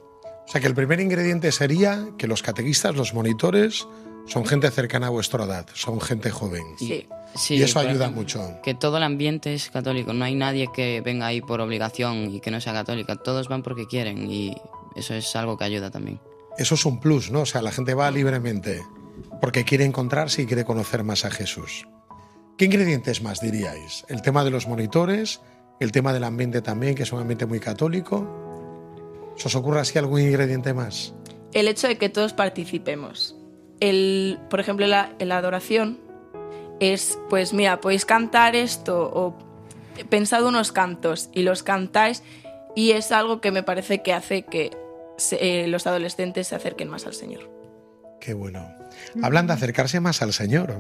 O 0.47 0.53
sea 0.53 0.61
que 0.61 0.67
el 0.67 0.75
primer 0.75 1.01
ingrediente 1.01 1.53
sería 1.53 2.09
que 2.19 2.27
los 2.27 2.43
catequistas, 2.43 2.97
los 2.97 3.15
monitores, 3.15 3.87
son 4.27 4.45
gente 4.45 4.71
cercana 4.71 5.07
a 5.07 5.11
vuestra 5.11 5.45
edad, 5.45 5.67
son 5.75 6.01
gente 6.01 6.31
joven. 6.31 6.65
Sí. 6.79 7.07
Sí, 7.37 7.55
y 7.55 7.63
eso 7.63 7.75
por 7.75 7.89
ayuda 7.89 8.07
ejemplo, 8.07 8.23
mucho. 8.23 8.61
Que 8.63 8.75
todo 8.75 8.97
el 8.97 9.05
ambiente 9.05 9.55
es 9.55 9.71
católico, 9.71 10.13
no 10.13 10.25
hay 10.25 10.35
nadie 10.35 10.69
que 10.75 11.01
venga 11.01 11.27
ahí 11.27 11.41
por 11.41 11.61
obligación 11.61 12.35
y 12.35 12.41
que 12.41 12.51
no 12.51 12.61
sea 12.61 12.73
católica, 12.73 13.15
todos 13.15 13.49
van 13.49 13.63
porque 13.63 13.87
quieren 13.87 14.29
y 14.29 14.57
eso 14.97 15.15
es 15.15 15.37
algo 15.37 15.57
que 15.57 15.63
ayuda 15.63 15.93
también. 15.93 16.21
Eso 16.59 16.75
es 16.75 16.85
un 16.85 16.99
plus, 16.99 17.31
¿no? 17.31 17.43
O 17.43 17.47
sea, 17.47 17.63
la 17.63 17.71
gente 17.71 17.95
va 17.95 18.11
libremente 18.11 18.83
porque 19.41 19.65
quiere 19.65 19.85
encontrarse 19.85 20.43
y 20.43 20.47
quiere 20.47 20.65
conocer 20.65 21.05
más 21.05 21.25
a 21.25 21.31
Jesús. 21.31 21.87
¿Qué 22.61 22.67
ingredientes 22.67 23.23
más 23.23 23.41
diríais? 23.41 24.05
El 24.11 24.21
tema 24.21 24.45
de 24.45 24.51
los 24.51 24.69
monitores, 24.69 25.41
el 25.81 25.93
tema 25.93 26.13
del 26.13 26.25
ambiente 26.25 26.61
también, 26.61 26.95
que 26.95 27.05
es 27.05 27.11
un 27.15 27.19
ambiente 27.21 27.47
muy 27.47 27.59
católico. 27.59 29.33
¿Se 29.39 29.49
os 29.49 29.55
ocurre 29.55 29.81
así 29.81 29.99
algún 29.99 30.21
ingrediente 30.21 30.75
más? 30.75 31.15
El 31.55 31.69
hecho 31.69 31.89
de 31.89 31.97
que 31.97 32.11
todos 32.11 32.35
participemos. 32.35 33.35
El, 33.81 34.39
por 34.51 34.61
ejemplo, 34.61 34.87
la, 34.87 35.15
la 35.21 35.39
adoración 35.39 36.01
es, 36.81 37.19
pues 37.31 37.55
mira, 37.55 37.81
podéis 37.81 38.05
cantar 38.05 38.55
esto 38.55 39.11
o 39.11 39.39
pensad 40.11 40.45
unos 40.45 40.71
cantos 40.71 41.31
y 41.33 41.45
los 41.45 41.63
cantáis 41.63 42.23
y 42.77 42.91
es 42.91 43.11
algo 43.11 43.41
que 43.41 43.53
me 43.53 43.63
parece 43.63 44.03
que 44.03 44.13
hace 44.13 44.43
que 44.43 44.77
se- 45.17 45.63
eh, 45.63 45.67
los 45.67 45.87
adolescentes 45.87 46.49
se 46.49 46.57
acerquen 46.57 46.91
más 46.91 47.07
al 47.07 47.15
Señor. 47.15 47.51
Qué 48.21 48.35
bueno. 48.35 48.69
Hablan 49.23 49.47
de 49.47 49.53
acercarse 49.55 50.01
más 50.01 50.23
al 50.23 50.33
Señor. 50.33 50.71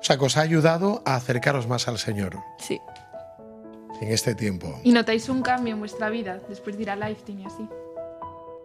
O 0.00 0.02
sea, 0.02 0.16
que 0.18 0.24
os 0.24 0.36
ha 0.36 0.40
ayudado 0.42 1.02
a 1.04 1.14
acercaros 1.16 1.66
más 1.68 1.88
al 1.88 1.98
Señor 1.98 2.38
Sí. 2.58 2.80
en 4.00 4.12
este 4.12 4.34
tiempo. 4.34 4.78
¿Y 4.82 4.92
notáis 4.92 5.28
un 5.28 5.42
cambio 5.42 5.74
en 5.74 5.80
vuestra 5.80 6.10
vida 6.10 6.40
después 6.48 6.76
de 6.76 6.82
ir 6.82 6.90
a 6.90 6.96
Lifetime 6.96 7.42
y 7.42 7.46
así? 7.46 7.68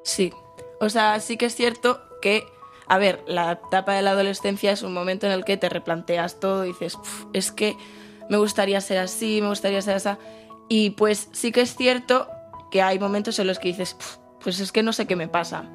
Sí. 0.04 0.34
O 0.80 0.90
sea, 0.90 1.20
sí 1.20 1.38
que 1.38 1.46
es 1.48 1.56
cierto 1.56 2.02
que, 2.22 2.44
a 2.88 2.98
ver, 2.98 3.22
la 3.28 3.52
etapa 3.54 3.94
de 3.94 4.02
la 4.02 4.12
adolescencia 4.12 4.72
es 4.72 4.82
un 4.82 4.94
momento 4.94 5.26
en 5.28 5.34
el 5.34 5.44
que 5.46 5.58
te 5.58 5.70
replanteas 5.70 6.40
todo 6.40 6.66
y 6.66 6.70
dices, 6.70 6.96
"Pf, 6.96 7.26
es 7.34 7.52
que 7.52 7.76
me 8.30 8.38
gustaría 8.38 8.80
ser 8.82 9.00
así, 9.00 9.40
me 9.42 9.50
gustaría 9.50 9.82
ser 9.82 9.96
así. 9.96 10.10
Y 10.70 10.92
pues 10.92 11.30
sí 11.34 11.52
que 11.52 11.62
es 11.62 11.76
cierto 11.76 12.28
que 12.72 12.82
hay 12.82 13.00
momentos 13.00 13.40
en 13.40 13.48
los 13.48 13.60
que 13.60 13.70
dices, 13.70 13.96
"Pf, 13.96 14.20
pues 14.42 14.60
es 14.60 14.72
que 14.72 14.84
no 14.84 14.94
sé 14.94 15.06
qué 15.06 15.16
me 15.16 15.28
pasa. 15.28 15.66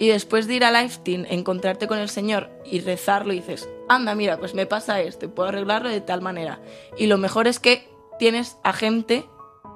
Y 0.00 0.08
después 0.08 0.46
de 0.46 0.54
ir 0.54 0.64
a 0.64 0.72
Lifetime, 0.72 1.26
encontrarte 1.28 1.86
con 1.86 1.98
el 1.98 2.08
Señor 2.08 2.48
y 2.64 2.80
rezarlo, 2.80 3.34
y 3.34 3.40
dices, 3.40 3.68
anda, 3.86 4.14
mira, 4.14 4.38
pues 4.38 4.54
me 4.54 4.64
pasa 4.64 5.02
esto 5.02 5.28
puedo 5.30 5.50
arreglarlo 5.50 5.90
de 5.90 6.00
tal 6.00 6.22
manera. 6.22 6.58
Y 6.96 7.06
lo 7.06 7.18
mejor 7.18 7.46
es 7.46 7.60
que 7.60 7.86
tienes 8.18 8.56
a 8.64 8.72
gente, 8.72 9.26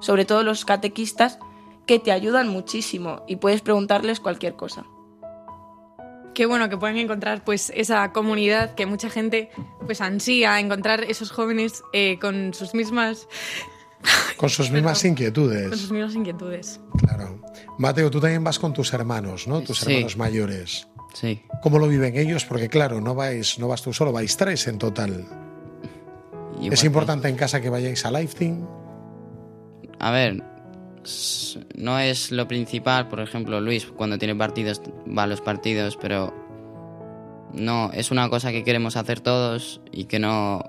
sobre 0.00 0.24
todo 0.24 0.42
los 0.42 0.64
catequistas, 0.64 1.38
que 1.84 1.98
te 1.98 2.10
ayudan 2.10 2.48
muchísimo 2.48 3.22
y 3.28 3.36
puedes 3.36 3.60
preguntarles 3.60 4.18
cualquier 4.18 4.56
cosa. 4.56 4.86
Qué 6.32 6.46
bueno 6.46 6.70
que 6.70 6.78
puedan 6.78 6.96
encontrar 6.96 7.44
pues 7.44 7.70
esa 7.76 8.10
comunidad 8.12 8.74
que 8.74 8.86
mucha 8.86 9.10
gente 9.10 9.50
pues 9.84 10.00
ansía 10.00 10.58
encontrar 10.58 11.04
esos 11.04 11.32
jóvenes 11.32 11.82
eh, 11.92 12.18
con 12.18 12.54
sus 12.54 12.74
mismas 12.74 13.28
Con 14.36 14.48
sus 14.50 14.70
mismas 14.70 15.00
con 15.00 15.10
inquietudes. 15.12 15.70
sus 15.80 15.90
mismas 15.92 16.14
inquietudes. 16.14 16.80
Claro. 16.98 17.40
Mateo, 17.78 18.10
tú 18.10 18.20
también 18.20 18.44
vas 18.44 18.58
con 18.58 18.72
tus 18.72 18.92
hermanos, 18.92 19.46
¿no? 19.48 19.60
Tus 19.62 19.78
Sí. 19.80 19.92
hermanos 19.92 20.16
mayores. 20.16 20.88
Sí. 21.14 21.40
¿Cómo 21.62 21.78
lo 21.78 21.86
viven 21.88 22.16
ellos? 22.16 22.44
Porque 22.44 22.68
claro, 22.68 23.00
no 23.00 23.14
vais, 23.14 23.58
no 23.58 23.68
vas 23.68 23.82
tú 23.82 23.92
solo, 23.92 24.12
vais 24.12 24.36
tres 24.36 24.66
en 24.66 24.78
total. 24.78 25.24
Igual 26.56 26.72
¿Es 26.72 26.80
que- 26.80 26.86
importante 26.88 27.28
en 27.28 27.36
casa 27.36 27.60
que 27.60 27.70
vayáis 27.70 28.04
a 28.04 28.10
Lifetime? 28.10 28.64
A 30.00 30.10
ver, 30.10 30.42
no 31.76 31.98
es 31.98 32.30
lo 32.32 32.48
principal, 32.48 33.08
por 33.08 33.20
ejemplo, 33.20 33.60
Luis 33.60 33.86
cuando 33.86 34.18
tiene 34.18 34.34
partidos 34.34 34.80
va 35.16 35.22
a 35.22 35.26
los 35.26 35.40
partidos, 35.40 35.96
pero 35.96 36.34
no, 37.52 37.90
es 37.92 38.10
una 38.10 38.28
cosa 38.28 38.50
que 38.50 38.64
queremos 38.64 38.96
hacer 38.96 39.20
todos 39.20 39.80
y 39.92 40.04
que 40.06 40.18
no, 40.18 40.62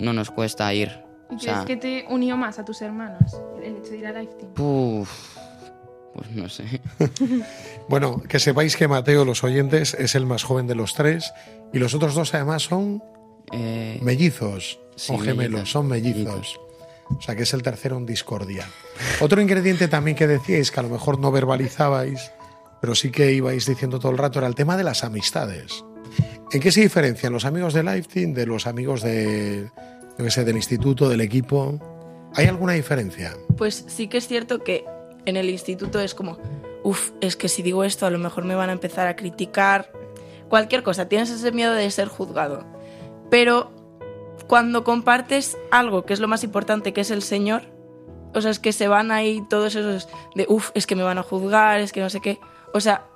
no 0.00 0.12
nos 0.12 0.30
cuesta 0.30 0.72
ir. 0.72 1.03
¿Y 1.30 1.34
O 1.34 1.38
crees 1.38 1.42
sea, 1.56 1.64
que 1.64 1.76
te 1.76 2.04
unió 2.08 2.36
más 2.36 2.58
a 2.58 2.64
tus 2.64 2.80
hermanos 2.82 3.32
el 3.62 3.76
hecho 3.76 3.90
de 3.90 3.98
ir 3.98 4.06
a 4.06 4.12
Lifetime? 4.12 4.52
uf, 4.58 5.36
pues 6.14 6.30
no 6.30 6.48
sé. 6.48 6.80
Bueno, 7.88 8.22
que 8.28 8.38
sepáis 8.38 8.76
que 8.76 8.88
Mateo, 8.88 9.24
los 9.24 9.44
oyentes, 9.44 9.94
es 9.94 10.14
el 10.14 10.26
más 10.26 10.42
joven 10.44 10.66
de 10.66 10.74
los 10.74 10.94
tres 10.94 11.32
y 11.72 11.78
los 11.78 11.94
otros 11.94 12.14
dos 12.14 12.32
además 12.34 12.62
son 12.62 13.02
Eh, 13.52 13.98
mellizos 14.02 14.80
sí, 14.96 15.12
o 15.12 15.18
gemelos, 15.18 15.50
mellizos, 15.52 15.70
son 15.70 15.86
mellizos. 15.88 16.24
mellizos. 16.24 16.60
O 17.18 17.20
sea 17.20 17.36
que 17.36 17.42
es 17.42 17.52
el 17.52 17.62
tercero 17.62 17.98
en 17.98 18.06
discordia. 18.06 18.66
Otro 19.20 19.40
ingrediente 19.42 19.86
también 19.88 20.16
que 20.16 20.26
decíais, 20.26 20.70
que 20.70 20.80
a 20.80 20.82
lo 20.82 20.88
mejor 20.88 21.18
no 21.18 21.30
verbalizabais, 21.30 22.32
pero 22.80 22.94
sí 22.94 23.10
que 23.10 23.32
ibais 23.32 23.66
diciendo 23.66 23.98
todo 23.98 24.10
el 24.12 24.18
rato, 24.18 24.38
era 24.38 24.48
el 24.48 24.54
tema 24.54 24.76
de 24.78 24.84
las 24.84 25.04
amistades. 25.04 25.84
¿En 26.52 26.60
qué 26.60 26.72
se 26.72 26.80
diferencian 26.80 27.32
los 27.32 27.44
amigos 27.44 27.74
de 27.74 27.82
Lifetime 27.82 28.32
de 28.32 28.46
los 28.46 28.66
amigos 28.66 29.02
de, 29.02 29.68
yo 30.18 30.30
sé, 30.30 30.44
del 30.44 30.56
instituto, 30.56 31.08
del 31.08 31.20
equipo? 31.20 31.78
¿Hay 32.34 32.46
alguna 32.46 32.72
diferencia? 32.72 33.36
Pues 33.56 33.84
sí 33.88 34.08
que 34.08 34.18
es 34.18 34.26
cierto 34.26 34.62
que 34.62 34.84
en 35.24 35.36
el 35.36 35.48
instituto 35.48 36.00
es 36.00 36.14
como, 36.14 36.38
uff, 36.82 37.10
es 37.20 37.36
que 37.36 37.48
si 37.48 37.62
digo 37.62 37.84
esto 37.84 38.06
a 38.06 38.10
lo 38.10 38.18
mejor 38.18 38.44
me 38.44 38.54
van 38.54 38.68
a 38.70 38.72
empezar 38.72 39.06
a 39.06 39.16
criticar, 39.16 39.90
cualquier 40.48 40.82
cosa, 40.82 41.08
tienes 41.08 41.30
ese 41.30 41.52
miedo 41.52 41.72
de 41.72 41.90
ser 41.90 42.08
juzgado. 42.08 42.64
Pero 43.30 43.70
cuando 44.48 44.84
compartes 44.84 45.56
algo 45.70 46.04
que 46.04 46.12
es 46.12 46.20
lo 46.20 46.28
más 46.28 46.44
importante, 46.44 46.92
que 46.92 47.00
es 47.00 47.10
el 47.10 47.22
Señor, 47.22 47.62
o 48.34 48.40
sea, 48.40 48.50
es 48.50 48.58
que 48.58 48.72
se 48.72 48.88
van 48.88 49.10
ahí 49.12 49.42
todos 49.48 49.74
esos 49.76 50.08
de, 50.34 50.46
uff, 50.48 50.70
es 50.74 50.86
que 50.86 50.96
me 50.96 51.02
van 51.04 51.18
a 51.18 51.22
juzgar, 51.22 51.80
es 51.80 51.92
que 51.92 52.00
no 52.00 52.10
sé 52.10 52.20
qué. 52.20 52.38
O 52.72 52.80
sea, 52.80 53.06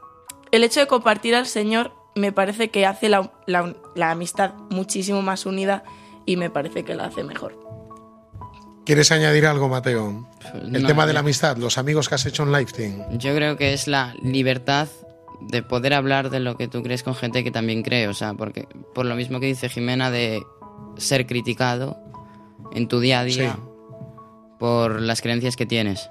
el 0.53 0.63
hecho 0.65 0.79
de 0.81 0.87
compartir 0.87 1.35
al 1.35 1.47
Señor 1.47 1.93
me 2.15 2.33
parece 2.33 2.71
que 2.71 2.87
hace 2.87 3.09
la, 3.09 3.33
la- 3.47 3.75
la 3.95 4.11
amistad 4.13 4.55
muchísimo 4.71 5.21
más 5.23 5.45
unida 5.45 5.83
y 6.29 6.37
me 6.37 6.51
parece 6.51 6.85
que 6.85 6.95
la 6.95 7.07
hace 7.07 7.25
mejor. 7.25 7.59
¿Quieres 8.85 9.11
añadir 9.13 9.47
algo, 9.47 9.69
Mateo? 9.69 10.29
El 10.55 10.83
No, 10.83 10.87
tema 10.89 11.07
de 11.07 11.13
la 11.15 11.21
amistad, 11.21 11.57
los 11.57 11.79
amigos 11.79 12.09
que 12.09 12.15
has 12.17 12.27
hecho 12.27 12.43
en 12.43 12.53
Lifetime. 12.53 13.05
Yo 13.13 13.35
creo 13.35 13.57
que 13.57 13.73
es 13.73 13.87
la 13.89 14.15
libertad 14.23 14.89
de 15.41 15.63
poder 15.63 15.95
hablar 15.95 16.29
de 16.31 16.41
lo 16.41 16.57
que 16.57 16.69
tú 16.69 16.83
crees 16.83 17.03
con 17.03 17.15
gente 17.15 17.45
que 17.45 17.51
también 17.51 17.83
cree, 17.83 18.09
o 18.09 18.15
sea, 18.15 18.35
porque 18.35 18.69
por 18.95 19.07
lo 19.07 19.15
mismo 19.15 19.41
que 19.41 19.47
dice 19.47 19.69
Jimena 19.71 20.11
de 20.11 20.43
ser 20.99 21.27
criticado 21.27 21.97
en 22.73 22.89
tu 22.89 23.01
día 23.01 23.21
a 23.21 23.25
día 23.25 23.55
Sí. 23.57 23.63
por 24.59 25.01
las 25.01 25.23
creencias 25.23 25.57
que 25.57 25.65
tienes. 25.65 26.11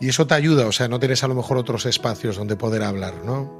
Y 0.00 0.08
eso 0.08 0.26
te 0.26 0.34
ayuda, 0.34 0.66
o 0.66 0.72
sea, 0.72 0.88
no 0.88 0.98
tienes 0.98 1.22
a 1.22 1.28
lo 1.28 1.34
mejor 1.36 1.56
otros 1.56 1.86
espacios 1.86 2.36
donde 2.36 2.56
poder 2.56 2.82
hablar, 2.82 3.14
¿no? 3.24 3.52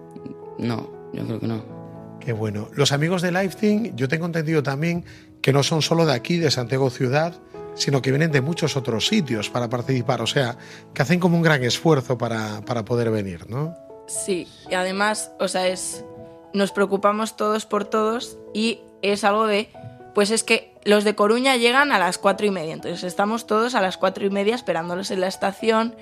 No, 0.59 0.89
yo 1.13 1.25
creo 1.27 1.39
que 1.39 1.47
no. 1.47 1.80
Qué 2.21 2.33
bueno. 2.33 2.69
Los 2.75 2.93
amigos 2.93 3.23
de 3.23 3.33
Lifething, 3.33 3.97
yo 3.97 4.09
tengo 4.09 4.27
entendido 4.27 4.63
también 4.63 5.05
que 5.41 5.53
no 5.53 5.63
son 5.63 5.83
solo 5.83 6.05
de 6.05 6.13
aquí, 6.13 6.37
de 6.37 6.51
Santiago 6.51 6.91
Ciudad, 6.91 7.35
sino 7.75 8.03
que 8.03 8.11
vienen 8.11 8.31
de 8.31 8.43
muchos 8.43 8.77
otros 8.77 9.07
sitios 9.07 9.49
para 9.49 9.69
participar. 9.69 10.21
O 10.21 10.27
sea, 10.27 10.57
que 10.93 11.03
hacen 11.03 11.19
como 11.19 11.37
un 11.37 11.43
gran 11.43 11.65
esfuerzo 11.65 12.19
para, 12.19 12.61
para 12.67 12.85
poder 12.85 13.11
venir, 13.11 13.49
¿no? 13.49 13.75
Sí, 14.07 14.49
y 14.71 14.75
además, 14.75 15.33
o 15.39 15.49
sea, 15.49 15.69
es. 15.69 16.05
Nos 16.53 16.73
preocupamos 16.73 17.37
todos 17.37 17.65
por 17.65 17.85
todos 17.85 18.39
y 18.53 18.81
es 19.03 19.25
algo 19.25 19.47
de. 19.47 19.71
Pues 20.15 20.31
es 20.31 20.43
que 20.43 20.75
los 20.85 21.05
de 21.05 21.15
Coruña 21.15 21.57
llegan 21.57 21.93
a 21.93 21.99
las 21.99 22.19
cuatro 22.19 22.47
y 22.47 22.51
media, 22.51 22.75
entonces 22.75 23.05
estamos 23.05 23.47
todos 23.47 23.77
a 23.77 23.81
las 23.81 23.97
cuatro 23.97 24.27
y 24.27 24.31
media 24.31 24.57
esperándolos 24.57 25.13
en 25.13 25.21
la 25.21 25.29
estación 25.29 25.95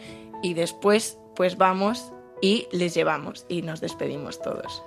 y 0.43 0.55
después, 0.55 1.19
pues 1.37 1.59
vamos 1.59 2.13
y 2.41 2.67
les 2.73 2.95
llevamos 2.95 3.45
y 3.49 3.61
nos 3.61 3.83
despedimos 3.83 4.41
todos. 4.41 4.83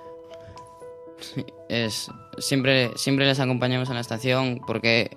Es 1.68 2.08
siempre 2.38 2.90
siempre 2.96 3.26
les 3.26 3.40
acompañamos 3.40 3.90
a 3.90 3.94
la 3.94 4.00
estación 4.00 4.60
porque 4.66 5.16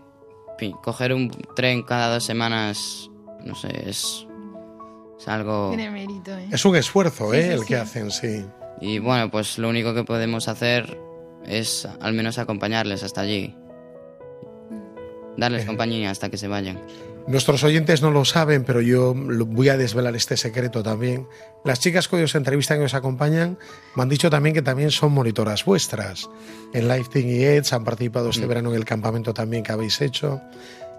coger 0.84 1.14
un 1.14 1.30
tren 1.56 1.84
cada 1.84 2.14
dos 2.14 2.24
semanas 2.24 3.10
no 3.44 3.56
sé 3.56 3.90
es, 3.90 4.26
es 5.20 5.28
algo 5.28 5.70
Tiene 5.70 5.92
mérito, 5.92 6.32
¿eh? 6.38 6.48
Es 6.52 6.64
un 6.66 6.76
esfuerzo, 6.76 7.32
Sí, 7.32 7.38
¿eh? 7.38 7.44
sí, 7.44 7.50
el 7.52 7.60
sí. 7.60 7.66
que 7.66 7.76
hacen, 7.76 8.12
sí. 8.12 8.46
y 8.82 9.00
bueno 9.00 9.30
pues 9.30 9.58
lo 9.58 9.70
único 9.70 9.94
que 9.94 10.04
podemos 10.04 10.48
hacer 10.48 10.98
es 11.46 11.88
al 12.02 12.14
menos 12.14 12.38
acompañarles 12.38 13.04
hasta 13.04 13.22
allí 13.22 13.56
darles 15.38 15.64
Eh. 15.64 15.68
compañía 15.68 16.10
hasta 16.12 16.30
que 16.30 16.38
se 16.38 16.48
vayan 16.48 16.80
Nuestros 17.28 17.64
oyentes 17.64 18.04
no 18.04 18.12
lo 18.12 18.24
saben, 18.24 18.64
pero 18.64 18.82
yo 18.82 19.16
voy 19.16 19.70
a 19.70 19.78
desvelar 19.78 20.16
este 20.16 20.38
secreto 20.38 20.84
también. 20.84 21.28
Las 21.64 21.80
chicas 21.80 22.08
que 22.08 22.24
os 22.24 22.36
entrevistan 22.36 22.80
y 22.82 22.86
os 22.86 22.94
acompañan 22.94 23.58
me 23.96 24.04
han 24.04 24.10
dicho 24.10 24.30
también 24.30 24.54
que 24.54 24.62
también 24.62 24.92
son 24.92 25.12
monitoras 25.12 25.66
vuestras. 25.66 26.30
En 26.72 26.88
Lifting 26.88 27.28
y 27.28 27.44
Eds 27.44 27.74
han 27.74 27.84
participado 27.84 28.30
este 28.30 28.46
verano 28.46 28.70
en 28.70 28.76
el 28.76 28.86
campamento 28.86 29.34
también 29.34 29.64
que 29.64 29.72
habéis 29.72 30.02
hecho. 30.02 30.40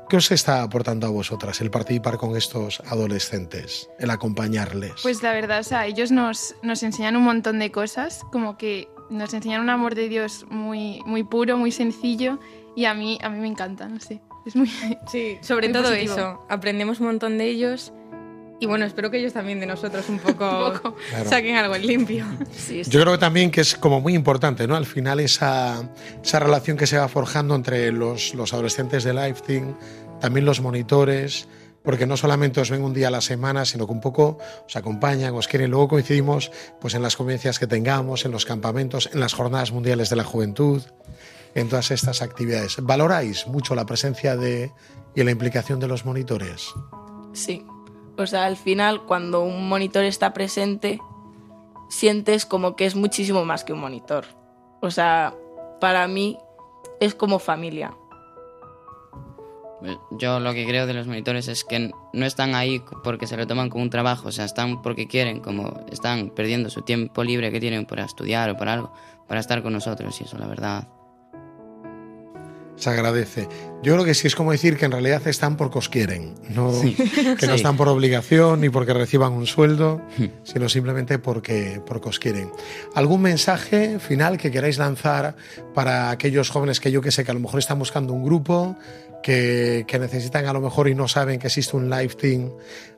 ¿Qué 0.09 0.17
os 0.17 0.31
está 0.31 0.63
aportando 0.63 1.07
a 1.07 1.11
vosotras 1.11 1.61
el 1.61 1.71
participar 1.71 2.17
con 2.17 2.37
estos 2.37 2.81
adolescentes, 2.87 3.89
el 3.99 4.11
acompañarles? 4.11 4.95
Pues 5.03 5.23
la 5.23 5.33
verdad, 5.33 5.61
o 5.61 5.65
sea, 5.65 5.87
ellos 5.87 6.13
nos, 6.13 6.55
nos 6.63 6.83
enseñan 6.83 7.17
un 7.17 7.25
montón 7.25 7.59
de 7.59 7.73
cosas, 7.73 8.21
como 8.31 8.57
que 8.57 8.89
nos 9.11 9.35
enseñan 9.35 9.63
un 9.63 9.71
amor 9.71 9.97
de 9.97 10.09
Dios 10.09 10.47
muy, 10.49 11.03
muy 11.07 11.25
puro, 11.25 11.57
muy 11.57 11.73
sencillo, 11.73 12.39
y 12.77 12.85
a 12.85 12.95
mí, 12.95 13.19
a 13.21 13.29
mí 13.31 13.41
me 13.41 13.49
encanta, 13.49 13.89
no 13.89 13.99
sé. 13.99 14.21
Es 14.47 14.57
muy... 14.57 14.71
Sí, 15.11 15.39
sobre 15.43 15.69
Muy 15.69 15.75
todo 15.75 15.91
positivo. 15.91 16.15
eso. 16.15 16.47
Aprendemos 16.49 17.01
un 17.01 17.07
montón 17.07 17.37
de 17.39 17.47
ellos. 17.47 17.93
Y 18.59 18.65
bueno, 18.67 18.87
espero 18.87 19.11
que 19.11 19.19
ellos 19.19 19.35
también 19.35 19.61
de 19.61 19.67
nosotros 19.67 20.09
un 20.09 20.19
poco, 20.19 20.69
Un 20.73 20.73
poco. 20.73 20.97
Claro. 21.11 21.29
saquen 21.29 21.57
algo 21.57 21.75
en 21.75 21.87
limpio. 21.87 22.25
Sí. 22.57 22.83
Yo 22.85 23.01
creo 23.03 23.13
que 23.13 23.19
también 23.19 23.51
que 23.51 23.61
es 23.61 23.75
como 23.75 24.01
muy 24.01 24.15
importante, 24.15 24.67
¿no? 24.67 24.77
Al 24.77 24.87
final 24.87 25.21
esa, 25.21 25.91
esa 26.25 26.39
relación 26.39 26.79
que 26.79 26.87
se 26.87 26.97
va 26.97 27.07
forjando 27.09 27.55
entre 27.55 27.93
los, 27.93 28.35
los 28.35 28.55
adolescentes 28.55 29.05
de 29.05 29.13
Lifting, 29.13 29.77
también 30.21 30.47
los 30.47 30.63
monitores, 30.63 31.49
porque 31.83 32.07
no 32.07 32.17
solamente 32.17 32.61
os 32.61 32.71
ven 32.71 32.83
un 32.83 32.95
día 32.95 33.09
a 33.09 33.11
la 33.11 33.21
semana, 33.21 33.67
sino 33.67 33.87
que 33.87 33.93
un 33.93 34.01
poco 34.01 34.39
os 34.67 34.75
acompañan, 34.75 35.35
os 35.35 35.49
quieren. 35.49 35.71
Luego 35.71 35.89
coincidimos 35.89 36.51
pues, 36.81 36.95
en 36.95 37.03
las 37.03 37.15
convivencias 37.15 37.59
que 37.59 37.67
tengamos, 37.67 38.25
en 38.25 38.31
los 38.33 38.47
campamentos, 38.47 39.11
en 39.13 39.21
las 39.21 39.35
jornadas 39.35 39.71
mundiales 39.71 40.09
de 40.09 40.17
la 40.17 40.25
juventud, 40.25 40.83
en 41.57 41.71
todas 41.71 41.91
estas 41.91 42.21
actividades. 42.21 42.77
¿Valoráis 42.83 43.47
mucho 43.47 43.75
la 43.75 43.87
presencia 43.87 44.37
de, 44.37 44.73
y 45.15 45.25
la 45.25 45.31
implicación 45.31 45.81
de 45.81 45.89
los 45.89 46.05
monitores? 46.05 46.75
Sí. 47.33 47.67
O 48.19 48.27
sea, 48.27 48.45
al 48.45 48.59
final, 48.59 49.05
cuando 49.07 49.43
un 49.43 49.67
monitor 49.67 50.05
está 50.05 50.35
presente, 50.35 51.01
sientes 51.89 52.45
como 52.45 52.77
que 52.77 52.85
es 52.85 52.95
muchísimo 52.95 53.45
más 53.47 53.65
que 53.65 53.73
un 53.73 53.81
monitor. 53.81 54.27
O 54.83 54.91
sea, 54.91 55.35
para 55.81 56.07
mí 56.07 56.39
es 57.01 57.15
como 57.15 57.39
familia. 57.39 57.97
Yo 60.11 60.41
lo 60.41 60.53
que 60.53 60.67
creo 60.67 60.87
de 60.87 60.95
los 60.95 61.07
monitores 61.07 61.49
es 61.49 61.65
que 61.65 61.91
no 62.13 62.27
están 62.27 62.55
ahí 62.55 62.83
porque 63.03 63.27
se 63.27 63.37
lo 63.37 63.47
toman 63.47 63.71
como 63.71 63.83
un 63.83 63.91
trabajo, 63.91 64.29
o 64.29 64.33
sea, 64.33 64.45
están 64.45 64.83
porque 64.83 65.07
quieren, 65.07 65.41
como 65.41 65.85
están 65.91 66.31
perdiendo 66.31 66.69
su 66.71 66.83
tiempo 66.83 67.25
libre 67.25 67.51
que 67.51 67.61
tienen 67.61 67.87
para 67.87 68.05
estudiar 68.05 68.51
o 68.51 68.57
para 68.57 68.75
algo, 68.75 68.93
para 69.27 69.41
estar 69.41 69.63
con 69.63 69.73
nosotros 69.73 70.19
y 70.21 70.25
eso, 70.25 70.39
la 70.39 70.47
verdad. 70.47 70.89
Se 72.77 72.91
agradece. 72.91 73.49
Yo 73.83 73.93
creo 73.95 74.05
que 74.05 74.15
sí 74.15 74.27
es 74.27 74.35
como 74.35 74.53
decir 74.53 74.77
que 74.77 74.85
en 74.85 74.93
realidad 74.93 75.27
están 75.27 75.57
porque 75.57 75.79
os 75.79 75.89
quieren, 75.89 76.35
no, 76.51 76.73
que 77.39 77.47
no 77.47 77.55
están 77.55 77.77
por 77.77 77.89
obligación 77.89 78.61
ni 78.61 78.69
porque 78.69 78.93
reciban 78.95 79.33
un 79.33 79.47
sueldo, 79.47 80.01
Hmm. 80.19 80.27
sino 80.45 80.69
simplemente 80.69 81.19
porque, 81.19 81.81
porque 81.87 82.09
os 82.09 82.19
quieren. 82.19 82.51
¿Algún 82.95 83.23
mensaje 83.23 83.99
final 83.99 84.39
que 84.39 84.51
queráis 84.51 84.79
lanzar 84.79 85.37
para 85.75 86.11
aquellos 86.11 86.51
jóvenes 86.51 86.81
que 86.81 86.91
yo 86.91 87.01
que 87.01 87.11
sé 87.11 87.25
que 87.25 87.31
a 87.31 87.35
lo 87.35 87.41
mejor 87.41 87.59
están 87.61 87.79
buscando 87.79 88.13
un 88.13 88.25
grupo, 88.25 88.77
que, 89.27 89.85
que 89.89 89.99
necesitan 89.99 90.47
a 90.47 90.53
lo 90.53 90.61
mejor 90.61 90.87
y 90.87 90.95
no 90.95 91.09
saben 91.09 91.41
que 91.41 91.49
existe 91.49 91.77
un 91.77 91.91
live 91.91 92.15
team 92.15 92.53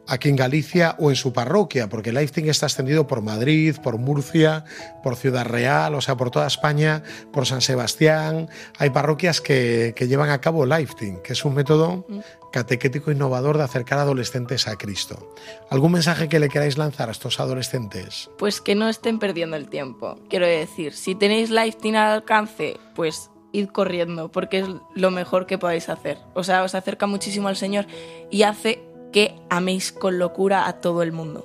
aquí 0.07 0.29
en 0.29 0.37
Galicia 0.37 0.95
o 0.99 1.09
en 1.09 1.17
su 1.17 1.33
parroquia? 1.33 1.89
Porque 1.89 2.11
el 2.11 2.17
live 2.17 2.29
team 2.29 2.51
está 2.51 2.67
extendido 2.67 3.07
por 3.07 3.23
Madrid, 3.23 3.75
por 3.83 3.97
Murcia, 3.97 4.67
por 5.03 5.17
Ciudad 5.17 5.47
Real, 5.47 5.95
o 5.95 6.03
sea, 6.03 6.19
por 6.19 6.31
toda 6.31 6.47
España, 6.47 7.03
por 7.33 7.47
San 7.47 7.63
Sebastián. 7.63 8.51
Hay 8.77 8.91
parroquias 8.91 9.41
que, 9.41 9.95
que 9.97 10.07
llevan 10.07 10.29
a 10.29 10.43
cabo 10.43 10.67
live 10.67 10.91
team, 10.99 11.23
que 11.23 11.33
es 11.33 11.47
un 11.47 11.55
método 11.55 12.05
catequético 12.53 13.11
innovador 13.11 13.57
de 13.57 13.65
acercar 13.65 13.99
a 13.99 14.03
adolescentes 14.03 14.69
a 14.69 14.77
Cristo. 14.77 15.35
¿Algún 15.71 15.93
mensaje 15.93 16.29
que 16.29 16.41
le 16.41 16.51
queráis 16.51 16.77
lanzar 16.77 17.09
a 17.09 17.13
estos 17.13 17.41
adolescentes? 17.41 18.29
Pues 18.37 18.61
que 18.61 18.75
no 18.75 18.91
estén 18.91 19.19
perdiendo 19.19 19.57
el 19.57 19.71
tiempo. 19.71 20.19
Quiero 20.29 20.47
decir, 20.47 20.93
si 20.93 21.15
tenéis 21.15 21.49
Lifetime 21.49 21.97
al 21.97 22.13
alcance, 22.17 22.77
pues 22.95 23.31
id 23.53 23.69
corriendo, 23.69 24.31
porque 24.31 24.61
es 24.61 24.69
lo 24.95 25.11
mejor 25.11 25.47
que 25.47 25.59
podéis 25.59 25.89
hacer. 25.89 26.19
O 26.35 26.43
sea, 26.45 26.63
os 26.63 26.75
acerca 26.75 27.07
muchísimo 27.07 27.49
al 27.49 27.57
Señor 27.57 27.87
y 28.31 28.43
hace 28.43 28.83
que 29.13 29.35
améis 29.49 29.93
con 29.93 30.19
locura 30.19 30.67
a 30.69 30.81
todo 30.81 31.03
el 31.03 31.13
mundo. 31.13 31.45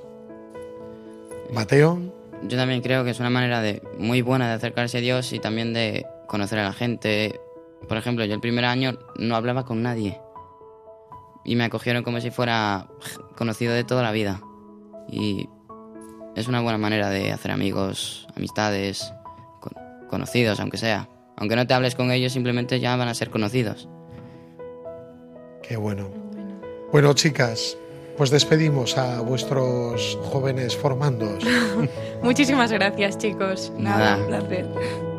Mateo, 1.53 1.99
Yo 2.47 2.57
también 2.57 2.81
creo 2.81 3.03
que 3.03 3.11
es 3.11 3.19
una 3.19 3.29
manera 3.29 3.61
de, 3.61 3.81
muy 3.97 4.21
buena 4.21 4.47
de 4.47 4.53
acercarse 4.55 4.97
a 4.97 5.01
Dios 5.01 5.31
y 5.31 5.39
también 5.39 5.73
de 5.73 6.05
conocer 6.27 6.59
a 6.59 6.63
la 6.63 6.73
gente. 6.73 7.39
Por 7.87 7.97
ejemplo, 7.97 8.25
yo 8.25 8.33
el 8.33 8.41
primer 8.41 8.65
año 8.65 8.97
no 9.17 9.35
hablaba 9.35 9.63
con 9.65 9.81
nadie 9.81 10.19
y 11.45 11.55
me 11.55 11.63
acogieron 11.65 12.03
como 12.03 12.19
si 12.19 12.31
fuera 12.31 12.87
conocido 13.37 13.73
de 13.73 13.83
toda 13.85 14.03
la 14.03 14.11
vida. 14.11 14.41
Y 15.07 15.47
es 16.35 16.47
una 16.47 16.59
buena 16.61 16.77
manera 16.77 17.09
de 17.09 17.31
hacer 17.31 17.51
amigos, 17.51 18.27
amistades, 18.35 19.13
con- 19.61 19.73
conocidos, 20.09 20.59
aunque 20.59 20.77
sea. 20.77 21.07
Aunque 21.37 21.55
no 21.55 21.65
te 21.67 21.73
hables 21.73 21.95
con 21.95 22.11
ellos, 22.11 22.33
simplemente 22.33 22.79
ya 22.79 22.95
van 22.95 23.07
a 23.07 23.13
ser 23.13 23.29
conocidos. 23.29 23.89
qué 25.61 25.77
bueno. 25.77 26.09
Bueno, 26.91 27.13
chicas, 27.13 27.77
pues 28.17 28.29
despedimos 28.29 28.97
a 28.97 29.21
vuestros 29.21 30.19
jóvenes 30.23 30.75
formandos. 30.77 31.43
Muchísimas 32.23 32.71
gracias, 32.71 33.17
chicos. 33.17 33.71
Nada. 33.77 34.17
un 34.17 34.27
placer. 34.27 35.12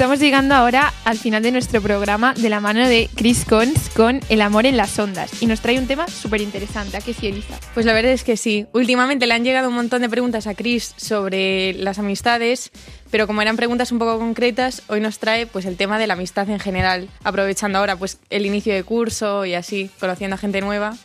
Estamos 0.00 0.18
llegando 0.18 0.54
ahora 0.54 0.94
al 1.04 1.18
final 1.18 1.42
de 1.42 1.52
nuestro 1.52 1.82
programa 1.82 2.32
de 2.32 2.48
la 2.48 2.60
mano 2.60 2.88
de 2.88 3.10
Chris 3.16 3.44
Cons 3.44 3.90
con 3.90 4.20
El 4.30 4.40
amor 4.40 4.64
en 4.64 4.78
las 4.78 4.98
ondas 4.98 5.42
y 5.42 5.46
nos 5.46 5.60
trae 5.60 5.78
un 5.78 5.86
tema 5.86 6.08
súper 6.08 6.40
interesante. 6.40 6.96
¿A 6.96 7.02
qué 7.02 7.12
sí, 7.12 7.26
Elisa? 7.26 7.60
Pues 7.74 7.84
la 7.84 7.92
verdad 7.92 8.12
es 8.12 8.24
que 8.24 8.38
sí. 8.38 8.64
Últimamente 8.72 9.26
le 9.26 9.34
han 9.34 9.44
llegado 9.44 9.68
un 9.68 9.74
montón 9.74 10.00
de 10.00 10.08
preguntas 10.08 10.46
a 10.46 10.54
Chris 10.54 10.94
sobre 10.96 11.74
las 11.74 11.98
amistades, 11.98 12.70
pero 13.10 13.26
como 13.26 13.42
eran 13.42 13.58
preguntas 13.58 13.92
un 13.92 13.98
poco 13.98 14.18
concretas, 14.18 14.84
hoy 14.86 15.00
nos 15.00 15.18
trae 15.18 15.46
pues 15.46 15.66
el 15.66 15.76
tema 15.76 15.98
de 15.98 16.06
la 16.06 16.14
amistad 16.14 16.48
en 16.48 16.60
general, 16.60 17.06
aprovechando 17.22 17.78
ahora 17.78 17.96
pues 17.96 18.20
el 18.30 18.46
inicio 18.46 18.72
de 18.72 18.82
curso 18.84 19.44
y 19.44 19.52
así, 19.52 19.90
conociendo 20.00 20.36
a 20.36 20.38
gente 20.38 20.62
nueva, 20.62 20.96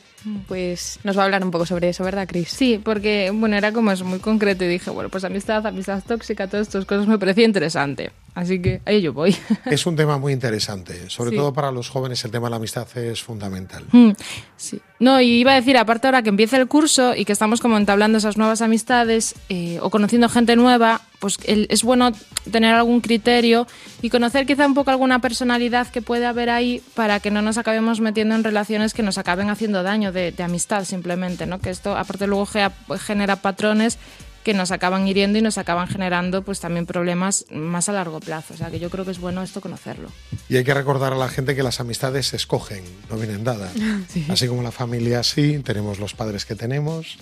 pues 0.48 1.00
nos 1.04 1.18
va 1.18 1.24
a 1.24 1.26
hablar 1.26 1.43
un 1.43 1.52
poco 1.52 1.66
sobre 1.66 1.89
eso, 1.89 2.06
¿verdad, 2.06 2.30
Chris? 2.30 2.48
Sí, 2.48 2.80
porque 2.82 3.30
bueno, 3.34 3.58
era 3.58 3.74
como 3.74 3.91
eso, 3.91 4.06
muy 4.06 4.20
concreto 4.20 4.64
y 4.64 4.70
dije, 4.70 4.89
bueno, 4.89 5.10
pues 5.10 5.26
amistad, 5.26 5.68
amistad 5.68 6.02
tóxica, 6.02 6.48
todas 6.48 6.68
estas 6.68 6.86
cosas 6.86 7.08
me 7.08 7.20
parecía 7.20 7.43
interesante. 7.43 8.14
Así 8.36 8.61
que 8.61 8.81
ahí 8.86 9.01
yo 9.01 9.13
voy. 9.13 9.36
Es 9.65 9.86
un 9.86 9.95
tema 9.95 10.17
muy 10.17 10.33
interesante, 10.33 11.09
sobre 11.09 11.31
Sí. 11.31 11.38
todo 11.38 11.53
para 11.53 11.71
los 11.71 11.89
jóvenes 11.89 12.23
el 12.25 12.31
tema 12.31 12.47
de 12.47 12.51
la 12.51 12.55
amistad 12.57 12.86
es 12.97 13.23
fundamental. 13.23 13.86
Mm, 13.91 14.11
Sí. 14.57 14.79
No, 14.99 15.19
y 15.19 15.39
iba 15.41 15.51
a 15.51 15.55
decir, 15.55 15.77
aparte 15.77 16.07
ahora 16.07 16.21
que 16.23 16.29
empieza 16.29 16.55
el 16.57 16.67
curso 16.67 17.15
y 17.15 17.25
que 17.25 17.33
estamos 17.33 17.59
como 17.59 17.77
entablando 17.77 18.17
esas 18.17 18.38
nuevas 18.38 18.61
amistades 18.61 19.36
eh, 19.49 19.77
o 19.81 19.89
conociendo 19.89 20.29
gente 20.29 20.55
nueva, 20.55 21.01
pues 21.19 21.38
el- 21.45 21.67
es 21.69 21.83
bueno 21.83 22.11
tener 22.51 22.73
algún 22.73 23.01
criterio 23.01 23.67
y 24.01 24.09
conocer 24.09 24.45
quizá 24.45 24.65
un 24.65 24.73
poco 24.73 24.91
alguna 24.91 25.19
personalidad 25.19 25.88
que 25.89 26.01
puede 26.01 26.25
haber 26.25 26.49
ahí 26.49 26.81
para 26.93 27.19
que 27.19 27.29
no 27.31 27.41
nos 27.41 27.57
acabemos 27.57 27.99
metiendo 27.99 28.36
en 28.36 28.43
relaciones 28.45 28.93
que 28.93 29.03
nos 29.03 29.17
acaben 29.17 29.49
haciendo 29.49 29.83
daño 29.83 30.13
de, 30.13 30.31
de 30.31 30.43
amistad 30.43 30.86
simplemente, 30.86 31.45
¿no? 31.45 31.59
Que 31.59 31.69
esto 31.71 31.97
aparte 31.97 32.25
luego 32.27 32.45
gea- 32.45 32.71
genera 32.99 33.36
patrones 33.38 33.97
que 34.46 34.54
nos 34.54 34.70
acaban 34.70 35.08
hiriendo 35.08 35.39
y 35.39 35.41
nos 35.41 35.58
acaban 35.58 35.88
generando 35.88 36.43
pues 36.43 36.60
también 36.60 36.86
problemas 36.86 37.46
más 37.50 37.89
a 37.89 37.93
largo 37.93 38.20
plazo. 38.20 38.54
O 38.54 38.58
sea 38.58 38.70
que 38.70 38.80
yo 38.80 38.91
creo 38.91 39.04
que 39.04 39.10
es 39.10 39.20
bueno 39.20 39.41
esto 39.41 39.60
conocerlo. 39.60 40.10
Y 40.48 40.56
hay 40.56 40.64
que 40.64 40.74
recordar 40.74 41.14
a 41.14 41.16
la 41.16 41.28
gente 41.30 41.56
que 41.56 41.64
las 41.64 41.80
amistades 41.80 42.28
se 42.28 42.36
escogen, 42.36 42.84
no 43.10 43.18
vienen 43.18 43.43
dadas. 43.43 43.74
Así 44.30 44.48
como 44.48 44.62
la 44.62 44.72
familia 44.72 45.24
sí, 45.24 45.60
tenemos 45.66 45.98
los 45.98 46.14
padres 46.14 46.46
que 46.46 46.54
tenemos, 46.54 47.18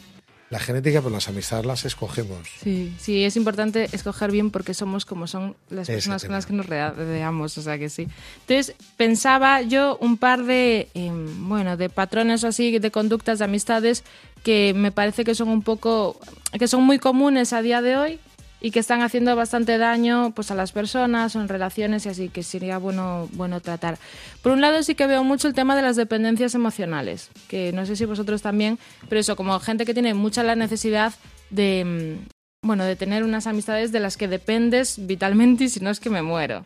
la 0.53 0.59
genética, 0.59 1.01
pero 1.01 1.09
las 1.09 1.27
amistades 1.27 1.65
las 1.65 1.83
escogemos. 1.83 2.47
Sí, 2.61 2.93
sí, 2.99 3.23
es 3.23 3.35
importante 3.35 3.89
escoger 3.91 4.31
bien 4.31 4.51
porque 4.51 4.75
somos 4.75 5.03
como 5.03 5.25
son 5.25 5.55
las 5.71 5.87
personas 5.87 6.23
con 6.23 6.33
las 6.33 6.45
que 6.45 6.53
nos 6.53 6.67
rodeamos, 6.67 7.57
o 7.57 7.61
sea 7.63 7.79
que 7.79 7.89
sí. 7.89 8.07
Entonces, 8.41 8.75
pensaba 8.95 9.63
yo 9.63 9.97
un 9.99 10.17
par 10.17 10.43
de, 10.43 10.89
em, 10.93 11.49
bueno, 11.49 11.75
de 11.75 11.89
patrones 11.89 12.43
o 12.43 12.47
así, 12.49 12.77
de 12.77 12.91
conductas, 12.91 13.39
de 13.39 13.45
amistades 13.45 14.03
que 14.43 14.73
me 14.75 14.91
parece 14.91 15.23
que 15.23 15.33
son 15.33 15.49
un 15.49 15.63
poco, 15.63 16.19
que 16.59 16.67
son 16.67 16.83
muy 16.83 16.99
comunes 16.99 17.51
a 17.51 17.63
día 17.63 17.81
de 17.81 17.97
hoy 17.97 18.19
y 18.63 18.71
que 18.71 18.79
están 18.79 19.01
haciendo 19.01 19.35
bastante 19.35 19.77
daño 19.77 20.31
pues 20.33 20.49
a 20.49 20.55
las 20.55 20.71
personas 20.71 21.35
o 21.35 21.41
en 21.41 21.49
relaciones 21.49 22.05
y 22.05 22.09
así 22.09 22.29
que 22.29 22.41
sería 22.41 22.79
bueno 22.79 23.29
bueno 23.33 23.59
tratar. 23.59 23.99
Por 24.41 24.53
un 24.53 24.61
lado 24.61 24.81
sí 24.81 24.95
que 24.95 25.05
veo 25.05 25.23
mucho 25.23 25.49
el 25.49 25.53
tema 25.53 25.75
de 25.75 25.83
las 25.83 25.97
dependencias 25.97 26.55
emocionales, 26.55 27.29
que 27.49 27.73
no 27.73 27.85
sé 27.85 27.95
si 27.95 28.05
vosotros 28.05 28.41
también, 28.41 28.79
pero 29.09 29.19
eso 29.19 29.35
como 29.35 29.59
gente 29.59 29.85
que 29.85 29.93
tiene 29.93 30.13
mucha 30.13 30.41
la 30.43 30.55
necesidad 30.55 31.13
de 31.49 32.17
mm, 32.23 32.67
bueno, 32.67 32.85
de 32.85 32.95
tener 32.95 33.25
unas 33.25 33.45
amistades 33.45 33.91
de 33.91 33.99
las 33.99 34.15
que 34.15 34.29
dependes 34.29 35.05
vitalmente 35.05 35.65
y 35.65 35.69
si 35.69 35.81
no 35.81 35.89
es 35.89 35.99
que 35.99 36.09
me 36.09 36.21
muero. 36.21 36.65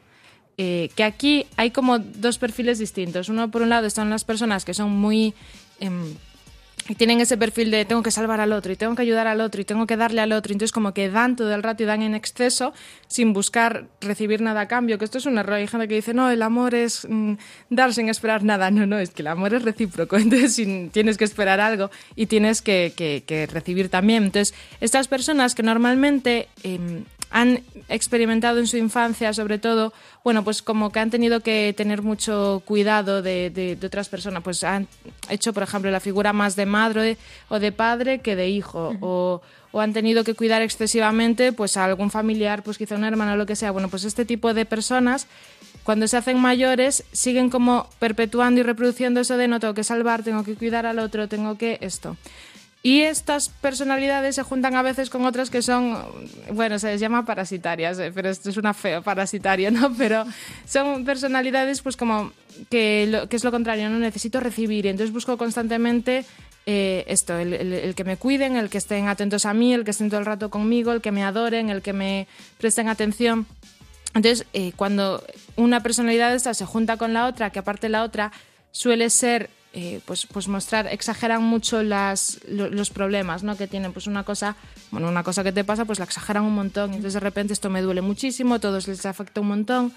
Eh, 0.59 0.89
que 0.95 1.03
aquí 1.03 1.47
hay 1.55 1.71
como 1.71 1.97
dos 1.97 2.37
perfiles 2.37 2.77
distintos. 2.77 3.29
Uno, 3.29 3.49
por 3.49 3.63
un 3.63 3.69
lado, 3.69 3.87
están 3.87 4.09
las 4.09 4.23
personas 4.23 4.63
que 4.63 4.75
son 4.75 4.91
muy... 4.91 5.33
em, 5.79 6.15
y 6.89 6.95
tienen 6.95 7.19
ese 7.19 7.35
perfil 7.37 7.69
de 7.71 7.83
tengo 7.85 8.01
que 8.01 8.11
salvar 8.11 8.39
al 8.39 8.53
otro 8.53 8.71
y 8.71 8.75
tengo 8.75 8.95
que 8.95 9.01
ayudar 9.01 9.27
al 9.27 9.41
otro 9.41 9.59
y 9.61 9.65
tengo 9.65 9.85
que 9.87 9.97
darle 9.97 10.21
al 10.21 10.31
otro. 10.31 10.53
Entonces 10.53 10.71
como 10.71 10.93
que 10.93 11.09
dan 11.09 11.35
todo 11.35 11.53
el 11.53 11.61
rato 11.63 11.83
y 11.83 11.85
dan 11.85 12.01
en 12.01 12.15
exceso 12.15 12.73
sin 13.07 13.33
buscar 13.33 13.87
recibir 14.01 14.41
nada 14.41 14.61
a 14.61 14.67
cambio. 14.67 14.97
Que 14.97 15.05
esto 15.05 15.17
es 15.17 15.25
un 15.25 15.37
error. 15.37 15.55
Hay 15.55 15.67
gente 15.67 15.87
que 15.87 15.95
dice, 15.95 16.13
no, 16.13 16.29
el 16.31 16.41
amor 16.41 16.75
es 16.75 17.05
mm, 17.09 17.33
dar 17.69 17.93
sin 17.93 18.09
esperar 18.09 18.43
nada. 18.43 18.71
No, 18.77 18.85
no, 18.85 18.99
es 18.99 19.09
que 19.09 19.21
el 19.23 19.27
amor 19.27 19.53
es 19.53 19.63
recíproco. 19.63 20.17
Entonces 20.17 20.53
sin- 20.55 20.89
tienes 20.89 21.17
que 21.17 21.23
esperar 21.25 21.59
algo 21.59 21.89
y 22.15 22.27
tienes 22.27 22.61
que, 22.61 22.93
que- 22.95 23.47
recibir 23.47 23.89
también. 23.89 24.23
Entonces 24.25 24.53
estas 24.79 25.07
personas 25.07 25.55
que 25.55 25.63
normalmente... 25.63 26.47
em, 26.63 27.03
han 27.29 27.61
experimentado 27.89 28.59
en 28.59 28.67
su 28.67 28.77
infancia, 28.77 29.33
sobre 29.33 29.57
todo, 29.59 29.93
bueno, 30.23 30.43
pues 30.43 30.61
como 30.61 30.91
que 30.91 30.99
han 30.99 31.09
tenido 31.09 31.41
que 31.41 31.73
tener 31.75 32.01
mucho 32.01 32.61
cuidado 32.65 33.21
de, 33.21 33.49
de- 33.49 33.75
de 33.75 33.87
otras 33.87 34.07
personas, 34.09 34.43
pues 34.43 34.63
han 34.63 34.87
hecho, 35.29 35.53
por 35.53 35.63
ejemplo, 35.63 35.91
la 35.91 35.99
figura 35.99 36.31
más 36.33 36.55
de 36.55 36.65
madre 36.65 37.17
o 37.49 37.59
de 37.59 37.71
padre 37.71 38.19
que 38.19 38.35
de 38.35 38.49
hijo, 38.49 38.95
o, 39.01 39.41
o 39.71 39.81
han 39.81 39.93
tenido 39.93 40.23
que 40.23 40.33
cuidar 40.35 40.61
excesivamente 40.61 41.51
pues 41.53 41.75
a 41.77 41.85
algún 41.85 42.09
familiar, 42.11 42.63
pues 42.63 42.77
quizá 42.77 42.95
un 42.95 43.03
hermano 43.03 43.33
o 43.33 43.35
lo 43.35 43.45
que 43.45 43.55
sea. 43.55 43.71
Bueno, 43.71 43.89
pues 43.89 44.03
este 44.05 44.23
tipo 44.25 44.53
de 44.53 44.65
personas, 44.65 45.27
cuando 45.83 46.07
se 46.07 46.17
hacen 46.17 46.39
mayores, 46.39 47.03
siguen 47.11 47.49
como 47.49 47.89
perpetuando 47.99 48.59
y 48.61 48.63
reproduciendo 48.63 49.19
eso 49.19 49.37
de 49.37 49.47
no 49.47 49.59
tengo 49.59 49.73
que 49.73 49.83
salvar, 49.83 50.23
tengo 50.23 50.43
que 50.43 50.55
cuidar 50.55 50.85
al 50.85 50.99
otro, 50.99 51.27
tengo 51.27 51.57
que 51.57 51.77
esto. 51.81 52.15
Y 52.87 53.01
estas 53.01 53.49
personalidades 53.49 54.35
se 54.35 54.43
juntan 54.43 54.73
a 54.75 54.81
veces 54.81 55.09
con 55.09 55.25
otras 55.25 55.49
que 55.49 55.61
son, 55.61 56.05
bueno, 56.53 56.79
se 56.79 56.87
les 56.87 57.01
llama 57.01 57.25
parasitarias, 57.25 57.99
eh, 57.99 58.13
pero 58.15 58.29
esto 58.29 58.49
es 58.49 58.55
una 58.55 58.73
feo 58.73 59.01
parasitaria, 59.01 59.69
¿no? 59.71 59.93
Pero 59.97 60.23
son 60.65 61.03
personalidades 61.03 61.81
pues 61.81 61.97
como 61.97 62.31
que, 62.69 63.05
lo, 63.09 63.27
que 63.27 63.35
es 63.35 63.43
lo 63.43 63.51
contrario, 63.51 63.89
no 63.89 63.99
necesito 63.99 64.39
recibir 64.39 64.85
y 64.85 64.87
entonces 64.87 65.13
busco 65.13 65.37
constantemente 65.37 66.23
eh, 66.65 67.03
esto, 67.07 67.37
el, 67.37 67.93
que 67.93 68.05
me 68.05 68.15
cuiden, 68.15 68.55
el 68.55 68.69
que 68.69 68.77
estén 68.77 69.09
atentos 69.09 69.45
a 69.45 69.53
mí, 69.53 69.73
el 69.73 69.83
que 69.83 69.91
estén 69.91 70.09
todo 70.09 70.21
el 70.21 70.25
rato 70.25 70.49
conmigo, 70.49 70.93
el 70.93 71.01
que 71.01 71.11
me 71.11 71.25
adoren, 71.25 71.69
el 71.69 71.81
que 71.81 71.91
me 71.91 72.25
presten 72.57 72.87
atención. 72.87 73.47
Entonces, 74.13 74.47
eh, 74.53 74.71
cuando 74.77 75.21
una 75.57 75.83
personalidad 75.83 76.29
de 76.29 76.37
estas 76.37 76.57
se 76.57 76.65
junta 76.65 76.95
con 76.95 77.11
la 77.11 77.27
otra, 77.27 77.49
que 77.49 77.59
aparte 77.59 77.89
la 77.89 78.03
otra 78.03 78.31
suele 78.71 79.09
ser, 79.09 79.49
eh, 79.79 80.01
pues, 80.05 80.25
pues 80.25 80.47
mostrar, 80.47 80.87
exageran 80.87 81.43
mucho 81.43 81.83
las, 81.83 82.39
lo- 82.49 82.67
los 82.69 82.89
problemas, 82.89 83.43
¿no? 83.43 83.55
Que 83.55 83.67
tienen, 83.67 83.93
pues 83.93 84.07
una 84.07 84.23
cosa, 84.23 84.55
bueno, 84.89 85.07
una 85.07 85.21
cosa 85.21 85.43
que 85.43 85.51
te 85.51 85.63
pasa, 85.63 85.85
pues 85.85 85.99
la 85.99 86.05
exageran 86.05 86.43
un 86.43 86.55
montón. 86.55 86.85
Entonces, 86.95 87.13
de 87.13 87.19
repente 87.19 87.53
esto 87.53 87.69
me 87.69 87.83
duele 87.83 88.01
muchísimo, 88.01 88.59
todos 88.59 88.87
les 88.87 89.05
afecta 89.05 89.39
un 89.41 89.49
montón. 89.49 89.93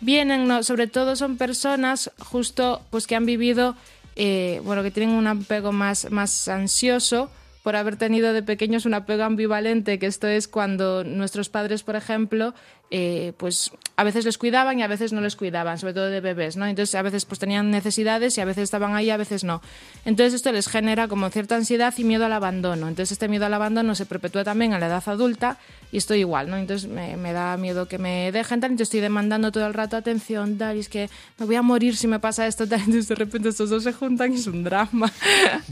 Vienen, 0.00 0.46
¿no? 0.48 0.62
sobre 0.62 0.86
todo 0.86 1.14
son 1.14 1.36
personas 1.36 2.10
justo, 2.20 2.80
pues 2.90 3.06
que 3.06 3.16
han 3.16 3.26
vivido, 3.26 3.74
eh, 4.16 4.62
bueno, 4.64 4.82
que 4.82 4.90
tienen 4.90 5.14
un 5.14 5.26
apego 5.26 5.72
más, 5.72 6.10
más 6.10 6.48
ansioso 6.48 7.30
por 7.62 7.76
haber 7.76 7.96
tenido 7.96 8.32
de 8.32 8.42
pequeños 8.42 8.86
un 8.86 8.94
apego 8.94 9.24
ambivalente, 9.24 9.98
que 9.98 10.06
esto 10.06 10.26
es 10.26 10.48
cuando 10.48 11.04
nuestros 11.04 11.50
padres, 11.50 11.82
por 11.82 11.96
ejemplo, 11.96 12.54
eh, 12.90 13.32
pues 13.36 13.70
a 13.96 14.04
veces 14.04 14.24
les 14.24 14.38
cuidaban 14.38 14.78
y 14.78 14.82
a 14.82 14.86
veces 14.86 15.12
no 15.12 15.20
les 15.20 15.36
cuidaban, 15.36 15.78
sobre 15.78 15.92
todo 15.92 16.06
de 16.06 16.20
bebés, 16.20 16.56
¿no? 16.56 16.66
Entonces 16.66 16.94
a 16.94 17.02
veces 17.02 17.24
pues 17.24 17.38
tenían 17.38 17.70
necesidades 17.70 18.38
y 18.38 18.40
a 18.40 18.44
veces 18.44 18.64
estaban 18.64 18.94
ahí, 18.94 19.10
a 19.10 19.16
veces 19.16 19.44
no. 19.44 19.60
Entonces 20.04 20.34
esto 20.34 20.52
les 20.52 20.68
genera 20.68 21.08
como 21.08 21.28
cierta 21.30 21.56
ansiedad 21.56 21.92
y 21.98 22.04
miedo 22.04 22.24
al 22.24 22.32
abandono. 22.32 22.88
Entonces 22.88 23.12
este 23.12 23.28
miedo 23.28 23.44
al 23.44 23.54
abandono 23.54 23.94
se 23.94 24.06
perpetúa 24.06 24.44
también 24.44 24.72
a 24.72 24.78
la 24.78 24.86
edad 24.86 25.02
adulta 25.06 25.58
y 25.92 25.98
estoy 25.98 26.20
igual, 26.20 26.48
¿no? 26.48 26.56
Entonces 26.56 26.88
me, 26.88 27.16
me 27.16 27.32
da 27.32 27.56
miedo 27.56 27.88
que 27.88 27.98
me 27.98 28.32
dejen 28.32 28.60
tal, 28.60 28.70
entonces 28.70 28.88
estoy 28.88 29.00
demandando 29.00 29.52
todo 29.52 29.66
el 29.66 29.74
rato 29.74 29.96
atención, 29.96 30.56
tal, 30.56 30.76
y 30.76 30.80
es 30.80 30.88
que 30.88 31.10
me 31.38 31.46
voy 31.46 31.56
a 31.56 31.62
morir 31.62 31.96
si 31.96 32.06
me 32.06 32.20
pasa 32.20 32.46
esto, 32.46 32.66
tal, 32.66 32.80
entonces 32.86 33.08
de 33.08 33.14
repente 33.16 33.48
estos 33.50 33.68
dos 33.68 33.82
se 33.82 33.92
juntan 33.92 34.32
y 34.32 34.36
es 34.36 34.46
un 34.46 34.64
drama. 34.64 35.12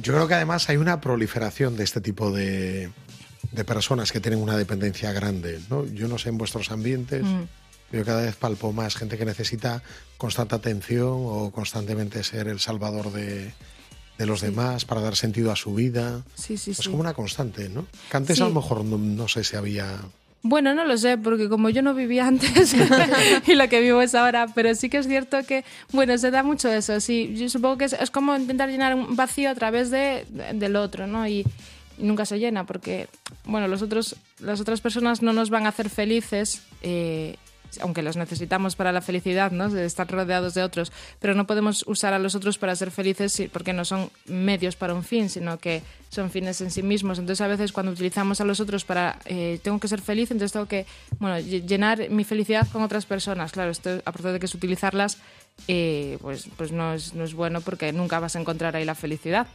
Yo 0.03 0.13
creo 0.13 0.29
que 0.29 0.35
además 0.35 0.69
hay 0.69 0.77
una 0.77 1.01
proliferación 1.01 1.77
de 1.77 1.85
este 1.85 2.01
tipo 2.01 2.31
de, 2.31 2.91
de 3.57 3.65
personas 3.65 4.13
que 4.13 4.21
tienen 4.21 4.41
una 4.41 4.57
dependencia 4.57 5.13
grande. 5.13 5.59
¿no? 5.71 5.85
Yo 5.87 6.07
no 6.09 6.19
sé 6.19 6.29
en 6.29 6.39
vuestros 6.39 6.71
ambientes, 6.71 7.23
Mm. 7.25 7.43
yo 7.97 8.05
cada 8.05 8.23
vez 8.23 8.37
palpo 8.37 8.73
más 8.73 8.95
gente 8.97 9.17
que 9.19 9.25
necesita 9.25 9.83
constante 10.19 10.55
atención 10.55 11.09
o 11.11 11.51
constantemente 11.53 12.23
ser 12.23 12.49
el 12.49 12.61
salvador 12.61 13.13
de, 13.13 13.53
de 14.19 14.27
los 14.27 14.41
demás 14.41 14.85
para 14.85 15.01
dar 15.01 15.17
sentido 15.17 15.51
a 15.53 15.57
su 15.57 15.75
vida. 15.75 16.23
Sí, 16.35 16.57
sí, 16.57 16.71
es 16.73 16.77
sí. 16.79 16.85
como 16.91 16.99
una 17.01 17.15
constante, 17.15 17.69
¿no? 17.69 17.87
Que 18.11 18.17
antes 18.17 18.37
Sí. 18.37 18.43
a 18.43 18.49
lo 18.49 18.55
mejor 18.55 18.85
no, 18.85 18.99
no 18.99 19.27
sé 19.29 19.43
si 19.45 19.57
había... 19.57 19.99
Bueno, 20.43 20.75
no 20.75 20.85
lo 20.85 20.97
sé, 20.97 21.19
porque 21.19 21.49
como 21.49 21.71
yo 21.71 21.83
no 21.83 21.93
vivía 21.93 22.27
antes 22.29 22.73
y 23.47 23.55
lo 23.57 23.69
que 23.69 23.81
vivo 23.81 24.01
es 24.03 24.15
ahora, 24.15 24.47
pero 24.55 24.75
sí 24.77 24.89
que 24.89 24.99
es 24.99 25.07
cierto 25.09 25.39
que, 25.45 25.65
bueno, 25.93 26.17
se 26.19 26.31
da 26.31 26.43
mucho 26.45 26.71
eso, 26.73 27.01
sí. 27.01 27.35
Yo 27.37 27.49
supongo 27.49 27.79
que 27.79 27.87
es, 27.87 27.95
es 27.95 28.11
como 28.13 28.37
intentar 28.37 28.69
llenar 28.69 28.95
un 28.95 29.17
vacío 29.17 29.51
a 29.51 29.55
través 29.57 29.91
de, 29.91 30.25
del 30.55 30.77
otro, 30.77 31.07
¿no? 31.09 31.27
Y 31.27 31.45
nunca 31.99 32.25
se 32.27 32.39
llena, 32.39 32.65
porque, 32.65 33.09
bueno, 33.45 33.69
los 33.69 33.83
otros, 33.83 34.17
las 34.41 34.61
otras 34.61 34.81
personas 34.81 35.23
no 35.23 35.33
nos 35.33 35.51
van 35.51 35.67
a 35.67 35.71
hacer 35.71 35.89
felices, 35.91 36.63
eh, 36.83 37.37
aunque 37.81 38.01
los 38.03 38.17
necesitamos 38.17 38.75
para 38.77 38.93
la 38.93 39.03
felicidad, 39.03 39.51
¿no? 39.51 39.69
De 39.69 39.85
estar 39.85 40.09
rodeados 40.11 40.55
de 40.55 40.63
otros, 40.63 40.93
pero 41.21 41.35
no 41.35 41.47
podemos 41.47 41.85
usar 41.87 42.15
a 42.15 42.19
los 42.19 42.35
otros 42.35 42.57
para 42.59 42.75
ser 42.77 42.91
felices 42.91 43.43
porque 43.53 43.73
no 43.73 43.85
son 43.85 44.09
medios 44.27 44.77
para 44.77 44.95
un 44.95 45.03
fin, 45.05 45.29
sino 45.29 45.59
que 45.59 45.83
son 46.09 46.31
fines 46.31 46.61
en 46.61 46.71
sí 46.71 46.83
mismos. 46.83 47.19
Entonces, 47.19 47.43
a 47.43 47.49
veces 47.49 47.73
cuando 47.73 47.93
utilizamos 47.93 48.41
a 48.41 48.45
los 48.45 48.61
otros 48.61 48.85
para 48.85 49.19
eh, 49.27 49.59
tengo 49.63 49.79
que 49.81 49.89
ser 49.89 50.01
feliz, 50.01 50.31
entonces 50.31 50.53
tengo 50.53 50.67
que 50.67 50.87
bueno, 51.19 51.37
lle- 51.39 51.67
llenar 51.67 52.09
mi 52.09 52.25
felicidad 52.25 52.67
con 52.73 52.83
otras 52.83 53.05
personas. 53.05 53.53
Claro, 53.53 53.73
esto 53.73 54.01
aparte 54.07 54.33
de 54.33 54.39
que 54.39 54.47
es 54.47 54.55
utilizarlas, 54.55 55.19
eh, 55.69 56.19
pues, 56.23 56.49
pues 56.57 56.71
no, 56.73 56.95
es, 56.95 57.13
no 57.15 57.25
es 57.25 57.35
bueno 57.35 57.61
porque 57.61 57.93
nunca 57.93 58.21
vas 58.21 58.37
a 58.37 58.41
encontrar 58.41 58.77
ahí 58.77 58.85
la 58.87 58.95
felicidad. 58.95 59.49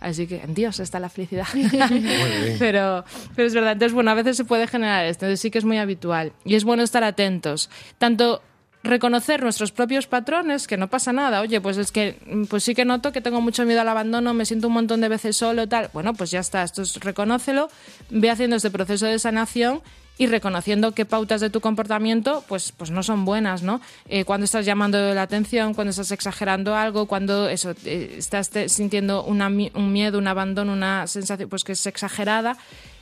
Así 0.00 0.26
que 0.26 0.42
en 0.42 0.54
Dios 0.54 0.80
está 0.80 1.00
la 1.00 1.08
felicidad. 1.08 1.46
pero, 2.58 3.04
pero 3.34 3.48
es 3.48 3.54
verdad. 3.54 3.72
Entonces, 3.72 3.94
bueno, 3.94 4.10
a 4.10 4.14
veces 4.14 4.36
se 4.36 4.44
puede 4.44 4.66
generar 4.66 5.04
esto. 5.04 5.26
Entonces 5.26 5.40
sí 5.40 5.50
que 5.50 5.58
es 5.58 5.64
muy 5.64 5.78
habitual. 5.78 6.32
Y 6.44 6.54
es 6.54 6.64
bueno 6.64 6.82
estar 6.82 7.04
atentos. 7.04 7.70
Tanto 7.98 8.42
reconocer 8.82 9.42
nuestros 9.42 9.72
propios 9.72 10.06
patrones, 10.06 10.66
que 10.66 10.76
no 10.76 10.88
pasa 10.88 11.12
nada. 11.12 11.40
Oye, 11.40 11.60
pues 11.60 11.76
es 11.78 11.92
que 11.92 12.16
pues 12.48 12.64
sí 12.64 12.74
que 12.74 12.84
noto 12.84 13.12
que 13.12 13.20
tengo 13.20 13.40
mucho 13.40 13.64
miedo 13.64 13.80
al 13.80 13.88
abandono, 13.88 14.34
me 14.34 14.46
siento 14.46 14.68
un 14.68 14.74
montón 14.74 15.00
de 15.00 15.08
veces 15.08 15.36
solo, 15.36 15.68
tal. 15.68 15.90
Bueno, 15.92 16.14
pues 16.14 16.30
ya 16.30 16.40
está, 16.40 16.62
esto 16.62 16.82
es 16.82 16.96
reconócelo, 16.96 17.68
ve 18.10 18.30
haciendo 18.30 18.56
este 18.56 18.70
proceso 18.70 19.06
de 19.06 19.18
sanación 19.18 19.82
y 20.18 20.26
reconociendo 20.26 20.92
qué 20.92 21.06
pautas 21.06 21.40
de 21.40 21.48
tu 21.48 21.60
comportamiento 21.60 22.44
pues, 22.48 22.72
pues 22.72 22.90
no 22.90 23.02
son 23.02 23.24
buenas, 23.24 23.62
¿no? 23.62 23.80
Eh, 24.08 24.24
cuando 24.24 24.44
estás 24.44 24.66
llamando 24.66 25.14
la 25.14 25.22
atención, 25.22 25.74
cuando 25.74 25.90
estás 25.90 26.10
exagerando 26.10 26.74
algo, 26.74 27.06
cuando 27.06 27.48
eso 27.48 27.72
eh, 27.84 28.16
estás 28.18 28.50
sintiendo 28.66 29.24
una 29.24 29.46
un 29.48 29.92
miedo, 29.92 30.18
un 30.18 30.26
abandono, 30.26 30.72
una 30.72 31.06
sensación 31.06 31.48
pues 31.48 31.64
que 31.64 31.72
es 31.72 31.86
exagerada. 31.86 32.56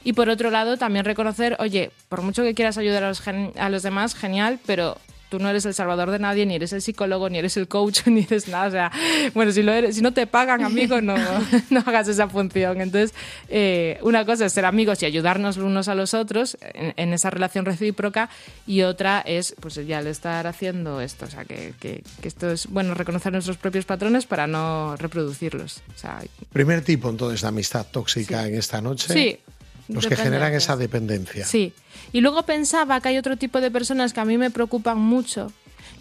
Y 0.05 0.13
por 0.13 0.29
otro 0.29 0.51
lado, 0.51 0.77
también 0.77 1.05
reconocer, 1.05 1.57
oye, 1.59 1.91
por 2.09 2.23
mucho 2.23 2.45
que 2.45 2.55
quieras 2.55 2.79
ayudar 2.79 3.03
a 3.03 3.09
los, 3.09 3.23
a 3.27 3.69
los 3.71 3.83
demás, 3.83 4.15
genial, 4.15 4.61
pero 4.65 4.99
tú 5.29 5.39
no 5.39 5.49
eres 5.49 5.65
el 5.67 5.75
salvador 5.75 6.11
de 6.11 6.19
nadie, 6.19 6.47
ni 6.47 6.55
eres 6.55 6.73
el 6.73 6.83
psicólogo, 6.83 7.29
ni 7.29 7.39
eres 7.39 7.57
el 7.57 7.69
coach, 7.69 8.01
ni 8.07 8.23
eres 8.23 8.49
nada. 8.49 8.69
O 8.69 8.71
sea, 8.71 8.93
bueno, 9.35 9.53
si, 9.53 9.63
lo 9.63 9.73
eres, 9.73 9.97
si 9.97 10.03
no 10.03 10.13
te 10.13 10.27
pagan, 10.27 10.63
amigo, 10.65 11.01
no, 11.01 11.15
no 11.71 11.81
hagas 11.87 12.09
esa 12.09 12.29
función. 12.29 12.81
Entonces, 12.81 13.15
eh, 13.49 13.99
una 14.03 14.25
cosa 14.25 14.47
es 14.47 14.53
ser 14.53 14.65
amigos 14.65 15.03
y 15.03 15.07
ayudarnos 15.07 15.57
unos 15.57 15.89
a 15.89 15.95
los 15.95 16.15
otros 16.15 16.57
en, 16.61 16.95
en 16.97 17.13
esa 17.13 17.31
relación 17.31 17.65
recíproca, 17.65 18.29
y 18.67 18.83
otra 18.83 19.21
es, 19.21 19.55
pues 19.61 19.75
ya 19.87 20.01
el 20.01 20.07
estar 20.07 20.47
haciendo 20.47 21.01
esto. 21.01 21.25
O 21.27 21.29
sea, 21.29 21.45
que, 21.45 21.73
que- 21.81 22.03
que 22.21 22.29
esto 22.29 22.51
es, 22.51 22.67
bueno, 22.69 22.95
reconocer 22.95 23.33
nuestros 23.33 23.57
propios 23.57 23.85
patrones 23.85 24.27
para 24.27 24.47
no 24.47 24.97
reproducirlos. 24.97 25.83
O 25.95 25.99
sea, 25.99 26.21
Primer 26.53 26.83
tipo 26.83 27.09
entonces 27.11 27.43
de 27.43 27.49
amistad 27.49 27.87
tóxica 27.91 28.47
en 28.47 28.55
esta 28.55 28.81
noche. 28.81 29.13
Sí. 29.13 29.39
Los 29.89 30.07
que 30.07 30.17
generan 30.17 30.55
esa 30.55 30.77
dependencia. 30.77 31.45
Sí. 31.45 31.73
Y 32.13 32.21
luego 32.21 32.45
pensaba 32.45 33.01
que 33.01 33.09
hay 33.09 33.19
otro 33.19 33.37
tipo 33.37 33.61
de 33.61 33.71
personas 33.71 34.13
que 34.13 34.21
a 34.21 34.25
mí 34.25 34.39
me 34.39 34.51
preocupan 34.51 34.99
mucho. 34.99 35.53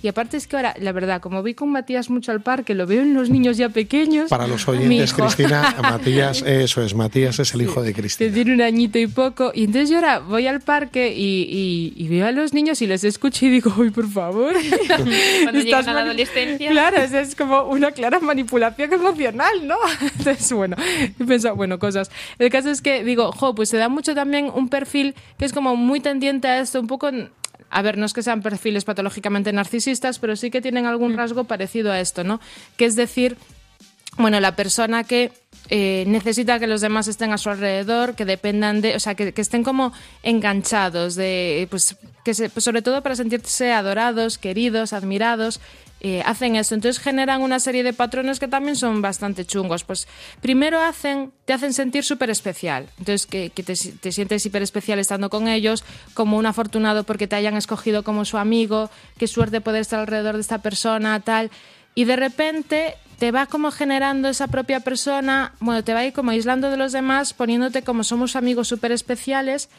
Y 0.06 0.08
aparte 0.08 0.38
es 0.38 0.45
que 0.45 0.56
ahora, 0.56 0.76
la 0.80 0.91
verdad, 0.91 1.20
como 1.20 1.41
vi 1.41 1.56
con 1.56 1.72
Matías 1.72 2.12
mucho 2.12 2.32
al 2.32 2.39
parque, 2.41 2.76
lo 2.76 2.86
veo 2.86 3.01
en 3.01 3.16
los 3.16 3.32
niños 3.32 3.58
ya 3.58 3.70
pequeños. 3.70 4.30
Para 4.30 4.45
los 4.45 4.68
oyentes. 4.68 5.14
Cristina, 5.16 5.76
Matías, 5.82 6.43
eso 6.43 6.84
es, 6.84 6.93
Matías 6.93 7.39
es 7.39 7.56
el 7.56 7.64
hijo 7.64 7.82
de 7.82 7.91
que 7.91 8.01
Cristina. 8.01 8.32
tiene 8.32 8.53
un 8.53 8.62
añito 8.62 8.99
y 8.99 9.08
poco. 9.08 9.51
Y 9.56 9.64
entonces 9.64 9.89
yo 9.89 9.95
ahora 9.95 10.20
voy 10.20 10.45
al 10.45 10.62
parque 10.62 11.12
y, 11.12 11.47
y- 11.49 11.93
y 11.95 12.08
veo 12.08 12.28
a 12.28 12.32
los 12.32 12.53
niños 12.53 12.84
y 12.84 12.86
les 12.88 13.03
escucho 13.03 13.47
y 13.47 13.49
digo, 13.49 13.74
uy, 13.78 13.89
por 13.89 14.08
favor. 14.08 14.53
Cuando 14.88 15.12
llegan 15.12 15.56
Estás 15.56 15.88
a 15.88 15.93
la 15.93 16.01
adolescencia. 16.01 16.70
Claro, 16.70 16.97
es, 16.97 17.12
es 17.12 17.36
como 17.36 17.64
una 17.64 17.89
clara 17.89 18.20
manipulación 18.20 18.93
emocional, 18.93 19.66
¿no? 19.66 19.78
Entonces, 20.20 20.51
bueno, 20.53 20.76
he 21.20 21.24
pensado, 21.26 21.56
bueno, 21.56 21.80
cosas. 21.80 22.12
El 22.38 22.51
caso 22.51 22.70
es 22.70 22.84
que 22.84 23.03
digo, 23.03 23.32
jo, 23.32 23.56
pues 23.56 23.70
se 23.70 23.78
da 23.78 23.89
mucho 23.89 24.14
también 24.14 24.51
un 24.53 24.70
perfil 24.70 25.16
que 25.39 25.45
es 25.45 25.51
como 25.53 25.76
muy 25.76 25.99
tendiente 25.99 26.47
a 26.47 26.60
esto, 26.60 26.80
un 26.80 26.86
poco... 26.88 27.10
A 27.70 27.82
ver, 27.82 27.97
no 27.97 28.05
es 28.05 28.13
que 28.13 28.24
sean 28.24 28.41
perfiles 28.41 28.86
patológicamente 28.86 29.51
narcisistas, 29.51 30.20
pero 30.20 30.36
sí 30.36 30.49
que 30.51 30.61
tienen 30.61 30.86
algún 30.86 31.16
rasgo 31.18 31.43
parecido 31.45 31.91
a 31.91 31.99
esto, 31.99 32.24
¿no? 32.24 32.39
Que 32.78 32.86
es 32.86 32.95
decir, 32.95 33.38
bueno, 34.18 34.39
la 34.39 34.55
persona 34.55 35.03
que 35.03 35.32
eh, 35.70 36.05
necesita 36.07 36.57
que 36.59 36.68
los 36.68 36.80
demás 36.80 37.07
estén 37.07 37.34
a 37.34 37.38
su 37.38 37.49
alrededor, 37.49 38.16
que 38.16 38.24
dependan 38.24 38.80
de, 38.82 38.95
o 38.95 38.99
sea, 38.99 39.16
que, 39.16 39.34
que 39.34 39.41
estén 39.41 39.63
como 39.63 39.91
enganchados, 40.24 41.16
de, 41.16 41.68
pues, 41.70 41.97
que 42.24 42.34
se- 42.34 42.49
pues 42.49 42.63
sobre 42.63 42.82
todo 42.82 43.01
para 43.01 43.16
sentirse 43.16 43.72
adorados, 43.74 44.38
queridos, 44.38 44.93
admirados, 44.93 45.59
eh, 46.02 46.22
hacen 46.26 46.56
eso. 46.56 46.76
Entonces 46.76 47.02
generan 47.02 47.41
una 47.41 47.60
serie 47.60 47.84
de 47.84 47.93
patrones 47.93 48.39
que 48.39 48.48
también 48.48 48.76
son 48.76 49.02
bastante 49.02 49.46
chungos. 49.46 49.84
Pues 49.84 50.08
primero 50.41 50.80
hacen, 50.80 51.32
te 51.46 51.54
hacen 51.54 51.74
sentir 51.74 52.04
súper 52.04 52.30
especial. 52.30 52.89
Entonces 53.00 53.26
que, 53.26 53.50
te, 53.50 53.64
te 53.64 54.12
sientes 54.12 54.46
hiper 54.46 54.62
especial 54.62 55.00
estando 55.00 55.30
con 55.30 55.48
ellos, 55.48 55.84
como 56.14 56.38
un 56.38 56.46
afortunado 56.46 57.04
porque 57.04 57.28
te 57.28 57.36
hayan 57.36 57.56
escogido 57.56 58.04
como 58.04 58.26
su 58.26 58.38
amigo, 58.38 58.89
qué 59.18 59.28
suerte 59.28 59.62
poder 59.62 59.82
estar 59.82 60.00
alrededor 60.00 60.36
de 60.36 60.41
esta 60.41 60.60
persona, 60.60 61.20
tal. 61.22 61.50
Y 61.96 62.04
de 62.04 62.18
repente 62.18 62.96
te 63.18 63.32
va 63.32 63.46
como 63.46 63.72
generando 63.72 64.28
esa 64.28 64.48
propia 64.48 64.82
persona, 64.82 65.54
bueno, 65.60 65.84
te 65.84 65.93
va 65.93 66.00
a 66.00 66.06
ir 66.06 66.14
como 66.14 66.32
aislando 66.32 66.70
de 66.70 66.78
los 66.78 66.91
demás, 66.91 67.34
poniéndote 67.34 67.82
como 67.82 68.04
somos 68.04 68.36
amigos 68.36 68.68
súper 68.68 68.91
especiales 68.91 69.70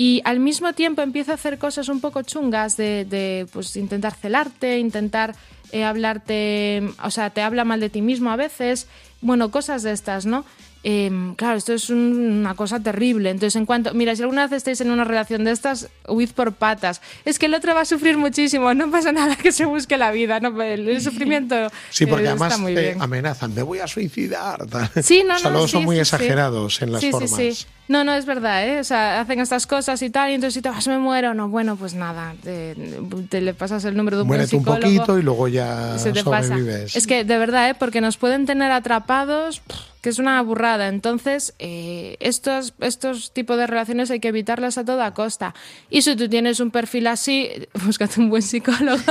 y 0.00 0.22
al 0.24 0.38
mismo 0.38 0.72
tiempo 0.74 1.02
empieza 1.02 1.32
a 1.32 1.34
hacer 1.34 1.58
cosas 1.58 1.88
un 1.88 2.00
poco 2.00 2.22
chungas 2.22 2.76
de, 2.76 3.04
de, 3.04 3.48
pues 3.52 3.76
intentar 3.76 4.14
celarte, 4.14 4.78
intentar 4.78 5.34
eh, 5.72 5.84
hablarte, 5.84 6.82
o 7.02 7.10
sea, 7.10 7.30
te 7.30 7.42
habla 7.42 7.64
mal 7.64 7.80
de 7.80 7.90
ti 7.90 8.02
mismo 8.02 8.30
a 8.30 8.36
veces, 8.36 8.86
bueno, 9.20 9.50
cosas 9.50 9.82
de 9.82 9.92
estas, 9.92 10.26
¿no? 10.26 10.44
Em, 10.84 11.34
claro, 11.34 11.56
esto 11.58 11.72
es 11.74 11.90
un- 11.90 12.38
una 12.40 12.54
cosa 12.54 12.78
terrible. 12.80 13.30
Entonces, 13.30 13.56
en 13.56 13.66
cuanto, 13.66 13.92
mira, 13.94 14.14
si 14.14 14.22
alguna 14.22 14.46
vez 14.46 14.52
estáis 14.58 14.80
en 14.80 14.92
una 14.92 15.02
relación 15.02 15.42
de 15.44 15.50
estas, 15.50 15.88
huid 16.06 16.30
por 16.30 16.52
patas. 16.52 17.02
Es 17.24 17.38
que 17.40 17.46
el 17.46 17.54
otro 17.54 17.74
va 17.74 17.80
a 17.80 17.84
sufrir 17.84 18.16
muchísimo, 18.16 18.72
no 18.74 18.88
pasa 18.90 19.10
nada 19.12 19.34
que 19.36 19.50
se 19.50 19.64
busque 19.64 19.96
la 19.98 20.12
vida, 20.12 20.38
¿no? 20.38 20.62
el, 20.62 21.00
sufrimiento. 21.00 21.56
Sí, 21.90 22.06
porque 22.06 22.26
eh, 22.26 22.28
además 22.28 22.56
te 22.64 22.80
bien. 22.80 23.02
amenazan, 23.02 23.54
me 23.54 23.62
voy 23.62 23.80
a 23.80 23.88
suicidar. 23.88 24.66
Sí, 25.02 25.24
no, 25.26 25.34
o 25.34 25.38
sea, 25.38 25.48
no, 25.50 25.54
luego 25.54 25.66
sí, 25.66 25.72
son 25.72 25.84
muy 25.84 25.96
sí, 25.96 26.04
sí. 26.04 26.14
exagerados 26.14 26.80
en 26.80 26.92
las 26.92 27.00
Sí, 27.00 27.10
formas. 27.10 27.66
Sí, 27.88 27.92
sí. 27.92 27.92
No, 27.92 28.04
no, 28.04 28.14
es 28.14 28.26
verdad, 28.26 28.66
¿eh? 28.66 28.80
O 28.80 28.84
sea, 28.84 29.20
hacen 29.20 29.40
estas 29.40 29.66
cosas 29.66 30.00
y 30.02 30.10
tal, 30.10 30.30
y 30.30 30.34
entonces 30.34 30.54
si 30.54 30.62
te 30.62 30.68
vas, 30.68 30.86
me 30.88 30.98
muero, 30.98 31.34
no, 31.34 31.48
bueno, 31.48 31.76
pues 31.76 31.94
nada, 31.94 32.34
te, 32.42 32.76
te 33.28 33.40
le 33.40 33.54
pasas 33.54 33.84
el 33.84 33.96
número 33.96 34.16
de 34.18 34.22
un 34.22 34.28
buen 34.28 34.38
Muérete 34.38 34.56
un 34.56 34.62
psicólogo. 34.62 34.82
poquito 34.82 35.18
y 35.18 35.22
luego 35.22 35.48
ya 35.48 35.98
se 35.98 36.12
te 36.12 36.22
pasa. 36.24 36.48
sobrevives. 36.48 36.96
Es 36.96 37.06
que 37.06 37.24
de 37.24 37.38
verdad, 37.38 37.70
¿eh? 37.70 37.74
porque 37.74 38.00
nos 38.00 38.16
pueden 38.16 38.46
tener 38.46 38.70
atrapados 38.72 39.62
que 40.00 40.10
es 40.10 40.18
una 40.18 40.40
burrada. 40.42 40.88
Entonces, 40.88 41.54
eh, 41.58 42.16
estos, 42.20 42.74
estos 42.80 43.32
tipos 43.32 43.56
de 43.56 43.66
relaciones 43.66 44.10
hay 44.10 44.20
que 44.20 44.28
evitarlas 44.28 44.78
a 44.78 44.84
toda 44.84 45.12
costa. 45.12 45.54
Y 45.90 46.02
si 46.02 46.14
tú 46.14 46.28
tienes 46.28 46.60
un 46.60 46.70
perfil 46.70 47.06
así, 47.08 47.50
búscate 47.84 48.20
un 48.20 48.30
buen 48.30 48.42
psicólogo. 48.42 49.02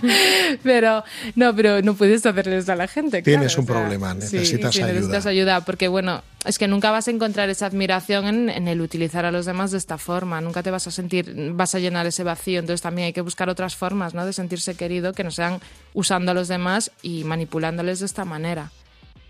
pero 0.62 1.04
no, 1.34 1.54
pero 1.54 1.82
no 1.82 1.94
puedes 1.94 2.24
hacerle 2.24 2.58
eso 2.58 2.72
a 2.72 2.76
la 2.76 2.88
gente. 2.88 3.22
Tienes 3.22 3.54
claro, 3.54 3.62
un 3.62 3.70
o 3.70 3.72
sea, 3.72 3.82
problema, 3.82 4.14
sí, 4.14 4.36
necesitas 4.36 4.74
sí, 4.74 4.80
ayuda. 4.80 4.92
necesitas 4.94 5.26
ayuda, 5.26 5.60
porque 5.64 5.88
bueno, 5.88 6.22
es 6.44 6.58
que 6.58 6.68
nunca 6.68 6.90
vas 6.90 7.06
a 7.08 7.10
encontrar 7.10 7.50
esa 7.50 7.66
admiración 7.66 8.26
en, 8.26 8.50
en 8.50 8.68
el 8.68 8.80
utilizar 8.80 9.24
a 9.24 9.30
los 9.30 9.44
demás 9.44 9.70
de 9.72 9.78
esta 9.78 9.98
forma. 9.98 10.40
Nunca 10.40 10.62
te 10.62 10.70
vas 10.70 10.86
a 10.86 10.90
sentir, 10.90 11.52
vas 11.52 11.74
a 11.74 11.78
llenar 11.78 12.06
ese 12.06 12.24
vacío. 12.24 12.60
Entonces 12.60 12.80
también 12.80 13.06
hay 13.06 13.12
que 13.12 13.20
buscar 13.20 13.48
otras 13.48 13.76
formas, 13.76 14.14
¿no? 14.14 14.24
De 14.24 14.32
sentirse 14.32 14.74
querido 14.74 15.12
que 15.12 15.22
no 15.22 15.30
sean 15.30 15.60
usando 15.92 16.30
a 16.30 16.34
los 16.34 16.48
demás 16.48 16.92
y 17.02 17.24
manipulándoles 17.24 18.00
de 18.00 18.06
esta 18.06 18.24
manera. 18.24 18.70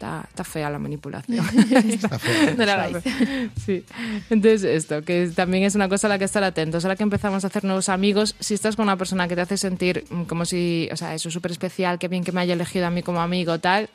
Está, 0.00 0.24
está 0.26 0.44
fea 0.44 0.70
la 0.70 0.78
manipulación. 0.78 1.44
Está 1.90 2.18
fea. 2.18 2.54
No 2.56 2.64
la. 2.64 3.02
Sí. 3.66 3.84
Entonces, 4.30 4.64
esto, 4.64 5.02
que 5.02 5.30
también 5.34 5.64
es 5.64 5.74
una 5.74 5.90
cosa 5.90 6.06
a 6.06 6.10
la 6.10 6.18
que 6.18 6.24
estar 6.24 6.42
atentos. 6.42 6.86
Ahora 6.86 6.96
que 6.96 7.02
empezamos 7.02 7.44
a 7.44 7.48
hacer 7.48 7.64
nuevos 7.64 7.90
amigos, 7.90 8.34
si 8.40 8.54
estás 8.54 8.76
con 8.76 8.84
una 8.84 8.96
persona 8.96 9.28
que 9.28 9.34
te 9.34 9.42
hace 9.42 9.58
sentir 9.58 10.06
como 10.26 10.46
si, 10.46 10.88
o 10.90 10.96
sea, 10.96 11.14
eso 11.14 11.28
es 11.28 11.34
súper 11.34 11.50
especial, 11.50 11.98
qué 11.98 12.08
bien 12.08 12.24
que 12.24 12.32
me 12.32 12.40
haya 12.40 12.54
elegido 12.54 12.86
a 12.86 12.90
mí 12.90 13.02
como 13.02 13.20
amigo, 13.20 13.58
tal, 13.58 13.90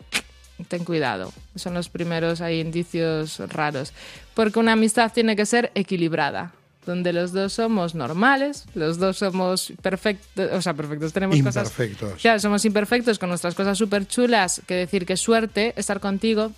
ten 0.67 0.83
cuidado. 0.83 1.33
Son 1.55 1.73
los 1.73 1.89
primeros 1.89 2.41
ahí 2.41 2.59
indicios 2.59 3.39
raros. 3.39 3.93
Porque 4.33 4.59
una 4.59 4.73
amistad 4.73 5.11
tiene 5.13 5.35
que 5.35 5.45
ser 5.45 5.71
equilibrada. 5.75 6.53
Donde 6.85 7.13
los 7.13 7.31
dos 7.31 7.53
somos 7.53 7.95
normales, 7.95 8.65
los 8.75 8.99
dos 8.99 9.17
somos 9.17 9.73
perfectos, 9.81 10.51
o 10.51 10.61
sea, 10.61 10.75
perfectos, 10.75 11.13
tenemos 11.13 11.41
cosas 11.41 11.67
Imperfectos. 11.67 12.21
Claro, 12.21 12.39
somos 12.39 12.63
imperfectos 12.63 13.17
con 13.17 13.29
nuestras 13.29 13.55
cosas 13.55 13.75
súper 13.75 14.07
chulas, 14.07 14.61
que 14.67 14.75
decir 14.75 15.07
que 15.07 15.17
suerte 15.17 15.73
estar 15.77 15.99
contigo. 15.99 16.51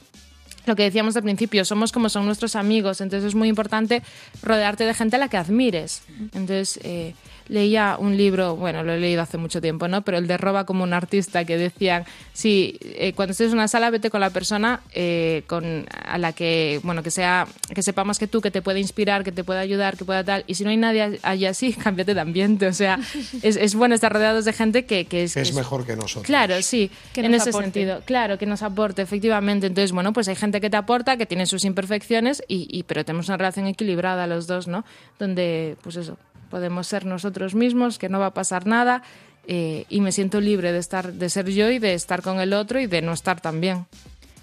Lo 0.66 0.76
que 0.76 0.84
decíamos 0.84 1.16
al 1.16 1.24
principio, 1.24 1.64
somos 1.64 1.94
como 1.94 2.10
son 2.10 2.26
nuestros 2.26 2.58
amigos, 2.58 3.00
entonces 3.00 3.30
es 3.30 3.36
muy 3.36 3.48
importante 3.48 4.04
rodearte 4.44 4.84
de 4.84 4.94
gente 4.94 5.16
a 5.16 5.20
la 5.20 5.30
que 5.30 5.38
admires. 5.38 6.02
Entonces, 6.20 6.78
eh, 6.84 7.16
leía 7.48 7.96
un 8.00 8.18
libro, 8.18 8.56
bueno, 8.56 8.84
lo 8.84 8.94
he 8.94 9.00
leído 9.00 9.22
hace 9.22 9.38
mucho 9.38 9.62
tiempo, 9.62 9.88
¿no? 9.88 10.02
Pero 10.04 10.18
el 10.18 10.28
de 10.28 10.38
Roba 10.38 10.66
como 10.66 10.84
un 10.84 10.94
artista, 10.94 11.46
que 11.46 11.58
decían, 11.58 12.06
sí, 12.34 12.78
eh, 12.82 13.14
cuando 13.14 13.32
estés 13.32 13.48
en 13.48 13.54
una 13.54 13.68
sala, 13.68 13.90
vete 13.90 14.10
con 14.10 14.22
la 14.22 14.30
persona 14.30 14.82
eh, 14.94 15.44
con, 15.48 15.86
a 16.06 16.18
la 16.18 16.34
que, 16.34 16.80
bueno, 16.84 17.04
que 17.04 17.12
sea, 17.12 17.48
que 17.74 17.82
sepa 17.82 18.04
más 18.04 18.20
que 18.20 18.28
tú, 18.28 18.42
que 18.42 18.52
te 18.52 18.62
pueda 18.62 18.80
inspirar, 18.80 19.24
que 19.24 19.32
te 19.32 19.44
pueda 19.44 19.60
ayudar, 19.60 19.98
que 19.98 20.06
pueda 20.06 20.24
tal. 20.24 20.44
Y 20.48 20.56
si 20.56 20.64
no 20.64 20.70
hay 20.70 20.78
nadie 20.78 21.20
allí 21.24 21.46
así, 21.46 21.74
cámbiate 21.84 22.14
de 22.14 22.22
ambiente. 22.22 22.68
O 22.68 22.74
sea, 22.74 23.00
es, 23.42 23.56
es 23.56 23.76
bueno 23.76 23.96
estar 23.96 24.12
rodeados 24.14 24.46
de 24.46 24.54
gente 24.54 24.86
que, 24.86 25.06
que 25.06 25.24
es, 25.24 25.38
Es 25.38 25.54
mejor 25.54 25.86
que 25.86 25.96
nosotros. 25.96 26.26
Claro, 26.26 26.62
sí, 26.62 26.92
Que 27.14 27.22
en 27.22 27.34
ese 27.34 27.50
aporte. 27.50 27.66
sentido. 27.66 28.02
Claro, 28.06 28.38
que 28.38 28.46
nos 28.46 28.62
aporte, 28.64 29.02
efectivamente. 29.02 29.68
Entonces, 29.68 29.92
bueno, 29.92 30.14
pues 30.14 30.28
hay 30.28 30.36
gente 30.36 30.62
que 30.62 30.70
te 30.70 30.78
aporta, 30.78 31.18
que 31.18 31.26
tiene 31.26 31.46
sus 31.46 31.66
imperfecciones, 31.66 32.44
y, 32.48 32.68
y- 32.70 32.84
pero 32.84 33.06
tenemos 33.06 33.28
una 33.28 33.38
relación 33.38 33.68
equilibrada 33.68 34.28
los 34.28 34.48
dos, 34.48 34.68
¿no? 34.68 34.86
Donde, 35.20 35.78
pues 35.82 35.96
eso, 35.96 36.18
podemos 36.50 36.88
ser 36.88 37.06
nosotros 37.06 37.56
mismos, 37.56 38.00
que 38.00 38.10
no 38.10 38.20
va 38.20 38.28
a 38.28 38.34
pasar 38.34 38.66
nada, 38.66 39.04
eh, 39.48 39.86
y 39.90 40.02
me 40.02 40.12
siento 40.12 40.42
libre 40.42 40.72
de 40.72 40.80
estar, 40.80 41.14
de 41.14 41.30
ser 41.30 41.50
yo 41.50 41.70
y 41.70 41.80
de 41.80 41.94
estar 41.94 42.22
con 42.22 42.40
el 42.40 42.54
otro 42.54 42.80
y 42.80 42.88
de 42.88 43.02
no 43.02 43.14
estar 43.14 43.40
también. 43.40 43.86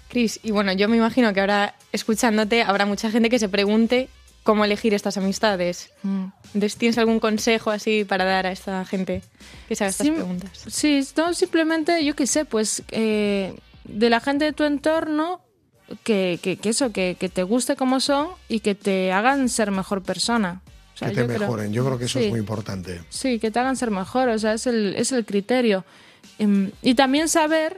Cris, 0.07 0.39
y 0.43 0.51
bueno, 0.51 0.71
yo 0.73 0.87
me 0.87 0.97
imagino 0.97 1.33
que 1.33 1.41
ahora 1.41 1.75
escuchándote 1.91 2.63
habrá 2.63 2.85
mucha 2.85 3.11
gente 3.11 3.29
que 3.29 3.39
se 3.39 3.49
pregunte 3.49 4.09
cómo 4.43 4.63
elegir 4.63 4.93
estas 4.93 5.17
amistades. 5.17 5.91
Mm. 6.03 6.25
Entonces, 6.53 6.77
¿tienes 6.77 6.97
algún 6.97 7.19
consejo 7.19 7.71
así 7.71 8.05
para 8.05 8.23
dar 8.25 8.45
a 8.45 8.51
esta 8.51 8.85
gente 8.85 9.23
que 9.67 9.75
se 9.75 9.83
haga 9.83 9.89
estas 9.89 10.07
Sí, 10.07 10.11
preguntas? 10.13 10.65
Sí, 10.67 11.07
no, 11.17 11.33
simplemente, 11.33 12.05
yo 12.05 12.15
qué 12.15 12.27
sé, 12.27 12.45
pues 12.45 12.83
eh, 12.91 13.55
de 13.83 14.09
la 14.09 14.19
gente 14.19 14.45
de 14.45 14.53
tu 14.53 14.63
entorno, 14.63 15.41
que, 16.03 16.39
que, 16.41 16.57
que 16.57 16.69
eso, 16.69 16.91
que, 16.91 17.15
que 17.19 17.29
te 17.29 17.43
guste 17.43 17.75
como 17.75 17.99
son 17.99 18.29
y 18.47 18.59
que 18.61 18.73
te 18.75 19.11
hagan 19.11 19.49
ser 19.49 19.71
mejor 19.71 20.01
persona. 20.01 20.61
O 20.95 20.97
sea, 20.97 21.09
que 21.09 21.15
te 21.15 21.21
yo 21.21 21.27
creo- 21.27 21.39
mejoren. 21.41 21.73
Yo 21.73 21.85
creo 21.85 21.97
que 21.99 22.05
eso 22.05 22.19
sí. 22.19 22.25
es 22.25 22.31
muy 22.31 22.39
importante. 22.39 23.01
Sí, 23.09 23.37
que 23.39 23.51
te 23.51 23.59
hagan 23.59 23.75
ser 23.75 23.91
mejor, 23.91 24.29
o 24.29 24.39
sea, 24.39 24.53
es 24.53 24.65
el, 24.65 24.95
es 24.95 25.11
el 25.11 25.25
criterio. 25.25 25.83
Em, 26.39 26.71
y 26.81 26.95
también 26.95 27.27
saber 27.29 27.77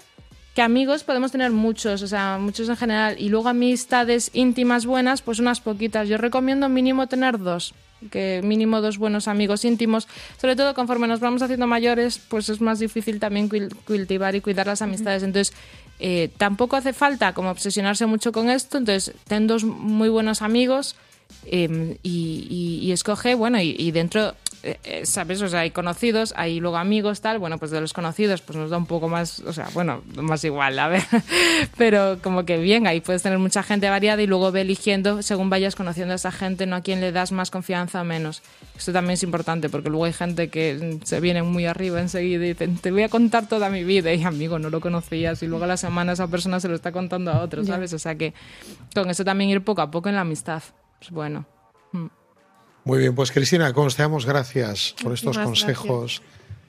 que 0.55 0.61
amigos 0.61 1.03
podemos 1.03 1.31
tener 1.31 1.51
muchos, 1.51 2.01
o 2.01 2.07
sea, 2.07 2.37
muchos 2.39 2.67
en 2.69 2.77
general, 2.77 3.15
y 3.19 3.29
luego 3.29 3.49
amistades 3.49 4.31
íntimas 4.33 4.85
buenas, 4.85 5.21
pues 5.21 5.39
unas 5.39 5.61
poquitas. 5.61 6.07
Yo 6.07 6.17
recomiendo 6.17 6.67
mínimo 6.69 7.07
tener 7.07 7.37
dos, 7.37 7.73
que 8.11 8.41
mínimo 8.43 8.81
dos 8.81 8.97
buenos 8.97 9.27
amigos 9.27 9.65
íntimos, 9.65 10.07
sobre 10.39 10.55
todo 10.55 10.73
conforme 10.73 11.07
nos 11.07 11.19
vamos 11.19 11.41
haciendo 11.43 11.67
mayores, 11.67 12.19
pues 12.19 12.49
es 12.49 12.61
más 12.61 12.79
difícil 12.79 13.19
también 13.19 13.49
cul- 13.49 13.75
cultivar 13.85 14.35
y 14.35 14.41
cuidar 14.41 14.65
las 14.67 14.81
amistades. 14.81 15.21
Entonces, 15.23 15.55
eh, 15.99 16.29
tampoco 16.37 16.75
hace 16.75 16.93
falta 16.93 17.33
como 17.33 17.49
obsesionarse 17.51 18.05
mucho 18.07 18.31
con 18.31 18.49
esto, 18.49 18.77
entonces 18.79 19.13
ten 19.27 19.45
dos 19.47 19.63
muy 19.63 20.09
buenos 20.09 20.41
amigos 20.43 20.95
eh, 21.45 21.97
y, 22.03 22.47
y- 22.49 22.85
y 22.87 22.91
escoge, 22.91 23.35
bueno, 23.35 23.59
y, 23.61 23.75
y 23.77 23.91
dentro, 23.91 24.35
eh, 24.63 24.77
eh, 24.83 25.05
¿sabes? 25.05 25.41
O 25.41 25.47
sea, 25.47 25.61
hay 25.61 25.71
conocidos, 25.71 26.33
hay 26.35 26.59
luego 26.59 26.77
amigos, 26.77 27.21
tal, 27.21 27.39
bueno, 27.39 27.57
pues 27.57 27.71
de 27.71 27.79
los 27.79 27.93
conocidos 27.93 28.41
pues 28.41 28.57
nos 28.57 28.69
da 28.69 28.77
un 28.77 28.85
poco 28.87 29.07
más, 29.07 29.39
o 29.41 29.53
sea, 29.53 29.69
bueno, 29.73 30.01
más 30.15 30.43
igual, 30.43 30.77
a 30.79 30.87
ver, 30.87 31.03
pero 31.77 32.19
como 32.23 32.43
que 32.45 32.57
bien, 32.57 32.87
ahí 32.87 32.99
puedes 33.01 33.23
tener 33.23 33.39
mucha 33.39 33.63
gente 33.63 33.89
variada 33.89 34.21
y 34.21 34.27
luego 34.27 34.51
ve 34.51 34.61
eligiendo 34.61 35.21
según 35.21 35.49
vayas 35.49 35.75
conociendo 35.75 36.13
a 36.13 36.15
esa 36.15 36.31
gente, 36.31 36.65
no 36.65 36.75
a 36.75 36.81
quien 36.81 37.01
le 37.01 37.11
das 37.11 37.31
más 37.31 37.51
confianza 37.51 38.01
o 38.01 38.03
menos. 38.03 38.41
Esto 38.77 38.91
también 38.93 39.13
es 39.13 39.23
importante 39.23 39.69
porque 39.69 39.89
luego 39.89 40.05
hay 40.05 40.13
gente 40.13 40.49
que 40.49 40.99
se 41.03 41.19
viene 41.19 41.43
muy 41.43 41.65
arriba 41.65 41.99
enseguida 42.01 42.45
y 42.45 42.49
dicen, 42.49 42.77
te 42.77 42.91
voy 42.91 43.03
a 43.03 43.09
contar 43.09 43.47
toda 43.47 43.69
mi 43.69 43.83
vida 43.83 44.13
y 44.13 44.23
amigo, 44.23 44.59
no 44.59 44.69
lo 44.69 44.81
conocías 44.81 45.41
y 45.43 45.47
luego 45.47 45.63
a 45.63 45.67
la 45.67 45.77
semana 45.77 46.13
esa 46.13 46.27
persona 46.27 46.59
se 46.59 46.67
lo 46.67 46.75
está 46.75 46.91
contando 46.91 47.31
a 47.31 47.41
otro. 47.41 47.63
¿sabes? 47.65 47.93
O 47.93 47.99
sea 47.99 48.15
que 48.15 48.33
con 48.93 49.09
eso 49.09 49.23
también 49.25 49.49
ir 49.49 49.61
poco 49.63 49.81
a 49.81 49.89
poco 49.91 50.09
en 50.09 50.15
la 50.15 50.21
amistad. 50.21 50.61
Pues 50.99 51.11
bueno. 51.11 51.45
Mm. 51.91 52.07
Muy 52.85 52.99
bien, 52.99 53.15
pues 53.15 53.31
Cristina 53.31 53.73
Cons, 53.73 53.95
te 53.95 54.01
damos 54.03 54.25
gracias 54.25 54.95
por 55.03 55.13
estos 55.13 55.37
Muchísimas 55.37 55.47
consejos 55.47 56.21